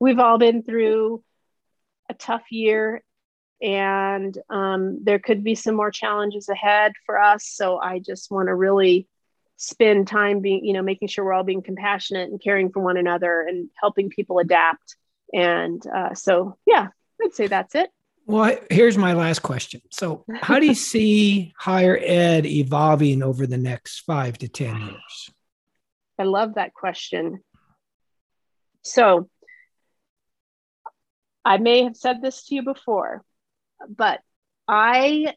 we've 0.00 0.18
all 0.18 0.38
been 0.38 0.64
through 0.64 1.22
a 2.10 2.14
tough 2.14 2.50
year 2.50 3.04
and 3.62 4.36
um, 4.50 5.04
there 5.04 5.20
could 5.20 5.44
be 5.44 5.54
some 5.54 5.76
more 5.76 5.92
challenges 5.92 6.48
ahead 6.48 6.94
for 7.06 7.20
us. 7.20 7.46
So 7.46 7.78
i 7.78 8.00
just 8.00 8.28
want 8.32 8.48
to 8.48 8.56
really 8.56 9.06
spend 9.56 10.08
time 10.08 10.40
being 10.40 10.64
you 10.64 10.72
know 10.72 10.82
making 10.82 11.08
sure 11.08 11.24
we're 11.24 11.32
all 11.32 11.44
being 11.44 11.62
compassionate 11.62 12.30
and 12.30 12.42
caring 12.42 12.70
for 12.70 12.80
one 12.80 12.96
another 12.96 13.42
and 13.42 13.68
helping 13.80 14.10
people 14.10 14.38
adapt 14.38 14.96
and 15.32 15.86
uh, 15.86 16.14
so 16.14 16.56
yeah 16.66 16.88
i'd 17.22 17.34
say 17.34 17.46
that's 17.46 17.74
it 17.74 17.90
well, 18.26 18.56
here's 18.70 18.96
my 18.96 19.12
last 19.12 19.40
question. 19.40 19.82
So, 19.90 20.24
how 20.34 20.58
do 20.58 20.66
you 20.66 20.74
see 20.92 21.52
higher 21.58 21.98
ed 22.02 22.46
evolving 22.46 23.22
over 23.22 23.46
the 23.46 23.58
next 23.58 24.00
five 24.00 24.38
to 24.38 24.48
10 24.48 24.80
years? 24.80 25.30
I 26.18 26.22
love 26.22 26.54
that 26.54 26.72
question. 26.72 27.40
So, 28.82 29.28
I 31.44 31.58
may 31.58 31.84
have 31.84 31.96
said 31.96 32.22
this 32.22 32.46
to 32.46 32.54
you 32.54 32.62
before, 32.62 33.22
but 33.86 34.20
I 34.66 35.34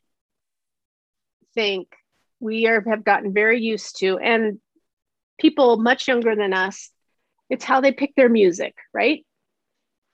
think 1.53 1.89
we 2.39 2.67
are, 2.67 2.83
have 2.87 3.03
gotten 3.03 3.33
very 3.33 3.61
used 3.61 3.99
to, 3.99 4.17
and 4.17 4.59
people 5.39 5.77
much 5.77 6.07
younger 6.07 6.35
than 6.35 6.53
us, 6.53 6.91
it's 7.49 7.63
how 7.63 7.81
they 7.81 7.91
pick 7.91 8.13
their 8.15 8.29
music, 8.29 8.75
right? 8.93 9.25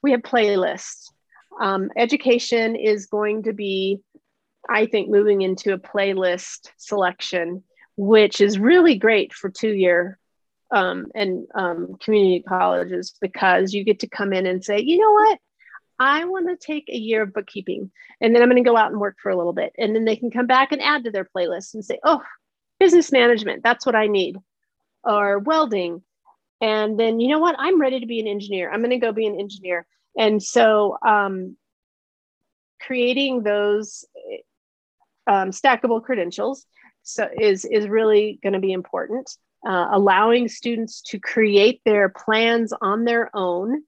We 0.02 0.12
have 0.12 0.22
playlists 0.22 1.10
um, 1.60 1.90
education 1.96 2.76
is 2.76 3.08
going 3.08 3.44
to 3.44 3.54
be, 3.54 4.00
I 4.70 4.86
think, 4.86 5.10
moving 5.10 5.42
into 5.42 5.74
a 5.74 5.80
playlist 5.80 6.70
selection, 6.78 7.64
which 7.96 8.42
is 8.42 8.60
really 8.60 8.96
great 8.96 9.34
for 9.34 9.50
two 9.50 9.74
year 9.74 10.18
um, 10.72 11.08
and 11.14 11.46
um, 11.54 11.96
community 12.04 12.44
colleges 12.48 13.16
because 13.22 13.74
you 13.74 13.84
get 13.84 14.00
to 14.00 14.08
come 14.08 14.34
in 14.34 14.46
and 14.46 14.64
say, 14.64 14.80
you 14.80 14.98
know 14.98 15.12
what? 15.12 15.40
I 16.00 16.26
want 16.26 16.48
to 16.48 16.56
take 16.56 16.90
a 16.90 16.98
year 16.98 17.22
of 17.22 17.34
bookkeeping 17.34 17.92
and 18.20 18.34
then 18.34 18.42
I'm 18.42 18.50
going 18.50 18.64
to 18.64 18.70
go 18.70 18.78
out 18.78 18.92
and 18.92 19.00
work 19.00 19.18
for 19.22 19.30
a 19.30 19.38
little 19.38 19.54
bit. 19.54 19.74
And 19.78 19.96
then 19.96 20.06
they 20.06 20.16
can 20.16 20.32
come 20.32 20.48
back 20.48 20.72
and 20.72 20.82
add 20.82 21.04
to 21.04 21.12
their 21.12 21.26
playlist 21.26 21.74
and 21.74 21.86
say, 21.86 22.00
oh, 22.04 22.22
business 22.80 23.12
management, 23.12 23.64
that's 23.64 23.86
what 23.86 23.96
I 23.96 24.08
need, 24.08 24.38
or 25.04 25.40
welding. 25.40 26.02
And 26.62 27.00
then, 27.00 27.20
you 27.20 27.28
know 27.28 27.40
what? 27.40 27.56
I'm 27.58 27.80
ready 27.80 28.00
to 28.00 28.06
be 28.06 28.20
an 28.20 28.28
engineer. 28.28 28.72
I'm 28.72 28.80
going 28.80 28.92
to 28.92 28.98
go 28.98 29.12
be 29.12 29.28
an 29.28 29.40
engineer. 29.40 29.86
And 30.18 30.42
so 30.42 30.98
um, 31.06 31.58
creating 32.82 33.44
those 33.44 34.06
um, 35.28 35.52
stackable 35.52 36.04
credentials 36.04 36.66
so 37.04 37.28
is, 37.40 37.66
is 37.66 37.88
really 37.88 38.40
going 38.42 38.54
to 38.54 38.60
be 38.60 38.72
important. 38.72 39.30
Uh, 39.66 39.88
allowing 39.92 40.48
students 40.48 41.02
to 41.02 41.20
create 41.20 41.82
their 41.86 42.10
plans 42.10 42.74
on 42.82 43.06
their 43.06 43.30
own 43.34 43.82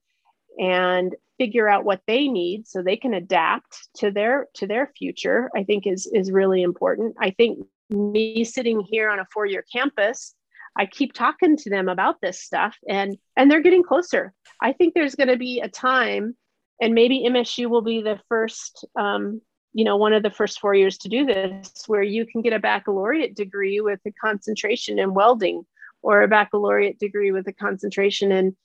and 0.58 1.14
figure 1.38 1.68
out 1.68 1.84
what 1.84 2.00
they 2.06 2.28
need 2.28 2.66
so 2.66 2.82
they 2.82 2.96
can 2.96 3.14
adapt 3.14 3.88
to 3.94 4.10
their 4.10 4.48
to 4.54 4.66
their 4.66 4.92
future 4.96 5.50
i 5.56 5.62
think 5.62 5.86
is 5.86 6.06
is 6.12 6.30
really 6.30 6.62
important 6.62 7.14
i 7.20 7.30
think 7.30 7.58
me 7.90 8.44
sitting 8.44 8.80
here 8.80 9.08
on 9.08 9.18
a 9.18 9.26
four 9.32 9.46
year 9.46 9.64
campus 9.72 10.34
I 10.78 10.86
keep 10.86 11.14
talking 11.14 11.56
to 11.56 11.70
them 11.70 11.88
about 11.88 12.20
this 12.20 12.40
stuff 12.40 12.76
and 12.88 13.16
and 13.36 13.50
they're 13.50 13.62
getting 13.62 13.82
closer. 13.82 14.32
I 14.60 14.72
think 14.72 14.94
there's 14.94 15.14
going 15.14 15.28
to 15.28 15.36
be 15.36 15.60
a 15.60 15.68
time 15.68 16.36
and 16.80 16.94
maybe 16.94 17.24
MSU 17.26 17.68
will 17.68 17.82
be 17.82 18.02
the 18.02 18.20
first 18.28 18.84
um, 18.94 19.40
you 19.72 19.84
know 19.84 19.96
one 19.96 20.12
of 20.12 20.22
the 20.22 20.30
first 20.30 20.60
four 20.60 20.74
years 20.74 20.98
to 20.98 21.08
do 21.08 21.24
this 21.24 21.72
where 21.86 22.02
you 22.02 22.26
can 22.26 22.42
get 22.42 22.52
a 22.52 22.58
baccalaureate 22.58 23.34
degree 23.34 23.80
with 23.80 24.00
a 24.06 24.12
concentration 24.12 24.98
in 24.98 25.14
welding 25.14 25.64
or 26.02 26.22
a 26.22 26.28
baccalaureate 26.28 26.98
degree 26.98 27.32
with 27.32 27.48
a 27.48 27.52
concentration 27.52 28.30
in 28.32 28.56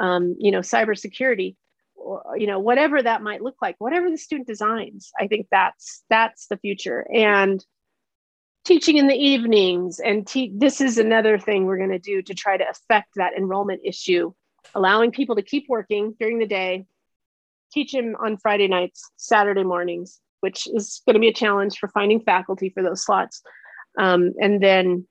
um, 0.00 0.36
you 0.38 0.50
know 0.50 0.60
cybersecurity 0.60 1.56
you 2.36 2.46
know 2.46 2.58
whatever 2.58 3.02
that 3.02 3.22
might 3.22 3.42
look 3.42 3.56
like 3.60 3.76
whatever 3.78 4.10
the 4.10 4.16
student 4.16 4.46
designs 4.46 5.10
i 5.18 5.26
think 5.26 5.46
that's 5.50 6.04
that's 6.08 6.46
the 6.46 6.56
future. 6.56 7.06
And 7.12 7.64
teaching 8.64 8.98
in 8.98 9.06
the 9.06 9.14
evenings 9.14 9.98
and 9.98 10.26
te- 10.26 10.52
this 10.54 10.80
is 10.80 10.98
another 10.98 11.38
thing 11.38 11.64
we're 11.64 11.78
going 11.78 11.90
to 11.90 11.98
do 11.98 12.20
to 12.22 12.34
try 12.34 12.56
to 12.56 12.68
affect 12.68 13.08
that 13.16 13.32
enrollment 13.36 13.80
issue 13.84 14.32
allowing 14.74 15.10
people 15.10 15.36
to 15.36 15.42
keep 15.42 15.66
working 15.68 16.14
during 16.20 16.38
the 16.38 16.46
day 16.46 16.84
teach 17.72 17.92
them 17.92 18.14
on 18.20 18.36
friday 18.36 18.68
nights 18.68 19.10
saturday 19.16 19.64
mornings 19.64 20.20
which 20.40 20.66
is 20.68 21.02
going 21.06 21.14
to 21.14 21.20
be 21.20 21.28
a 21.28 21.32
challenge 21.32 21.78
for 21.78 21.88
finding 21.88 22.20
faculty 22.20 22.70
for 22.70 22.82
those 22.82 23.04
slots. 23.04 23.42
Um, 23.98 24.34
and 24.40 24.62
then 24.62 25.06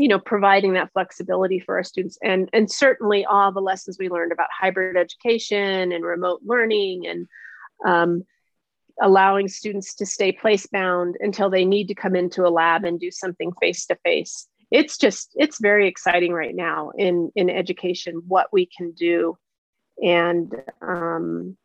you 0.00 0.08
know 0.08 0.18
providing 0.18 0.72
that 0.74 0.92
flexibility 0.92 1.60
for 1.60 1.76
our 1.76 1.84
students. 1.84 2.18
And 2.22 2.48
and 2.52 2.70
certainly 2.70 3.24
all 3.24 3.52
the 3.52 3.60
lessons 3.60 3.98
we 3.98 4.08
learned 4.08 4.32
about 4.32 4.48
hybrid 4.50 4.96
education 4.96 5.92
and 5.92 6.04
remote 6.04 6.40
learning 6.44 7.06
and 7.06 7.28
um, 7.84 8.24
allowing 9.00 9.48
students 9.48 9.94
to 9.96 10.06
stay 10.06 10.32
place 10.32 10.66
bound 10.66 11.16
until 11.20 11.50
they 11.50 11.64
need 11.64 11.88
to 11.88 11.94
come 11.94 12.16
into 12.16 12.46
a 12.46 12.50
lab 12.50 12.84
and 12.84 13.00
do 13.00 13.10
something 13.10 13.52
face 13.60 13.86
to 13.86 13.96
face 14.04 14.46
it's 14.70 14.98
just 14.98 15.32
it's 15.36 15.58
very 15.60 15.88
exciting 15.88 16.32
right 16.32 16.54
now 16.54 16.90
in 16.96 17.32
in 17.34 17.50
education 17.50 18.22
what 18.28 18.48
we 18.52 18.66
can 18.66 18.92
do 18.92 19.36
and 20.02 20.54
um, 20.80 21.56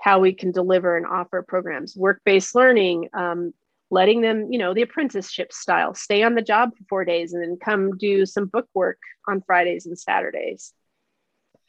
how 0.00 0.20
we 0.20 0.32
can 0.32 0.52
deliver 0.52 0.96
and 0.96 1.06
offer 1.06 1.42
programs. 1.42 1.96
Work-based 1.96 2.54
learning 2.54 3.08
um, 3.12 3.52
letting 3.90 4.20
them 4.20 4.52
you 4.52 4.58
know 4.58 4.74
the 4.74 4.82
apprenticeship 4.82 5.52
style 5.52 5.94
stay 5.94 6.22
on 6.22 6.34
the 6.34 6.42
job 6.42 6.70
for 6.76 6.84
four 6.88 7.04
days 7.04 7.32
and 7.32 7.42
then 7.42 7.56
come 7.62 7.96
do 7.96 8.26
some 8.26 8.46
book 8.46 8.66
work 8.74 8.98
on 9.28 9.42
fridays 9.42 9.86
and 9.86 9.98
saturdays. 9.98 10.72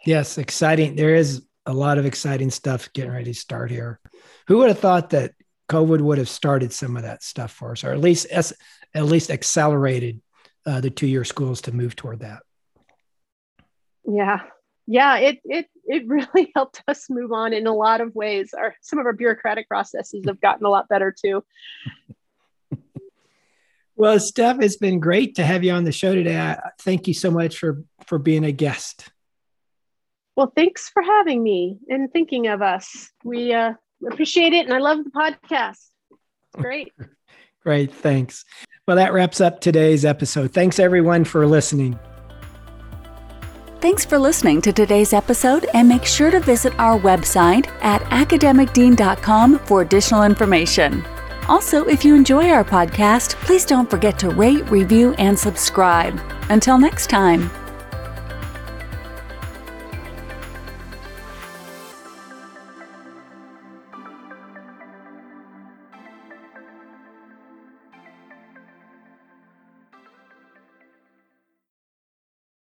Yes 0.05 0.37
exciting. 0.37 0.95
There 0.95 1.15
is 1.15 1.45
a 1.65 1.73
lot 1.73 1.97
of 1.97 2.05
exciting 2.05 2.49
stuff 2.49 2.91
getting 2.93 3.11
ready 3.11 3.33
to 3.33 3.39
start 3.39 3.69
here. 3.69 3.99
Who 4.47 4.59
would 4.59 4.69
have 4.69 4.79
thought 4.79 5.11
that 5.11 5.33
covid 5.69 5.99
would 5.99 6.17
have 6.17 6.29
started 6.29 6.71
some 6.71 6.95
of 6.95 7.03
that 7.03 7.21
stuff 7.21 7.51
for 7.51 7.73
us 7.73 7.83
or 7.83 7.91
at 7.91 7.99
least 7.99 8.27
at 8.31 8.53
least 9.03 9.29
accelerated 9.29 10.21
uh, 10.65 10.79
the 10.79 10.89
two-year 10.89 11.23
schools 11.23 11.61
to 11.61 11.71
move 11.71 11.95
toward 11.95 12.21
that? 12.21 12.41
Yeah 14.05 14.41
yeah 14.87 15.17
it 15.17 15.39
it 15.43 15.67
it 15.85 16.07
really 16.07 16.51
helped 16.55 16.81
us 16.87 17.09
move 17.09 17.31
on 17.31 17.53
in 17.53 17.67
a 17.67 17.73
lot 17.73 18.01
of 18.01 18.15
ways. 18.15 18.53
Our 18.57 18.75
some 18.81 18.97
of 18.97 19.05
our 19.05 19.13
bureaucratic 19.13 19.67
processes 19.67 20.25
have 20.25 20.41
gotten 20.41 20.65
a 20.65 20.69
lot 20.69 20.87
better 20.87 21.13
too. 21.13 21.43
Well 23.95 24.19
steph 24.19 24.61
it's 24.61 24.77
been 24.77 24.99
great 24.99 25.35
to 25.35 25.43
have 25.43 25.63
you 25.63 25.73
on 25.73 25.83
the 25.83 25.91
show 25.91 26.15
today. 26.15 26.37
I, 26.37 26.59
thank 26.79 27.07
you 27.07 27.13
so 27.13 27.29
much 27.29 27.57
for 27.57 27.83
for 28.07 28.17
being 28.17 28.45
a 28.45 28.51
guest. 28.51 29.09
Well 30.35 30.51
thanks 30.55 30.89
for 30.89 31.03
having 31.03 31.43
me 31.43 31.77
and 31.89 32.11
thinking 32.11 32.47
of 32.47 32.61
us. 32.61 33.11
We 33.23 33.53
uh 33.53 33.73
appreciate 34.09 34.53
it 34.53 34.65
and 34.65 34.73
i 34.73 34.77
love 34.77 35.03
the 35.03 35.11
podcast. 35.11 35.83
Great. 36.55 36.93
Great 37.63 37.93
thanks. 37.93 38.45
Well 38.87 38.95
that 38.95 39.11
wraps 39.11 39.41
up 39.41 39.59
today's 39.59 40.05
episode. 40.05 40.53
Thanks 40.53 40.79
everyone 40.79 41.25
for 41.25 41.45
listening 41.45 41.99
Thanks 43.79 44.03
for 44.03 44.17
listening 44.17 44.59
to 44.61 44.73
today's 44.73 45.13
episode 45.13 45.67
and 45.75 45.87
make 45.87 46.03
sure 46.03 46.31
to 46.31 46.39
visit 46.39 46.73
our 46.79 46.99
website 46.99 47.67
at 47.81 48.01
academicdean.com 48.05 49.59
for 49.59 49.81
additional 49.83 50.23
information. 50.23 51.05
Also, 51.47 51.85
if 51.85 52.03
you 52.03 52.15
enjoy 52.15 52.49
our 52.49 52.63
podcast, 52.63 53.35
please 53.35 53.65
don't 53.65 53.89
forget 53.89 54.17
to 54.17 54.29
rate, 54.31 54.67
review, 54.71 55.13
and 55.19 55.37
subscribe. 55.37 56.19
Until 56.49 56.79
next 56.79 57.07
time. 57.07 57.51